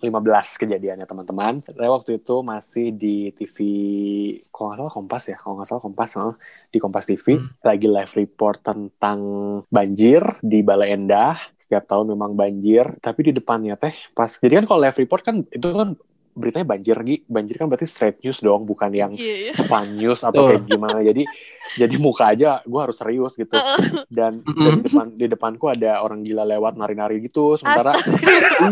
kejadiannya 0.56 1.04
teman-teman. 1.04 1.60
Saya 1.68 1.92
waktu 1.92 2.24
itu 2.24 2.40
masih 2.40 2.96
di 2.96 3.36
TV, 3.36 3.58
kalau 4.48 4.72
nggak 4.72 4.80
salah 4.80 4.94
Kompas 4.94 5.24
ya, 5.28 5.36
kalau 5.36 5.54
nggak 5.60 5.68
salah 5.68 5.84
Kompas, 5.84 6.12
oh, 6.16 6.36
di 6.72 6.78
Kompas 6.80 7.06
TV, 7.06 7.36
Hmm. 7.36 7.52
lagi 7.62 7.88
live 7.92 8.14
report 8.16 8.64
tentang 8.64 9.20
banjir 9.68 10.24
di 10.40 10.64
Balai 10.64 10.96
Endah. 10.96 11.36
Setiap 11.60 11.84
tahun 11.84 12.16
memang 12.16 12.32
banjir, 12.34 12.96
tapi 13.04 13.28
di 13.28 13.36
depannya 13.36 13.76
teh 13.76 13.92
pas. 14.14 14.32
Jadi 14.32 14.56
kan 14.56 14.66
kalau 14.66 14.80
live 14.80 14.96
report 14.96 15.22
kan 15.22 15.44
itu 15.52 15.68
kan 15.68 16.00
beritanya 16.34 16.68
banjir, 16.68 16.98
Gi. 17.04 17.24
Banjir 17.28 17.56
kan 17.60 17.68
berarti 17.68 17.88
straight 17.88 18.20
news 18.24 18.40
dong, 18.40 18.64
bukan 18.64 18.92
yang 18.92 19.12
Iya, 19.16 19.52
iya. 19.52 19.54
fun 19.68 19.96
news 19.96 20.24
atau 20.24 20.52
kayak 20.52 20.66
gimana. 20.66 21.00
Jadi 21.04 21.24
jadi 21.80 21.96
muka 22.00 22.36
aja 22.36 22.60
gue 22.64 22.80
harus 22.82 22.98
serius 23.00 23.34
gitu. 23.36 23.56
Dan, 24.10 24.44
dan 24.44 24.44
Mm-mm. 24.44 24.82
di 24.82 24.82
depan 24.88 25.08
di 25.16 25.26
depanku 25.28 25.66
ada 25.72 26.04
orang 26.04 26.24
gila 26.24 26.44
lewat 26.44 26.76
nari-nari 26.76 27.24
gitu. 27.24 27.56
Sementara 27.56 27.96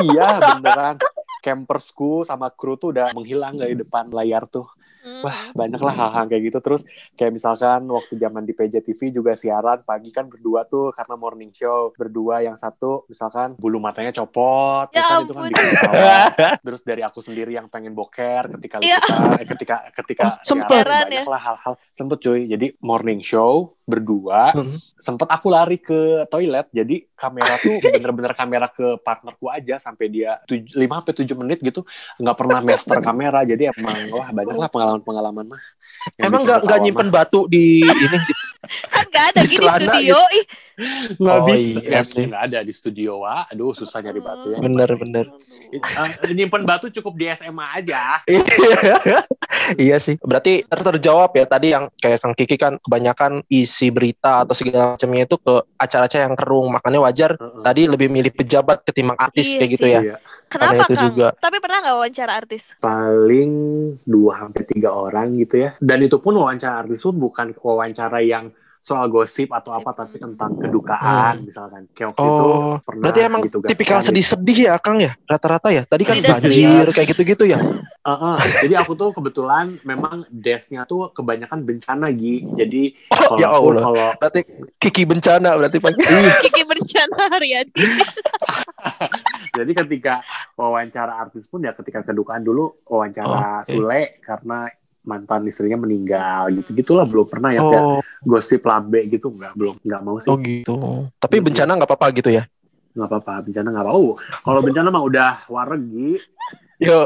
iya 0.03 0.59
beneran 0.59 0.95
campersku 1.39 2.27
sama 2.27 2.51
kru 2.51 2.75
tuh 2.75 2.91
udah 2.91 3.15
menghilang 3.15 3.55
dari 3.55 3.75
depan 3.75 4.11
layar 4.11 4.47
tuh. 4.47 4.67
Hmm. 5.09 5.25
Wah 5.25 5.39
banyak 5.51 5.81
lah 5.81 5.95
hal-hal 5.95 6.25
kayak 6.27 6.43
gitu. 6.45 6.59
Terus 6.61 6.81
kayak 7.13 7.33
misalkan 7.33 7.81
waktu 7.85 8.13
zaman 8.15 8.43
di 8.43 8.53
PJ 8.53 8.79
TV 8.81 9.09
juga 9.09 9.33
siaran 9.33 9.81
pagi 9.81 10.09
kan 10.09 10.29
berdua 10.29 10.63
tuh 10.63 10.93
karena 10.93 11.15
morning 11.15 11.49
show 11.49 11.89
berdua 11.91 12.39
yang 12.39 12.53
satu 12.53 13.03
misalkan 13.05 13.57
bulu 13.57 13.77
matanya 13.77 14.13
copot, 14.13 14.87
Ya 14.91 15.01
kan 15.01 15.25
itu 15.25 15.33
kan 15.33 15.49
bikin. 15.49 15.67
Terus 16.65 16.81
dari 16.83 17.01
aku 17.01 17.19
sendiri 17.19 17.51
yang 17.51 17.67
pengen 17.67 17.91
boker 17.91 18.53
ketika 18.55 18.77
Ya. 18.79 19.01
liputan, 19.01 19.33
eh, 19.35 19.47
ketika 19.47 19.75
ketika 19.93 20.23
Oh, 20.29 20.45
sempet. 20.45 20.83
ya. 20.83 21.01
banyak 21.09 21.25
lah 21.25 21.41
hal-hal 21.41 21.73
sempet 21.91 22.17
cuy. 22.19 22.45
Jadi 22.45 22.77
morning 22.79 23.19
show 23.19 23.73
berdua 23.83 24.53
Hmm. 24.53 24.77
sempet 24.95 25.25
aku 25.25 25.49
lari 25.49 25.81
ke 25.81 25.97
toilet 26.27 26.69
jadi 26.69 27.09
kamera 27.11 27.57
tuh 27.57 27.73
bener-bener 27.89 28.37
kamera 28.37 28.69
ke 28.69 29.01
partnerku 29.01 29.49
aja 29.49 29.81
sampai 29.81 30.05
dia 30.07 30.37
5 30.45 30.69
sampai 30.95 31.13
7 31.15 31.33
menit 31.35 31.57
gitu 31.59 31.81
nggak 32.15 32.37
pernah 32.37 32.61
master 32.61 33.01
kamera 33.01 33.41
jadi 33.41 33.73
emang 33.73 34.13
wah 34.13 34.29
banyak 34.29 34.53
lah 34.55 34.69
pengalaman-pengalaman 35.01 35.45
mah 35.49 35.61
Emang 36.17 36.43
bikin 36.43 36.61
nggak 36.61 36.79
nyimpen 36.79 37.07
mah. 37.07 37.15
batu 37.17 37.39
di 37.45 37.81
ini 37.81 38.17
di 38.19 38.33
Kan 38.85 39.07
gak 39.07 39.25
ada 39.31 39.39
Di 39.39 39.47
gini 39.47 39.57
celana 39.57 39.79
studio. 39.79 40.19
Ih, 40.29 40.45
nggak 41.15 41.31
Oh, 41.33 41.45
bisa 41.45 41.79
iya 41.79 41.99
ya, 42.03 42.23
nggak 42.27 42.43
ada 42.45 42.59
di 42.59 42.71
studio 42.71 43.11
wah 43.19 43.47
aduh 43.47 43.71
susah 43.71 43.99
nyari 43.99 44.19
batu 44.19 44.47
ya 44.49 44.59
bener 44.59 44.89
bener. 44.95 45.25
Eh, 45.71 45.79
nyimpen 46.29 46.63
batu 46.63 46.87
cukup 46.89 47.15
di 47.15 47.25
SMA 47.29 47.63
aja 47.73 48.19
iya 49.77 49.97
sih. 49.97 50.15
Berarti 50.17 50.63
ter- 50.63 50.85
terjawab 50.85 51.31
ya 51.33 51.45
tadi 51.45 51.67
yang 51.69 51.87
kayak 51.93 52.19
Kang 52.19 52.33
Kiki 52.33 52.55
kan 52.55 52.77
kebanyakan 52.77 53.43
isi 53.47 53.89
berita 53.89 54.43
atau 54.43 54.53
segala 54.53 54.95
macamnya 54.95 55.23
itu 55.23 55.37
ke 55.37 55.53
acara-acara 55.75 56.21
yang 56.25 56.35
kerung. 56.35 56.67
Makanya 56.69 56.99
wajar 57.01 57.31
Heeh. 57.33 57.61
tadi 57.61 57.81
lebih 57.85 58.07
milih 58.07 58.33
pejabat 58.33 58.83
ketimbang 58.83 59.17
artis 59.17 59.47
Iya 59.47 59.57
kayak 59.57 59.71
gitu 59.71 59.85
sih. 59.85 59.93
ya. 59.93 60.01
Iya. 60.03 60.17
Kenapa 60.49 60.81
itu 60.83 60.93
Kang? 60.93 61.05
juga. 61.07 61.27
Tapi 61.37 61.57
pernah 61.57 61.77
gak 61.79 61.95
wawancara 61.95 62.31
artis? 62.35 62.63
paling 62.79 63.51
dua 64.03 64.33
sampai 64.41 64.63
tiga 64.65 64.89
orang 64.91 65.37
gitu 65.37 65.55
ya. 65.59 65.69
Dan 65.77 65.99
itu 66.01 66.17
pun 66.17 66.33
wawancara 66.33 66.83
artis 66.83 66.99
pun 66.99 67.15
bukan 67.15 67.53
wawancara 67.55 68.19
yang 68.19 68.49
soal 68.79 69.05
gosip 69.07 69.51
atau 69.51 69.75
apa 69.75 69.91
tapi 69.93 70.17
tentang 70.17 70.55
kedukaan 70.57 71.43
misalkan. 71.43 71.85
Kayak 71.91 72.15
waktu 72.15 72.23
itu 72.23 72.31
Hmm. 72.41 72.63
Oh, 72.65 72.75
pernah 72.81 73.03
berarti 73.05 73.19
emang 73.21 73.41
ditugaskan 73.43 73.69
tipikal 73.69 73.99
di- 73.99 74.07
sedih-sedih 74.07 74.57
ya 74.65 74.73
Kang 74.79 74.97
ya 74.97 75.11
rata-rata 75.23 75.69
ya. 75.69 75.83
Tadi 75.85 76.03
kan 76.03 76.15
banjir 76.17 76.85
kayak 76.89 77.07
gitu-gitu 77.13 77.43
ya. 77.45 77.59
Heeh. 77.99 78.35
Jadi 78.63 78.73
aku 78.73 78.95
tuh 78.95 79.11
kebetulan 79.11 79.75
memang 79.83 80.23
desknya 80.29 80.83
tuh 80.83 81.11
kebanyakan 81.11 81.61
bencana 81.61 82.07
Gi. 82.09 82.47
Jadi 82.55 82.83
Oh, 83.11 83.35
kalau 83.35 83.37
ya 83.37 83.47
aku 83.49 83.67
Allah. 83.69 83.83
kalau 83.83 84.07
Berarti 84.15 84.41
Kiki 84.77 85.03
bencana 85.03 85.49
berarti 85.53 85.77
Pak. 85.77 85.91
Kiki 86.43 86.61
berencana 86.63 87.23
Haryadi. 87.29 87.71
jadi 89.57 89.71
ketika 89.75 90.23
wawancara 90.55 91.19
artis 91.19 91.45
pun 91.45 91.59
ya 91.59 91.73
ketika 91.73 92.01
kedukaan 92.01 92.41
dulu 92.41 92.79
wawancara 92.85 93.27
Oh, 93.27 93.61
oke. 93.61 93.67
Sule 93.67 94.01
karena 94.21 94.71
mantan 94.99 95.47
istrinya 95.47 95.75
meninggal 95.77 96.51
gitu 96.53 96.69
gitulah 96.75 97.03
belum 97.03 97.25
pernah 97.25 97.51
ya 97.51 97.61
kayak 97.61 97.83
Oh, 97.83 97.99
gosip 98.21 98.61
lambe 98.61 99.03
gitu 99.05 99.27
nggak 99.27 99.53
belum 99.53 99.75
nggak 99.79 100.01
mau 100.01 100.17
sih 100.17 100.29
oh 100.29 100.37
gitu. 100.37 100.75
Tapi 101.17 101.35
bencana 101.39 101.71
nggak 101.73 101.89
apa-apa 101.89 102.07
gitu 102.13 102.31
ya. 102.31 102.43
nggak 102.89 103.05
apa-apa 103.05 103.33
bencana 103.45 103.67
nggak 103.69 103.85
apa 103.85 103.93
oh 103.93 104.11
kalau 104.41 104.59
bencana 104.59 104.87
mah 104.89 105.03
udah 105.03 105.31
waregi 105.45 106.19
Yo, 106.79 107.05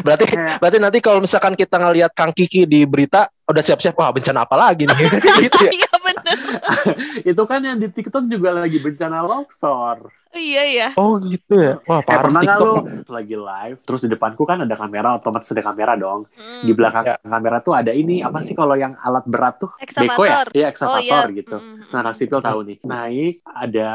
berarti 0.00 0.24
Kayak- 0.26 0.58
berarti 0.58 0.78
nanti 0.78 0.98
kalau 0.98 1.18
misalkan 1.18 1.52
kita 1.52 1.76
ngelihat 1.76 2.10
Kang 2.10 2.30
Kiki 2.30 2.64
di 2.64 2.84
berita 2.84 3.26
udah 3.44 3.60
siap-siap 3.60 3.92
wah 3.94 4.10
bencana 4.10 4.42
apa 4.42 4.56
lagi 4.56 4.84
nih 4.84 4.96
gitu 5.44 5.58
ya. 5.60 5.72
Iya 5.74 5.90
bener. 5.98 6.36
itu 7.30 7.42
kan 7.44 7.60
yang 7.60 7.76
di 7.76 7.88
TikTok 7.88 8.24
juga 8.26 8.54
lagi 8.54 8.78
bencana 8.78 9.20
longsor. 9.20 10.08
Iya 10.30 10.62
iya. 10.66 10.88
Oh 10.94 11.14
gitu 11.16 11.54
ya. 11.54 11.78
Wah, 11.84 12.02
Eh, 12.02 12.02
parah 12.02 12.26
pernah 12.26 12.40
nggak 12.42 12.58
TikTok. 12.58 12.74
lu 13.06 13.14
lagi 13.14 13.36
live, 13.38 13.78
terus 13.80 14.00
di 14.02 14.10
depanku 14.10 14.42
kan 14.42 14.58
ada 14.58 14.74
kamera, 14.74 15.14
otomatis 15.14 15.46
ada 15.46 15.62
kamera 15.62 15.94
dong. 15.94 16.26
Hmm. 16.28 16.66
Di 16.66 16.72
belakang 16.72 17.04
Ya. 17.06 17.14
kamera 17.22 17.62
tuh 17.62 17.70
ada 17.72 17.94
ini, 17.94 18.18
apa 18.18 18.42
sih 18.42 18.50
kalau 18.52 18.74
yang 18.74 18.98
alat 18.98 19.22
berat 19.24 19.62
tuh? 19.62 19.70
Beko 19.70 19.86
ya? 20.26 20.42
Ekskavator. 20.42 20.46
Iya, 20.50 20.64
Oh 20.64 20.72
ekskavator 20.72 21.26
iya. 21.28 21.38
gitu. 21.38 21.56
Mm, 21.56 21.70
mm, 21.70 21.86
Nah, 21.86 21.98
anak 22.00 22.14
sipil 22.16 22.40
tahu 22.40 22.58
nih. 22.64 22.76
Naik 22.82 23.34
ada 23.46 23.88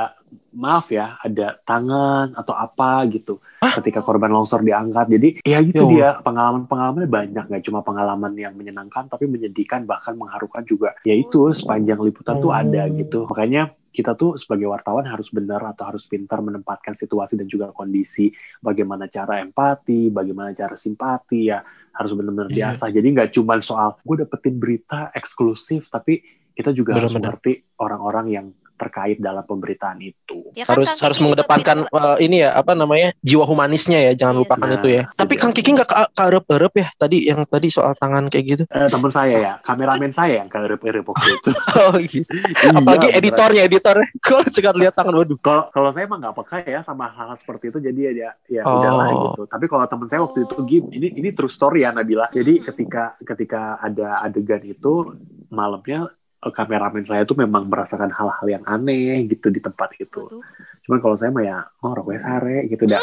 maaf 0.53 0.85
ya, 0.87 1.19
ada 1.19 1.47
tangan 1.59 2.31
atau 2.33 2.53
apa 2.53 2.91
gitu. 3.09 3.43
Ketika 3.59 3.99
korban 3.99 4.31
longsor 4.31 4.61
diangkat. 4.61 5.05
Jadi 5.09 5.29
ya 5.43 5.59
gitu 5.59 5.78
Ya 5.79 5.87
dia 5.87 6.09
pengalaman-pengalamannya 6.19 7.07
banyak 7.07 7.45
nggak 7.47 7.63
cuma 7.63 7.79
pengalaman 7.79 8.35
yang 8.35 8.51
menyenangkan 8.53 9.07
tapi 9.07 9.25
menyedihkan 9.25 9.85
bahkan 9.85 10.13
mengharukan 10.13 10.63
juga. 10.63 10.97
Ya 11.05 11.13
itu 11.13 11.47
sepanjang 11.51 11.99
liputan 11.99 12.39
tuh 12.39 12.51
ada 12.51 12.85
Oh. 12.85 12.91
gitu. 12.91 13.19
Makanya 13.25 13.71
kita 13.89 14.13
tuh 14.13 14.37
sebagai 14.37 14.69
wartawan 14.69 15.01
harus 15.03 15.33
benar 15.33 15.65
atau 15.65 15.81
harus 15.89 16.05
pintar 16.05 16.39
menempatkan 16.39 16.93
situasi 16.93 17.33
dan 17.35 17.49
juga 17.49 17.73
kondisi 17.73 18.29
bagaimana 18.59 19.09
cara 19.09 19.41
empati, 19.41 20.13
bagaimana 20.13 20.53
cara 20.53 20.77
simpati 20.77 21.49
ya 21.49 21.63
harus 21.91 22.13
benar-benar 22.13 22.53
diasah. 22.53 22.89
Jadi 22.89 23.07
nggak 23.09 23.29
cuma 23.33 23.57
soal 23.59 23.97
gue 23.99 24.21
dapetin 24.21 24.55
berita 24.55 25.09
eksklusif 25.11 25.89
tapi 25.89 26.21
kita 26.53 26.69
juga 26.69 26.91
harus 26.93 27.09
Benar-benar. 27.09 27.39
mengerti 27.39 27.53
orang-orang 27.79 28.25
yang 28.29 28.45
terkait 28.79 29.19
dalam 29.19 29.43
pemberitaan 29.43 29.99
itu. 29.99 30.47
Ya 30.55 30.63
kan 30.63 30.79
harus 30.79 30.87
Kang 30.89 31.03
harus 31.03 31.17
Kiki 31.17 31.25
mengedepankan 31.27 31.77
eh, 31.85 32.17
ini 32.21 32.35
ya 32.39 32.55
apa 32.55 32.71
namanya 32.71 33.11
jiwa 33.19 33.43
humanisnya 33.43 33.99
ya 34.01 34.11
jangan 34.15 34.31
Yes. 34.31 34.41
lupakan 34.41 34.65
Nah, 34.65 34.77
itu 34.77 34.87
ya 34.89 35.03
tapi 35.11 35.33
jadi- 35.33 35.41
Kang 35.41 35.51
Kiki 35.51 35.69
nggak 35.73 35.89
ke- 35.89 36.11
keerep-erep 36.15 36.73
ya 36.73 36.87
tadi 36.95 37.17
yang 37.25 37.41
tadi 37.43 37.67
soal 37.67 37.91
tangan 37.93 38.25
kayak 38.27 38.45
gitu 38.47 38.63
Eh, 38.65 38.87
teman 38.87 39.09
saya 39.09 39.35
ya, 39.35 39.53
kameramen 39.59 40.09
saya 40.09 40.39
yang 40.39 40.47
kerep-kerep 40.47 41.03
waktu 41.03 41.29
itu. 41.29 41.49
oh 41.81 41.93
gitu 41.99 42.31
apalagi 42.71 43.07
Iya, 43.09 43.17
editornya 43.17 43.61
editornya 43.65 44.07
kalau 44.25 44.45
sekarang 44.45 44.79
lihat 44.79 44.93
tangan 44.93 45.13
waduh 45.13 45.37
Kalau 45.39 45.63
kalau 45.69 45.89
saya 45.89 46.05
emang 46.05 46.19
nggak 46.19 46.35
peka 46.35 46.57
ya 46.63 46.79
sama 46.79 47.09
hal-hal 47.09 47.35
seperti 47.35 47.67
itu, 47.67 47.77
jadi 47.81 47.99
ya 48.15 48.29
ya 48.47 48.61
Oh. 48.63 48.77
udahlah 48.77 49.07
gitu. 49.09 49.41
Tapi 49.45 49.65
kalau 49.65 49.83
teman 49.83 50.05
saya 50.05 50.21
waktu 50.21 50.45
itu 50.45 50.55
Gim, 50.61 50.85
ini 50.89 51.07
ini 51.13 51.29
true 51.31 51.49
story 51.49 51.81
ya 51.81 51.91
Nabila. 51.91 52.29
Jadi 52.29 52.61
ketika 52.61 53.17
ketika 53.19 53.59
ada 53.79 54.21
adegan 54.21 54.61
itu 54.61 55.17
malamnya 55.49 56.13
kameramen 56.39 57.03
saya 57.03 57.27
tuh 57.27 57.35
memang 57.35 57.67
merasakan 57.67 58.07
hal-hal 58.15 58.47
yang 58.47 58.63
aneh 58.63 59.27
gitu 59.27 59.51
di 59.51 59.59
tempat 59.59 59.91
itu. 59.99 60.31
Cuman 60.89 61.05
kalau 61.05 61.13
saya 61.13 61.29
mah 61.29 61.45
ya, 61.45 61.61
oh 61.79 61.93
rokoknya 61.93 62.17
sare 62.17 62.65
gitu 62.65 62.89
dah. 62.89 62.97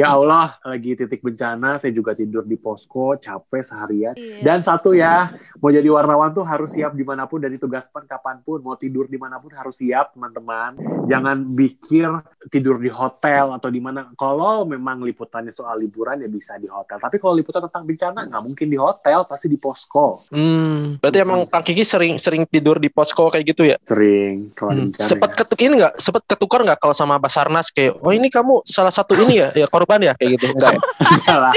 ya 0.00 0.16
Allah, 0.16 0.56
lagi 0.64 0.96
titik 0.96 1.20
bencana, 1.20 1.76
saya 1.76 1.92
juga 1.92 2.16
tidur 2.16 2.40
di 2.40 2.56
posko, 2.56 3.20
capek 3.20 3.60
seharian. 3.60 4.16
Iya. 4.16 4.40
Dan 4.40 4.64
satu 4.64 4.96
ya, 4.96 5.28
mau 5.60 5.68
jadi 5.68 5.84
wartawan 5.86 6.32
tuh 6.32 6.40
harus 6.40 6.72
siap 6.72 6.96
di 6.96 7.04
mana 7.04 7.28
pun 7.28 7.36
dan 7.36 7.52
ditugaskan 7.52 8.08
kapan 8.08 8.40
pun. 8.40 8.64
Mau 8.64 8.72
tidur 8.74 9.04
di 9.04 9.20
mana 9.20 9.36
pun 9.36 9.52
harus 9.52 9.76
siap, 9.76 10.16
teman-teman. 10.16 10.80
Jangan 11.04 11.44
pikir 11.44 12.08
tidur 12.48 12.80
di 12.80 12.88
hotel 12.88 13.52
atau 13.52 13.68
di 13.68 13.76
mana. 13.78 14.08
Kalau 14.14 14.64
memang 14.64 15.04
liputannya 15.04 15.52
soal 15.52 15.76
liburan 15.76 16.16
ya 16.18 16.28
bisa 16.28 16.56
di 16.56 16.64
hotel. 16.64 16.96
Tapi 16.96 17.20
kalau 17.20 17.36
liputan 17.36 17.60
tentang 17.60 17.84
bencana 17.84 18.24
nggak 18.24 18.40
mungkin 18.42 18.66
di 18.66 18.80
hotel, 18.80 19.28
pasti 19.28 19.52
di 19.52 19.60
posko. 19.60 20.16
hmm, 20.32 20.96
berarti 20.96 21.18
emang 21.20 21.44
Kang 21.44 21.60
Kiki 21.60 21.84
sering 21.84 22.16
sering 22.16 22.48
tidur 22.48 22.80
di 22.80 22.88
posko 22.88 23.28
kayak 23.28 23.44
gitu 23.44 23.68
ya 23.68 23.76
Sering 23.84 24.48
kalau 24.56 24.72
Hmm. 24.72 24.88
bencana. 24.88 25.04
Sempet 25.04 25.28
ya. 25.28 25.36
ketuk 25.36 25.60
ini 25.60 25.74
nggak? 25.76 25.94
Sempet 26.00 26.22
ketukar 26.24 26.64
nggak 26.64 26.78
kalau 26.78 26.96
sama 26.96 27.17
Basarnas 27.18 27.68
kayak, 27.70 27.98
oh 28.00 28.12
ini 28.14 28.30
kamu 28.30 28.62
salah 28.64 28.90
satu 28.94 29.14
ini 29.18 29.42
ya, 29.42 29.48
ya 29.54 29.66
korban 29.66 29.98
ya 30.02 30.12
kayak 30.14 30.38
gitu? 30.38 30.54
Enggak, 30.54 30.78
ya? 30.78 31.52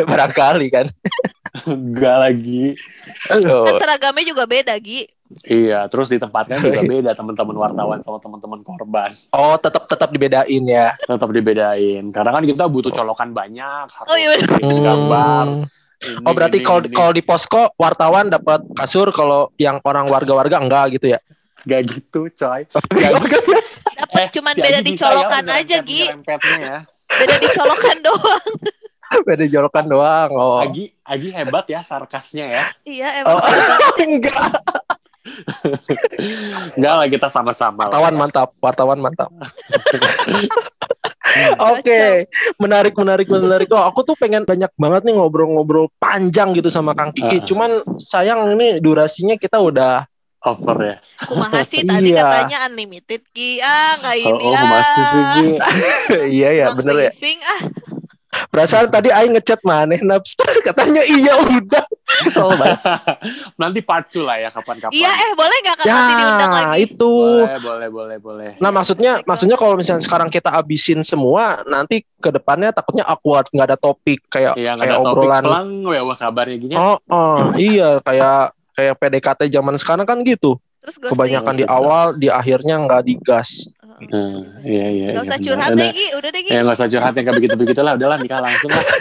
Barangkali 0.10 0.66
kan. 0.70 0.86
enggak 1.66 2.16
lagi. 2.20 2.76
Oh, 3.32 3.64
Kan 3.64 3.74
seragamnya 3.80 4.24
juga 4.26 4.44
beda, 4.44 4.76
Gi. 4.78 5.08
Iya, 5.42 5.90
terus 5.90 6.06
ditempatkan 6.06 6.62
juga 6.62 6.82
beda 6.94 7.10
teman-teman 7.18 7.56
wartawan 7.58 7.98
sama 7.98 8.22
teman-teman 8.22 8.62
korban. 8.62 9.10
oh 9.34 9.58
tetap 9.58 9.90
tetap 9.90 10.08
dibedain 10.14 10.62
ya. 10.62 10.94
Tetap 11.02 11.26
dibedain. 11.34 12.04
Karena 12.14 12.30
kan 12.30 12.44
kita 12.46 12.64
butuh 12.70 12.94
colokan 12.94 13.34
banyak, 13.34 13.86
harus 13.90 14.06
Oh, 14.06 14.16
iya 14.18 14.38
gambar. 14.62 15.44
Hmm. 15.46 15.66
Ini, 15.96 16.28
Oh 16.28 16.32
berarti 16.36 16.60
kalau 16.60 17.10
di 17.10 17.24
posko 17.24 17.72
wartawan 17.80 18.28
dapat 18.28 18.60
kasur, 18.76 19.10
kalau 19.16 19.48
yang 19.56 19.80
orang 19.80 20.04
warga-warga 20.06 20.60
enggak 20.60 21.00
gitu 21.00 21.16
ya? 21.16 21.18
Gak 21.66 21.82
gitu, 21.90 22.30
coy. 22.30 22.62
Oh, 22.78 22.80
enggak 22.94 23.42
biasa. 23.42 23.80
Dapat 23.90 24.22
Eh, 24.22 24.28
cuman 24.38 24.54
si 24.54 24.60
beda 24.62 24.78
Agi 24.78 24.86
di 24.86 24.92
bisa 24.94 25.02
colokan 25.02 25.42
ya, 25.42 25.54
aja, 25.58 25.76
Gi. 25.82 26.02
nyerempetnya 26.06 26.56
ya. 26.62 26.78
Beda 27.10 27.34
di 27.42 27.48
colokan 27.50 27.96
doang. 28.02 28.50
Beda 29.26 29.44
jolokan 29.46 29.86
doang. 29.86 30.30
Oh. 30.34 30.58
Agi, 30.58 30.90
Agi 31.06 31.30
hebat 31.30 31.66
ya 31.70 31.78
sarkasnya 31.82 32.46
ya. 32.50 32.64
Iya, 32.82 33.08
emang. 33.22 33.38
Oh. 33.38 33.94
enggak. 34.02 34.50
Enggak 36.74 36.94
lah, 37.02 37.06
kita 37.10 37.28
sama-sama. 37.30 37.90
Wartawan 37.90 38.14
ya. 38.14 38.18
mantap, 38.18 38.48
wartawan 38.62 38.98
mantap. 38.98 39.30
Oke, 41.74 42.30
menarik, 42.62 42.94
menarik, 42.94 43.26
menarik. 43.26 43.68
Oh, 43.74 43.82
aku 43.82 44.06
tuh 44.06 44.14
pengen 44.18 44.46
banyak 44.46 44.70
banget 44.78 45.02
nih 45.06 45.14
ngobrol-ngobrol 45.18 45.90
panjang 45.98 46.54
gitu 46.54 46.70
sama 46.70 46.94
Kang 46.94 47.10
Kiki. 47.10 47.42
Uh-uh. 47.42 47.46
Cuman 47.46 47.70
sayang 47.98 48.54
ini 48.54 48.78
durasinya 48.78 49.34
kita 49.34 49.58
udah 49.58 50.06
Over 50.46 50.76
ya. 50.78 50.96
Kumaha 51.20 51.60
sih 51.60 51.82
tadi 51.90 52.10
Iya. 52.10 52.22
katanya 52.22 52.56
unlimited, 52.64 53.22
Gi. 53.28 53.58
Ah, 53.58 53.98
Oh, 53.98 54.14
ini 54.14 54.46
oh 54.46 54.54
ah. 54.54 54.66
masih 54.70 55.04
sih, 55.04 55.22
Gi. 55.34 55.48
iya 56.38 56.48
ya, 56.54 56.64
Bang 56.70 56.78
bener 56.78 56.94
ya. 56.96 57.10
briefing, 57.10 57.40
ah. 57.42 57.62
Perasaan 58.46 58.86
tadi 58.86 59.08
Aing 59.08 59.32
ngechat 59.32 59.64
maneh 59.64 59.96
Naps 59.98 60.36
katanya 60.68 61.00
iya 61.02 61.40
udah. 61.40 61.84
Kesel 62.22 62.52
banget. 62.52 62.78
Nanti 63.56 63.80
part 63.80 64.06
2 64.06 64.22
lah 64.22 64.36
ya 64.36 64.48
kapan-kapan. 64.50 64.92
Iya, 64.92 65.08
eh 65.08 65.32
boleh 65.32 65.56
nggak 65.58 65.76
Kang 65.78 65.88
nanti 65.88 66.12
diundang 66.14 66.36
Ya, 66.46 66.58
lagi? 66.62 66.76
itu. 66.84 67.12
Boleh, 67.16 67.58
boleh, 67.58 67.88
boleh, 67.88 68.16
boleh. 68.20 68.50
Nah 68.56 68.68
maksudnya 68.70 69.12
Oh 69.14 69.18
God. 69.18 69.26
maksudnya 69.26 69.56
kalau 69.56 69.74
misalnya 69.74 70.04
sekarang 70.04 70.28
kita 70.28 70.52
abisin 70.52 71.00
semua 71.00 71.64
nanti 71.64 72.04
ke 72.14 72.28
depannya 72.30 72.70
takutnya 72.70 73.04
awkward 73.04 73.48
nggak 73.48 73.66
ada 73.66 73.78
topik 73.78 74.20
kayak 74.28 74.52
Iya, 74.54 74.76
nggak 74.76 74.84
kayak 74.84 74.92
ada 74.92 75.00
topik 75.02 75.16
obrolan 75.16 75.42
pelang, 75.42 75.68
ya 75.88 76.02
wah 76.02 76.16
kabarnya 76.18 76.56
gini. 76.58 76.74
Oh, 76.76 76.96
oh, 77.06 77.38
iya 77.56 77.88
kayak 78.00 78.52
kayak 78.76 78.94
PDKT 79.00 79.40
zaman 79.48 79.74
sekarang 79.80 80.04
kan 80.04 80.20
gitu. 80.22 80.60
Terus. 80.84 81.02
Kebanyakan 81.02 81.54
di 81.58 81.64
awal, 81.66 82.14
di 82.14 82.28
akhirnya 82.30 82.78
nggak 82.78 83.02
digas. 83.02 83.74
Hmm, 83.96 84.60
iya, 84.62 84.86
iya. 84.92 85.08
Gak 85.16 85.24
iya, 85.24 85.24
usah 85.24 85.38
benar. 85.40 85.46
curhat 85.48 85.70
Udah. 85.72 85.80
deh, 85.80 85.90
Gi. 85.96 86.06
Udah 86.14 86.30
deh, 86.30 86.42
Gi. 86.44 86.50
Ya 86.52 86.60
nggak 86.62 86.76
usah 86.76 86.88
curhat 86.92 87.12
yang 87.16 87.24
kayak 87.26 87.38
begitu-begitu 87.40 87.80
lah. 87.80 87.92
Udahlah 87.96 88.18
nikah 88.20 88.40
langsung 88.44 88.70
lah. 88.70 88.84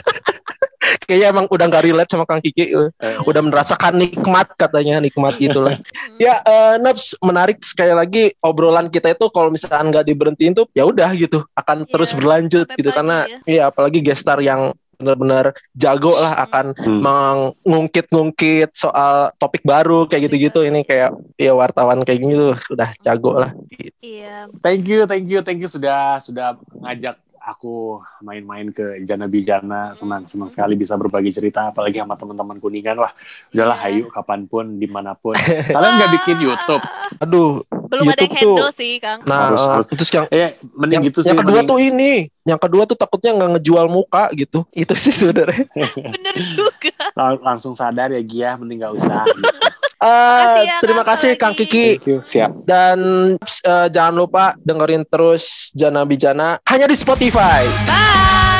Kayaknya 1.05 1.28
emang 1.38 1.45
udah 1.53 1.65
nggak 1.69 1.86
relate 1.86 2.09
sama 2.09 2.26
Kang 2.26 2.41
Kiki. 2.41 2.73
Eh, 2.73 2.89
Udah 3.30 3.41
merasakan 3.45 3.93
nikmat 4.01 4.57
katanya, 4.57 4.97
nikmat 4.97 5.38
itulah. 5.38 5.78
ya, 6.23 6.41
eh, 6.41 6.76
Naps 6.82 7.13
menarik 7.21 7.61
sekali 7.61 7.93
lagi 7.93 8.34
obrolan 8.41 8.89
kita 8.89 9.13
itu 9.13 9.30
kalau 9.30 9.53
misalkan 9.53 9.93
nggak 9.93 10.01
diberhentiin 10.01 10.57
tuh 10.57 10.65
ya 10.73 10.82
udah 10.82 11.13
gitu, 11.13 11.45
akan 11.53 11.86
Iya, 11.86 11.91
terus 11.93 12.09
berlanjut 12.17 12.67
gitu 12.73 12.89
karena 12.89 13.30
ya. 13.30 13.38
iya 13.45 13.63
apalagi 13.69 14.01
gestar 14.01 14.41
yang 14.41 14.73
benar-benar 14.96 15.56
jago 15.76 16.16
lah 16.16 16.34
akan 16.48 16.76
hmm. 16.76 17.02
mengungkit-ngungkit 17.64 18.72
soal 18.76 19.32
topik 19.36 19.62
baru 19.68 20.08
kayak 20.08 20.32
gitu-gitu 20.32 20.64
ini 20.64 20.88
kayak 20.88 21.16
ya 21.36 21.52
wartawan 21.52 22.02
kayak 22.04 22.20
gitu 22.24 22.56
udah 22.72 22.89
jago 23.04 23.32
lah. 23.36 23.52
Iya. 24.00 24.48
Thank 24.64 24.88
you, 24.88 25.04
thank 25.04 25.28
you, 25.28 25.39
thank 25.43 25.60
you 25.60 25.70
sudah 25.70 26.20
sudah 26.24 26.56
ngajak 26.80 27.20
aku 27.46 27.76
main-main 28.20 28.68
ke 28.70 29.00
Jana 29.02 29.26
Bijana. 29.26 29.93
Senang 29.93 30.26
senang 30.26 30.50
sekali 30.50 30.74
bisa 30.74 30.93
berbagi 30.93 31.30
cerita, 31.30 31.70
apalagi 31.70 31.98
sama 31.98 32.14
teman-teman 32.14 32.58
kuningan. 32.58 32.98
Wah, 32.98 33.14
udahlah, 33.50 33.78
Iya. 33.78 34.02
hayu 34.02 34.06
kapan 34.10 34.43
pun, 34.43 34.66
di 34.76 34.86
mana 34.86 35.14
pun. 35.14 35.38
Kalian 35.70 35.93
nggak 35.96 36.12
bikin 36.16 36.38
YouTube? 36.41 36.82
Aduh, 37.18 37.62
Belum 37.86 38.04
ada 38.04 38.18
yang 38.18 38.34
YouTube 38.34 38.34
tuh- 38.34 38.58
handle 38.58 38.74
sih, 38.74 38.93
Kang. 38.98 39.20
nah 39.24 39.39
Harus- 39.48 39.62
eh, 39.62 39.72
harus. 39.72 39.86
terus 39.88 40.10
yang 40.10 40.26
Eh, 40.28 40.50
mending 40.74 40.98
yang, 40.98 41.08
gitu 41.08 41.20
sih. 41.22 41.30
yang 41.30 41.39
kedua 41.39 41.62
mending- 41.62 41.70
tuh 41.70 41.80
ini, 41.80 42.12
yang 42.43 42.58
kedua 42.58 42.84
tuh 42.84 42.98
takutnya 42.98 43.32
nggak 43.32 43.50
ngejual 43.56 43.86
muka 43.88 44.24
gitu. 44.34 44.66
Itu 44.72 44.93
sih 44.93 45.14
sebenarnya. 45.22 45.70
Bener 45.96 46.36
juga. 46.41 46.91
Lang- 47.14 47.41
langsung 47.46 47.72
sadar 47.72 48.10
ya 48.10 48.22
Gia, 48.22 48.58
mending 48.58 48.82
nggak 48.82 48.93
usah. 48.98 49.22
gitu. 49.24 49.54
Eh, 50.06 50.70
ya, 50.70 50.78
terima 50.86 51.01
Kang, 51.01 51.18
kasih 51.18 51.32
Kang. 51.34 51.53
Kiki 51.58 51.97
Thank 51.97 52.06
you, 52.06 52.18
siap. 52.22 52.51
dan 52.62 52.97
eh, 53.41 53.88
jangan 53.89 54.14
lupa 54.14 54.53
dengerin 54.62 55.01
terus 55.10 55.74
Jana 55.74 56.06
Bijana 56.06 56.62
hanya 56.70 56.86
di 56.86 56.93
Spotify. 56.93 57.66
Bye. 57.89 58.55